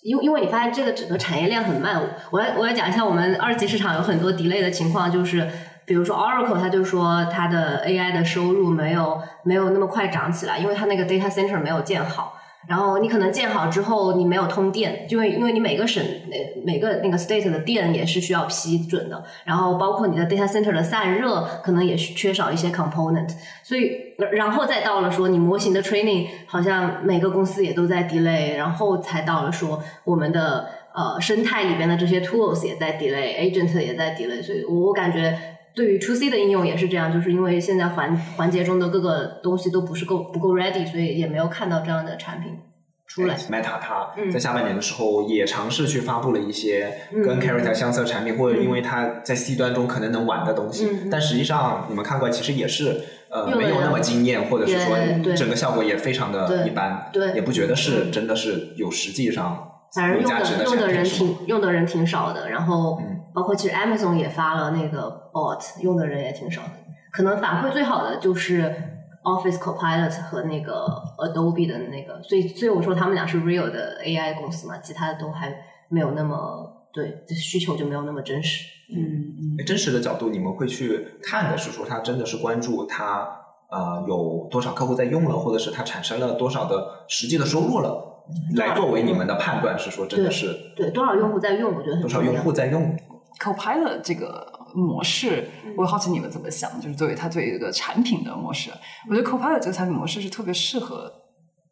[0.06, 1.99] 因因为你发现这个整个产业链很慢，
[2.30, 5.49] 我来我来讲一下我们二级市场有很多 delay 的情况，就是
[5.84, 12.38] 比如说 Oracle，它就说它的 AI 的收入没有没有那么快涨起来，因为它那个 data center 没有建好。
[12.67, 23.29] 然后你可能建好之后，你没有通电，因为因为你每个省每每个那个 state 的电也是需要批准的，然后包括你的 data center 的散热可能也缺少一些 component，
[23.63, 23.91] 所以
[24.31, 35.55] 然后再到了说你模型的 training，好像每个公司也都在 delay，然后才到了说我们的呃生态里边的这些 tools 也在 delay，agent 也在 delay，所以我我感觉。
[35.76, 42.53] 对于 To C 的应用也是这样，就是因为现在环环节中的各个东西都不是够不够 ready，所以也没有看到这样的产品
[43.06, 43.35] 出来。
[43.35, 54.95] Meta 它在下半年的时候也尝试去发布了一些跟 Character 相似的产品，或者因为它在 C 端中可能能玩的东西，但实际上你们看过来其实也是呃没有那么惊艳，或者是说
[55.35, 62.99] 整个效果也非常的一般，也不觉得是真的是有实际上反正用的用的人挺用的人挺少的，然后。
[63.35, 66.69] 包括其实 Amazon 也发了那个 bot，用的人也挺少的。
[67.11, 68.73] 可能反馈最好的就是
[69.23, 75.53] Office Copilot 和那个 Adobe 的那个，所以所以我说他们俩是 real 的 AI 公司嘛，其他的都还
[75.89, 78.63] 没有那么对需求就没有那么真实。
[78.95, 79.65] 嗯嗯。
[79.65, 83.30] 真实的角度，你们会去看的是说他真的是关注他
[83.69, 88.14] 呃有多少客户在用了，或者是他产生了多少的实际的收入了，
[88.56, 92.95] 来作为你们的判断是说真的是对多少用户在用，我觉得多少用户在用。
[93.38, 96.80] Copilot 这个模式，我好奇你们怎么想？
[96.80, 98.72] 就是作为它作为一个产品的模式，
[99.10, 101.11] 我觉得 Copilot 这个产品模式是特别适合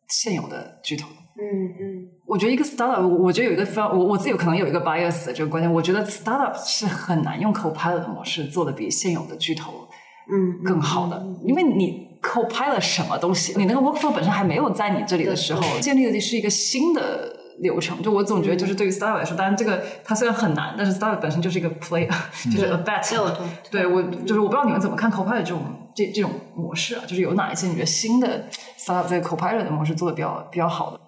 [0.10, 1.08] 现有的巨头。
[1.08, 9.72] 嗯嗯，我觉得一个 startup，我觉得有一个非常，我我自己有可能有一个 bias 的这个观点，我觉得 startup 是很难用 Copilot 模式做的比现有的巨头
[10.30, 17.42] 嗯更好的，因为你 Copilot 什么东西，你那个 workflow 本身还没有在你这里的时候，建立的是一个新的。
[17.60, 22.10] 流程就我总觉得就是对于 startup 来说，当然这个它虽然很难，但是 startup 本身就是一个 play，
[22.46, 23.32] 就是 a bet。
[23.70, 25.62] 对我就是我不知道你们怎么看 Copilot 这种
[25.96, 28.46] 这这种模式啊，就是有哪一些你觉得新的
[28.80, 31.00] startup 这个 Copilot 的模式做的比较比较好的？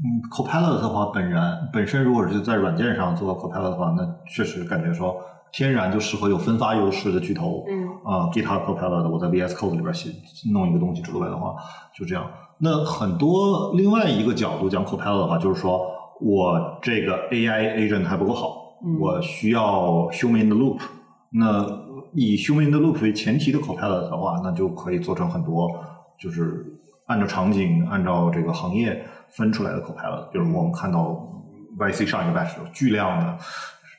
[0.00, 5.16] 嗯，Copilot 的话，本人本身如果是在软件上做 Copilot 的话，那确实感觉说
[5.52, 7.64] 天然就适合有分发优势的巨头。
[7.68, 10.10] 嗯啊，GitHub Copilot，我在 VS Code 里边写
[10.52, 11.56] 弄一个东西出来的话，
[11.96, 12.24] 就这样。
[12.58, 15.80] 那很多另外一个角度讲 Copilot 的话，就是说
[16.20, 20.78] 我这个 AI agent 还不够好，我需要 human in the loop。
[21.30, 21.64] 那
[22.14, 25.68] 以 human in the loop 为前提的 Copilot 的话，那就可以做成很多，
[26.18, 26.64] 就是
[27.06, 30.30] 按照场景、按照这个行业分出来的 Copilot。
[30.30, 31.28] 比如我们看到
[31.78, 33.36] YC 上一个 batch 巨量的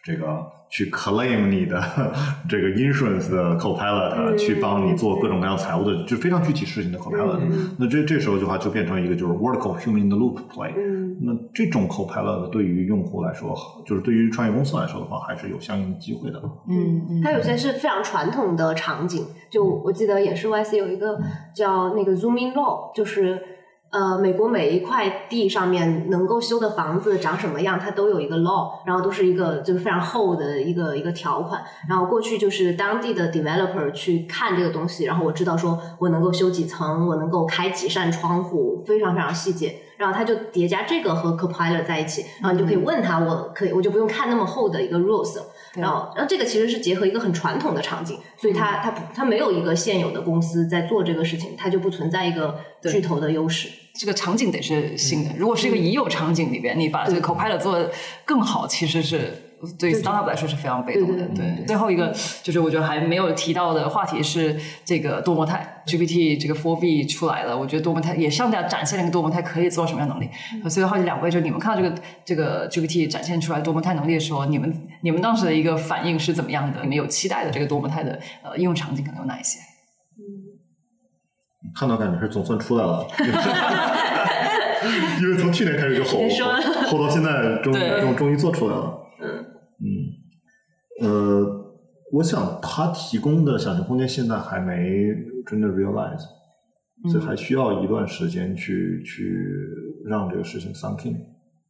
[0.07, 0.55] 这个。
[0.69, 1.81] 去 claim 你的
[2.49, 7.39] 这个 insurance 的 copilot，去帮你做各种各样财务的，就非常具体事情的 copilot。
[7.79, 10.73] 那这这时候的话，就变成一个就是 vertical human in the loop play。
[11.21, 13.55] 那这种 copilot 对于用户来说，
[13.85, 16.41] 就是对于创业公司来说的话，还是有相应的机会的。
[16.69, 21.17] 嗯，它有些是非常传统的场景，就我记得也是 YC 有一个
[21.55, 23.41] 叫那个 zooming law，就是。
[23.89, 31.63] 呃，美国每一块地上面能够修的房子长什么样，它都有一个 law，然后都是一个就是非常厚的一个一个条款。
[31.87, 39.73] 然后过去就是当地的 developer 去看这个东西，然后我知道说我能够修几层，我能够开几扇窗户，非常非常细节。
[39.97, 45.39] 然后他就叠加这个和 Copilot 在一起，然后你就可以问他，我可以我就不用看那么厚的一个 rules。
[45.77, 53.69] 然后，然后这个其实是结合一个很传统的场景，所以它它它没有一个现有的公司在做这个事情，它就不存在一个巨头的优势。
[53.93, 57.91] 这个场景得是新的，如果是一个已有场景里边，你把这个 Copilot 做得
[58.25, 59.43] 更好，其实是。
[59.79, 61.25] 对 startup 来说是非常被动的。
[61.35, 62.13] 对，最后一个
[62.43, 64.55] 就是我觉得还没有提到的话题是
[64.85, 70.29] 这个多模态 GPT 这个 Four B 出来了，我觉得多模态也向大家展现了一个多模态可以做什么样能力。
[70.69, 76.81] 所以好奇两位，就是你们看到这个这个 GPT 展现出来多模态能力的时候，你们你们当时的一个反应是怎么样的？
[76.81, 79.59] 你们有期待的这个多模态的呃应用场景可能有哪一些？
[80.17, 80.53] 嗯，
[81.75, 83.07] 看到感觉是总算出来了，
[85.21, 86.19] 因为从去年开始就吼，
[86.87, 89.03] 吼到现在终终终于做出来了。
[89.19, 89.45] 嗯，
[91.01, 91.75] 呃，
[92.11, 95.13] 我想他提供的想象空间现在还没
[95.45, 96.23] 真的 realize，
[97.11, 99.37] 所以还需要一段时间去去
[100.05, 101.17] 让这个事情 sunk in。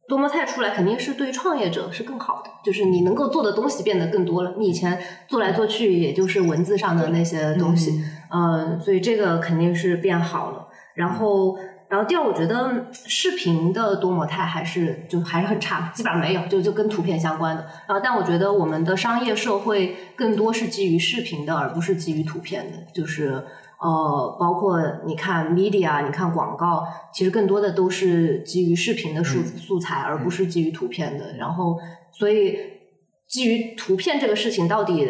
[0.08, 4.54] 多模态出来肯定是对创业者是更好的，就是你能够做的东西变得更多了。
[4.58, 4.98] 你以前
[5.28, 10.68] 做来做去也就是文字上的那些东西，嗯，所以这个肯定是变好了。
[10.94, 11.56] 然后。
[11.88, 17.62] 然后第二，我觉得视频的多模态还是就还是很差，基本上没有，就就跟图片相关的。
[17.86, 22.76] 然后，但我觉得我们的商业社会更多是基于视频的，而不是基于图片的。
[22.92, 23.42] 就是
[23.80, 31.38] 呃，包括你看 media，你看广告，其实更多的都是基于视频的素素材，而不是基于图片的。
[31.38, 31.78] 然后，
[32.12, 32.58] 所以
[33.26, 35.08] 基于图片这个事情到底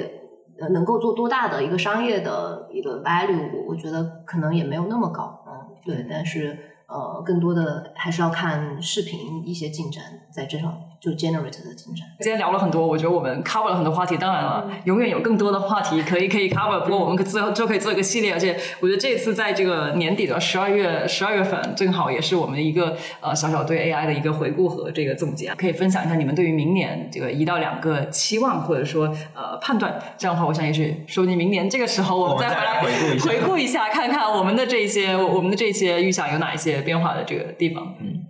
[0.60, 5.42] 呃能够做多大的一个商业的一个 value，我我觉得可能也没有那么高。
[5.44, 5.52] 嗯，
[5.84, 6.56] 对，但是。
[6.89, 10.82] 呃，更多的还是要看视频一些进展，在这上面。
[11.00, 12.04] 就 generate 的精神。
[12.20, 14.16] 今天聊了很多，我觉得我们 cover 了很多话题。
[14.16, 16.80] 当然了，永远有更多的话题可以可以 cover。
[16.80, 30.00] 不过我们可最后就可以做一个系列，而且我觉得这次在这个年底的十二月十二月份，正好也是我们一个呃小小对 AI 的一个回顾和这个总结，可以分享一下你们对于明年这个一到两个期望或者说呃判断。
[30.16, 32.82] 这样的话，我想也许说不定明年这个时候我们再回来
[33.20, 36.78] 回顾一下，看看我们的这些我们的这些预想有哪一些。
[36.88, 38.24] 变化的这个地方，嗯，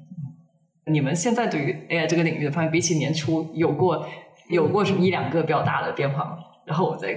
[0.90, 4.06] 你们现在对于 AI 这个领域的发现，比起年初有过
[4.48, 6.38] 有过什么一两个比较大的变化吗？
[6.64, 7.16] 然后我再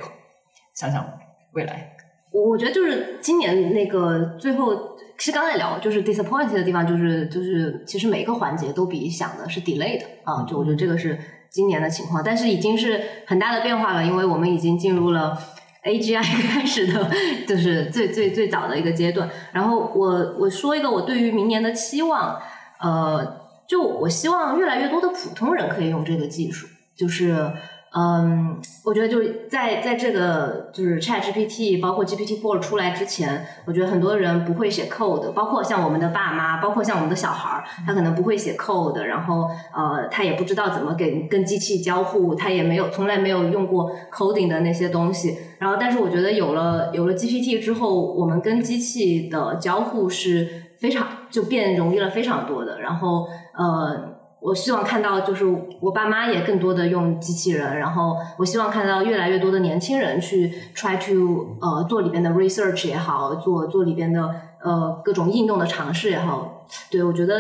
[0.76, 1.06] 想想
[1.54, 1.96] 未来。
[2.32, 11.20] 我我觉得就是今年那个最后，其实刚才聊就是 disappointed 的地方，就是就是其实每个环节都比想的是 delayed 啊，就我觉得这个是
[11.50, 15.38] 今年的情况，但是已经是很大的变化了，因为我们已经进入了。
[15.84, 17.10] A G I 开始的，
[17.48, 19.28] 就是最最最早的一个阶段。
[19.52, 22.40] 然后我我说一个我对于明年的期望，
[22.80, 23.41] 呃，
[23.72, 27.54] 就我希望越来越多的普通人可以用这个技术，就是。
[27.94, 29.20] 嗯，我觉得就
[29.50, 39.46] 在在这个就是 Chat GPT 包括 GPT Four 出来之前，我觉得很多人不会写 code，包括像我们的爸妈，包括像我们的小孩儿，他可能不会写 code，然后
[39.76, 45.38] 呃，他也不知道怎么给跟机器交互，他也没有从来没有用过 coding 的那些东西。
[45.60, 50.48] 然后，但是我觉得有了有了 GPT 之后，我们跟机器的交互是
[50.80, 52.80] 非常就变容易了非常多的。
[52.80, 54.20] 然后呃。
[54.44, 55.46] 我希望看到，就是
[55.80, 64.34] 我爸妈也更多的用机器人，然后我希望看到越来越多的年轻人去 try to 呃做里边的 research 也好，做做里边的
[64.64, 66.66] 呃各种应用的尝试也好。
[66.90, 67.36] 对我觉得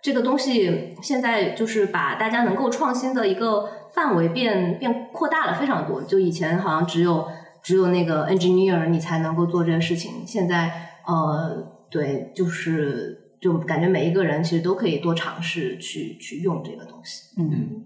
[0.00, 6.00] 这个东西现在就是把大家能够创新的一个范围变变扩大了非常多。
[6.00, 7.28] 就以前好像只有
[7.62, 10.72] 只有那个 engineer 你才能够做这个事情，现在
[11.06, 13.27] 呃对就是。
[13.40, 17.22] 就感觉每一个人其实都可以多尝试去去用这个东西。
[17.38, 17.84] 嗯，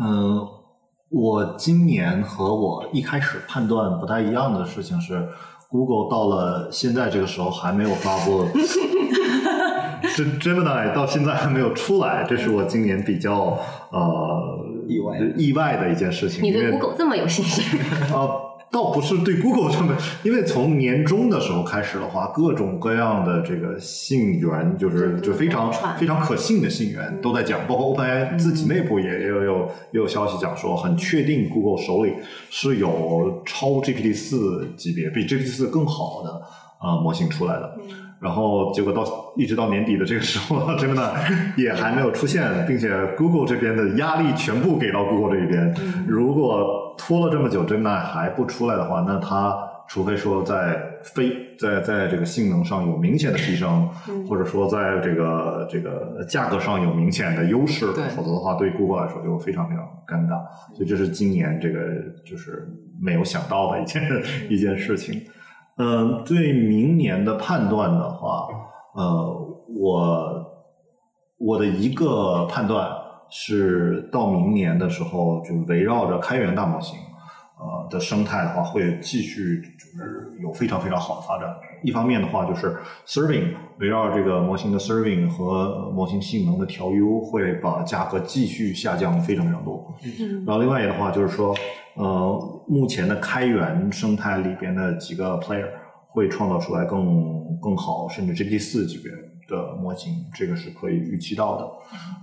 [0.00, 0.48] 嗯，
[1.10, 5.28] 我今年和我一开始判断不太一样的事情是
[5.68, 8.46] ，Google 到了现在这个时候还没有发布，
[10.16, 13.58] 这 Gemini 到现在还没有出来，这是我今年比较
[13.90, 14.58] 呃
[14.88, 16.42] 意外意外的一件事情。
[16.42, 17.78] 你对 Google 这么有信心？
[18.14, 18.44] 啊。
[18.70, 29.60] 倒不是对 Google 这么，因为从年终的时候开始的话，各种各样的这个信源，就是就非常非常可信的信源都在讲，包括 OpenAI 自己内部也也有
[29.92, 32.12] 也有消息讲说，很确定 Google 手里
[32.50, 36.30] 是有超 GPT 四级别，比 GPT 四更好的
[36.78, 37.76] 啊模型出来的。
[38.18, 39.04] 然后结果到
[39.36, 41.14] 一直到年底的这个时候， 真的
[41.56, 45.74] 也还没有出现，并且 Google 这边的压力全部给到 Google 这一边。
[46.08, 49.56] 如果拖了这么久，真的还不出来的话，那它
[49.88, 53.88] 除非说在非在在这个性能上有明显的提升，
[54.28, 60.40] 或者说在这个这个价格上有明显的优势，否则的话，对 Google 来说就非常非常尴尬。
[60.74, 61.78] 所以这是今年这个
[62.24, 62.68] 就是
[63.00, 64.02] 没有想到的一件
[64.48, 65.22] 一件事情。
[65.78, 68.48] 嗯，对明年的判断的话，
[68.94, 70.44] 呃，我
[71.38, 72.88] 我的一个判断
[73.30, 76.98] 是，到明年的时候，就围绕着开源大模型，
[77.58, 81.48] 呃的生态的话，会继续就是有非常非常好的发展。
[81.82, 82.76] 一方面的话，就是
[83.06, 89.94] serving 围绕这个模型的 serving 和模型性能的调优，会把价格继续下降非常非常多。
[90.46, 91.54] 然后另外一个的话，就是说。
[91.98, 95.64] 呃，目前的开源生态里边的几个 player
[96.10, 99.10] 会创造出来更更好，甚至 GPT 四级别
[99.48, 101.68] 的模型，这个是可以预期到的。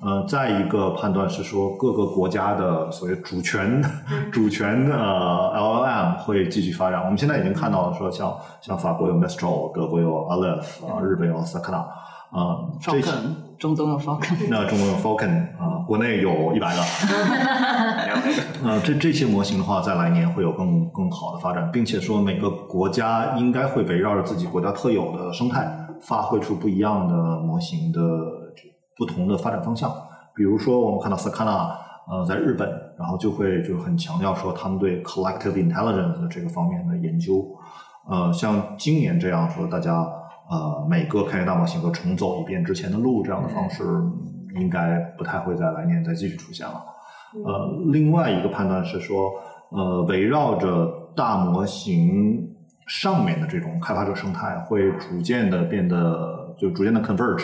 [0.02, 3.82] 呃，再一个判断是说，各个国家的所谓主权
[4.32, 7.02] 主权的 LLM 会继续发展。
[7.02, 11.86] 我们现在已经看到了，说像像法国有 Mistral，德国有 Aleph，啊，日本有 Sakana。
[12.34, 13.12] 啊，这些
[13.60, 15.30] 中东有 Falcon，那中东有 Falcon
[15.60, 16.82] 啊，国内有一百个。
[18.64, 28.00] 呃， 这这些模型的话，在来年会有更更好的发展，并且说每个国家应该会围绕着自己国家特有的生态，发挥出不一样的模型的
[28.98, 29.92] 不同的发展方向。
[30.36, 31.72] 比如说，我们看到 Sakana，
[32.10, 32.68] 呃，在日本，
[32.98, 37.46] 然后就会就很强调说他们对 collective intelligence 这个方面的研究。
[38.10, 40.06] 呃，像今年这样说，大家。
[40.50, 43.82] 呃每个开源大模型都重走一遍之前的路这样的方式，
[44.60, 46.84] 应该不太会在来年再继续出现了。
[47.46, 49.32] 呃，另外一个判断是说，
[49.70, 52.53] 呃，围绕着大模型
[52.88, 57.44] 上面的这种开发者生态会逐渐的变得就逐渐的 converge，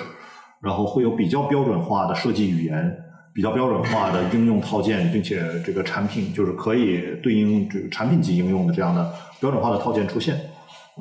[0.61, 2.95] 然后会有比较标准化的设计语言，
[3.33, 10.39] 比较标准化的应用套件，并且这个产品就是可以对应这个产品级应用的这样的标准化的套件出现。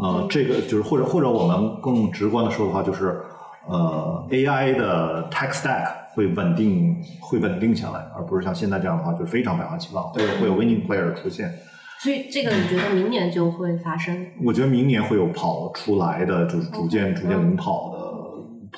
[0.00, 3.20] 呃，这个就是或者或者我们更直观的说的话，就是
[3.66, 11.52] 呃 AI 的 tech stack 会稳定会稳定下来，而不是像现在这样的话，就是非常百花齐放，会有会有 winning player 出现。
[12.00, 14.26] 所以这个你觉得明年就会发生？
[14.44, 17.98] 我觉得明年会有跑出来的，就是逐渐逐渐领跑的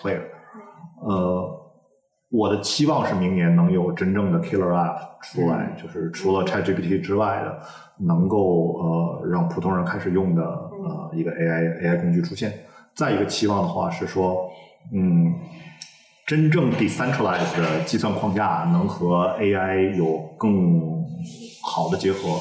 [0.00, 0.22] player。
[1.02, 1.50] 呃，
[2.30, 7.58] 我的期望是明年能有真正的 killer app 出来，就是除了 ChatGPT 之外的，
[8.06, 12.52] 能够呃让普通人开始用的呃一个 AI AI 工具出现。
[12.94, 14.48] 再一个期望的话是说，
[14.94, 15.32] 嗯，
[16.26, 21.04] 真正 decentralized 的计算框架能和 AI 有更
[21.62, 22.38] 好的结合。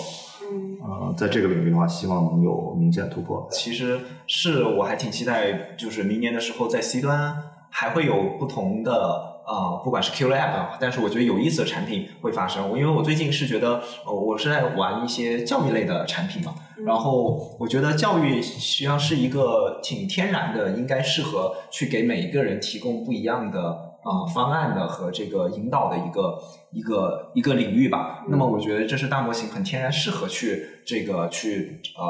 [0.82, 3.48] 呃，在这个领域的话，希望能有明显突破。
[3.52, 7.36] 其实是我还挺期待，就是明年的时候在 C 端
[7.70, 8.94] 还会有不同的
[9.46, 12.70] 呃，不管是 Q App，但是我觉得有意思的产品会发生。
[12.78, 16.54] 因为我最近是觉得，呃，我是在玩一些教育类的产品嘛，
[16.86, 23.89] 然后我觉得教育实际上是一个挺天然的，应该适合去给每一个人提供不一样的。
[24.10, 26.40] 啊，方案的和这个引导的一个
[26.72, 28.26] 一个一个领域吧。
[28.28, 32.04] 那么，我觉得这是大模型很天然适合去这个去呃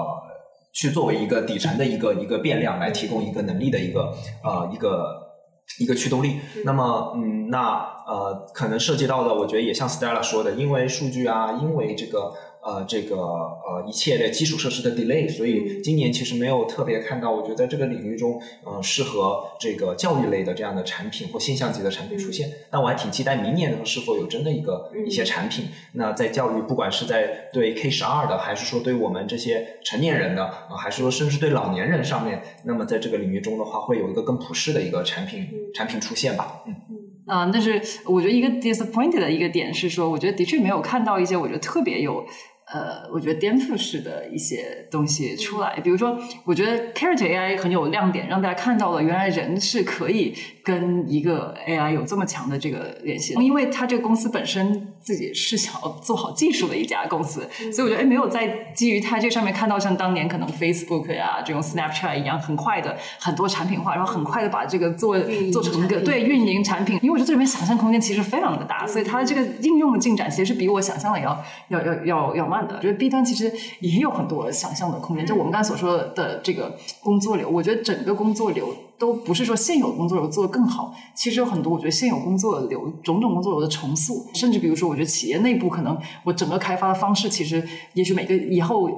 [0.71, 4.13] 去作为一个底层的一个一个变量来提供一个能力的一个
[4.43, 5.33] 呃一个
[5.79, 6.39] 一个驱动力。
[6.63, 12.31] 那么，嗯，那呃可能涉及到的，我觉得也像 Stella 说的，因为数据啊，因为这个。
[12.61, 22.49] 呃，这个呃，一切的基础设施的 delay，所以今年其实没有特别看到，我觉得在这个领域中，呃，适合这个教育类的这样的产品或现象级的产品出现。
[22.71, 36.63] 那我还挺期待明年呢，是否有真的一个一些产品，那在教育，不管是在对 K 十二的，还是说对我们这些成年人的，啊，还是说甚至对老年人上面，那么在这个领域中的话，会有一个更普适的一个产品产品出现吧。
[36.67, 36.95] 嗯嗯。
[37.25, 42.25] 啊，但是我觉得一个 disappointed 的一个点是说，我觉得的确没有看到一些我觉得特别有。
[42.71, 46.15] 呃，我觉得颠覆式的一些东西出来，比如说，
[46.45, 65.17] 我觉得 Character AI 很有亮点，让大家看到了原来人是可以跟一个 AI 有这么强的这个联系，因为它这个公司本身自己是想要做好技术的一家公司，所以我觉得哎，没有在基于它这上面看到像当年可能 Facebook 呀这种 Snapchat 一样很快的很多产品化，然后很快的把这个做
[65.51, 72.58] 做成一个对运营产品，因为我觉得这里面想象空间其实非常的大，所以它的这个应用的进展其实是比我想象的要要要要要慢。
[72.61, 75.25] 我觉得 B 端其实也有很多想象的空间。
[75.25, 78.67] 就我们刚才所说的这个工作流，我觉得整个工作流
[78.97, 88.89] 都不是说现有工作流做得更好，其实有很多我觉得现有工作流种种工作流的重塑，甚至比如说，我觉得企业内部可能我整个开发的方式，其实也许每个以后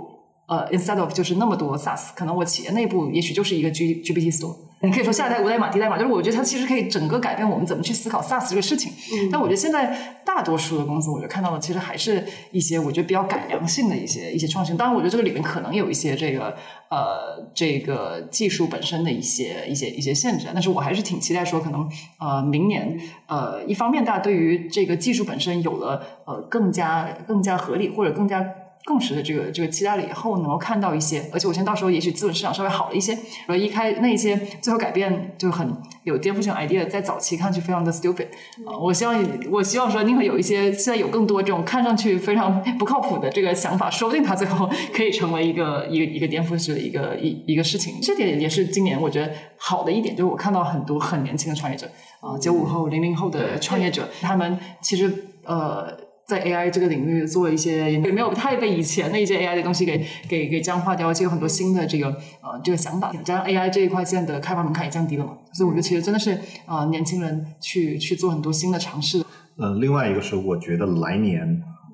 [0.47, 4.55] 呃，instead of 就是那么多 SaaS，可能我企业内部也许就是一个 G GPT Store。
[4.83, 8.91] 你可以说下一代无代码、低代码，就是我觉得它其实可以整个改变我们怎么去思考 SaaS 这个事情。
[9.31, 14.75] 但我觉得现在大多数的公司，我觉得看到的其实还是一些我觉得比较改良性的一些一些创新。
[14.75, 16.55] 当然，我觉得这个里面可能有一些这个
[16.89, 20.47] 呃这个技术本身的一些一些一些限制。
[20.53, 21.87] 但是我还是挺期待说，可能
[22.19, 28.43] 呃明年呃一方面大家对于这个技术本身有了呃更加更加合理或者更加。
[28.85, 33.17] 共识的这个这个期待了以后，能够看到一些，而且我现在到时候也许资本市场稍微好了一些，
[33.47, 35.71] 而一开那些最后改变就很
[36.03, 38.27] 有颠覆性 idea，在早期看去非常的 stupid
[38.65, 38.77] 啊！
[38.79, 47.99] 我希望我希望说，宁可有一些现在有更多这种看上去非常不靠谱的这个想法，说不定它最后可以成为一个一个一个颠覆式的一个一一个事情。
[48.01, 51.85] 这点也是今年我觉得好的一点，就是我看到很多很年轻的创业者
[52.19, 55.13] 啊，九五后、零零后的创业者，他们其实
[55.45, 56.10] 呃。
[56.31, 69.21] 在 AI 这个领域做一些也没有太被以前的一些 AI 的东西给给给僵化掉，而且有很多新的这个呃这个想法，加上 AI 这一块现在的开发门槛也降低了嘛，所以我觉得其实真的是啊年轻人去去做很多新的尝试。
[69.57, 71.45] 呃，另外一个是我觉得来年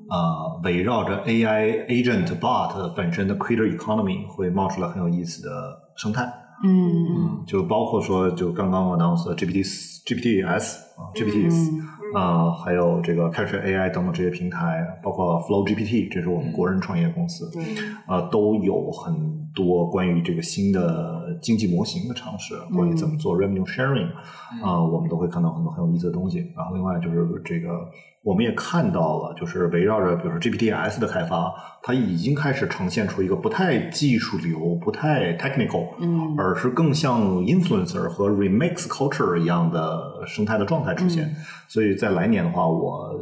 [0.07, 5.49] 啊围绕着 AI agent bot 本身的 creator economy 会冒出来很有意思的
[5.97, 6.23] 生态。
[6.64, 9.64] 嗯，嗯就包括说就刚刚 announce GPT
[10.05, 11.97] GPTs 啊 GPTs。
[12.13, 17.63] 啊，还有这个 Character AI 等等这些平台，包括 Flow GPT，这是我们国人创业公司，对，
[18.05, 24.09] 啊，都有很多关于这个新的经济模型的尝试，关于怎么做 Revenue Sharing，
[24.63, 26.39] 啊，我们都会看到很多很有意思的东西。
[26.55, 27.89] 然后，另外就是这个
[28.28, 31.49] 我们也看到了，就是围绕着比如说 GPTs 的开发，
[31.82, 41.34] 它已经开始呈现出一个不太技术流、不太 technical，嗯而是更像 influencer 和 remix culture 一样的生态的状态出现。
[41.70, 43.16] 所以在来年的话，我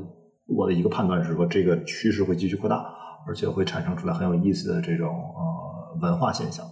[0.48, 2.84] 我的一个判断是说，这个趋势会继续扩大，
[3.28, 6.66] 而且会产生出来很有意思的这种呃文化现象。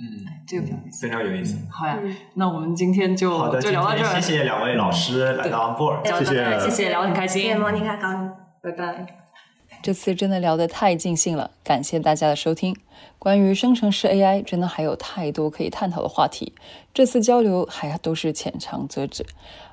[0.00, 1.06] 嗯，这个比较有意思。
[1.06, 1.56] 非常有意思。
[1.70, 4.20] 好呀，嗯那我们今天就好的，就聊到这儿。
[4.20, 7.56] 谢谢两位老师来到这儿谢谢谢谢，聊得很开心谢谢。
[7.56, 8.08] 莫妮卡高。
[8.62, 9.06] 拜拜。
[9.80, 12.76] 这次真的聊得太尽兴了，感谢大家的收听。
[13.18, 16.52] 关于生成式 AI，真的还有太多可以探讨的话题。
[16.92, 19.24] 这次交流还都是浅尝辄止。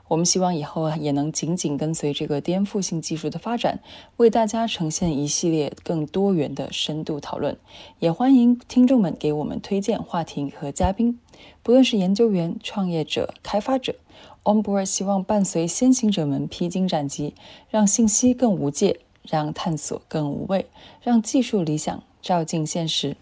[0.08, 3.80] 我们希望以后啊也能紧紧跟随这个颠覆性技术的发展，
[4.18, 7.58] 为大家呈现一系列更多元的深度讨论。
[8.00, 11.20] 也欢迎听众们给我们推荐话题和嘉宾，
[11.64, 13.96] 不论是研究员、创业者、开发者。
[14.44, 17.34] Onboard 希望伴随先行者们披荆斩棘，
[17.70, 20.68] 让信息更无界，让探索更无畏，
[21.02, 23.18] 让技术理想照进现实。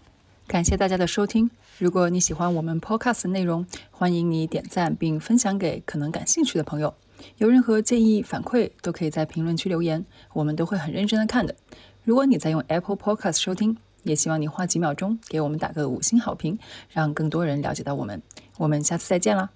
[0.46, 1.50] 感谢大家的收听。
[1.78, 6.94] 如果你喜欢我们 Podcast 的内容，欢迎你点赞并分享给可能感兴趣的朋友。
[7.38, 11.54] 有任何建议反馈，都可以在评论区留言，我们都会很认真的看的。
[12.04, 16.56] 如果你在用 Apple Podcast 收听，也希望你花几秒钟给我们打个五星好评，
[16.90, 18.22] 让更多人了解到我们。
[18.58, 19.50] 我们下次再见啦！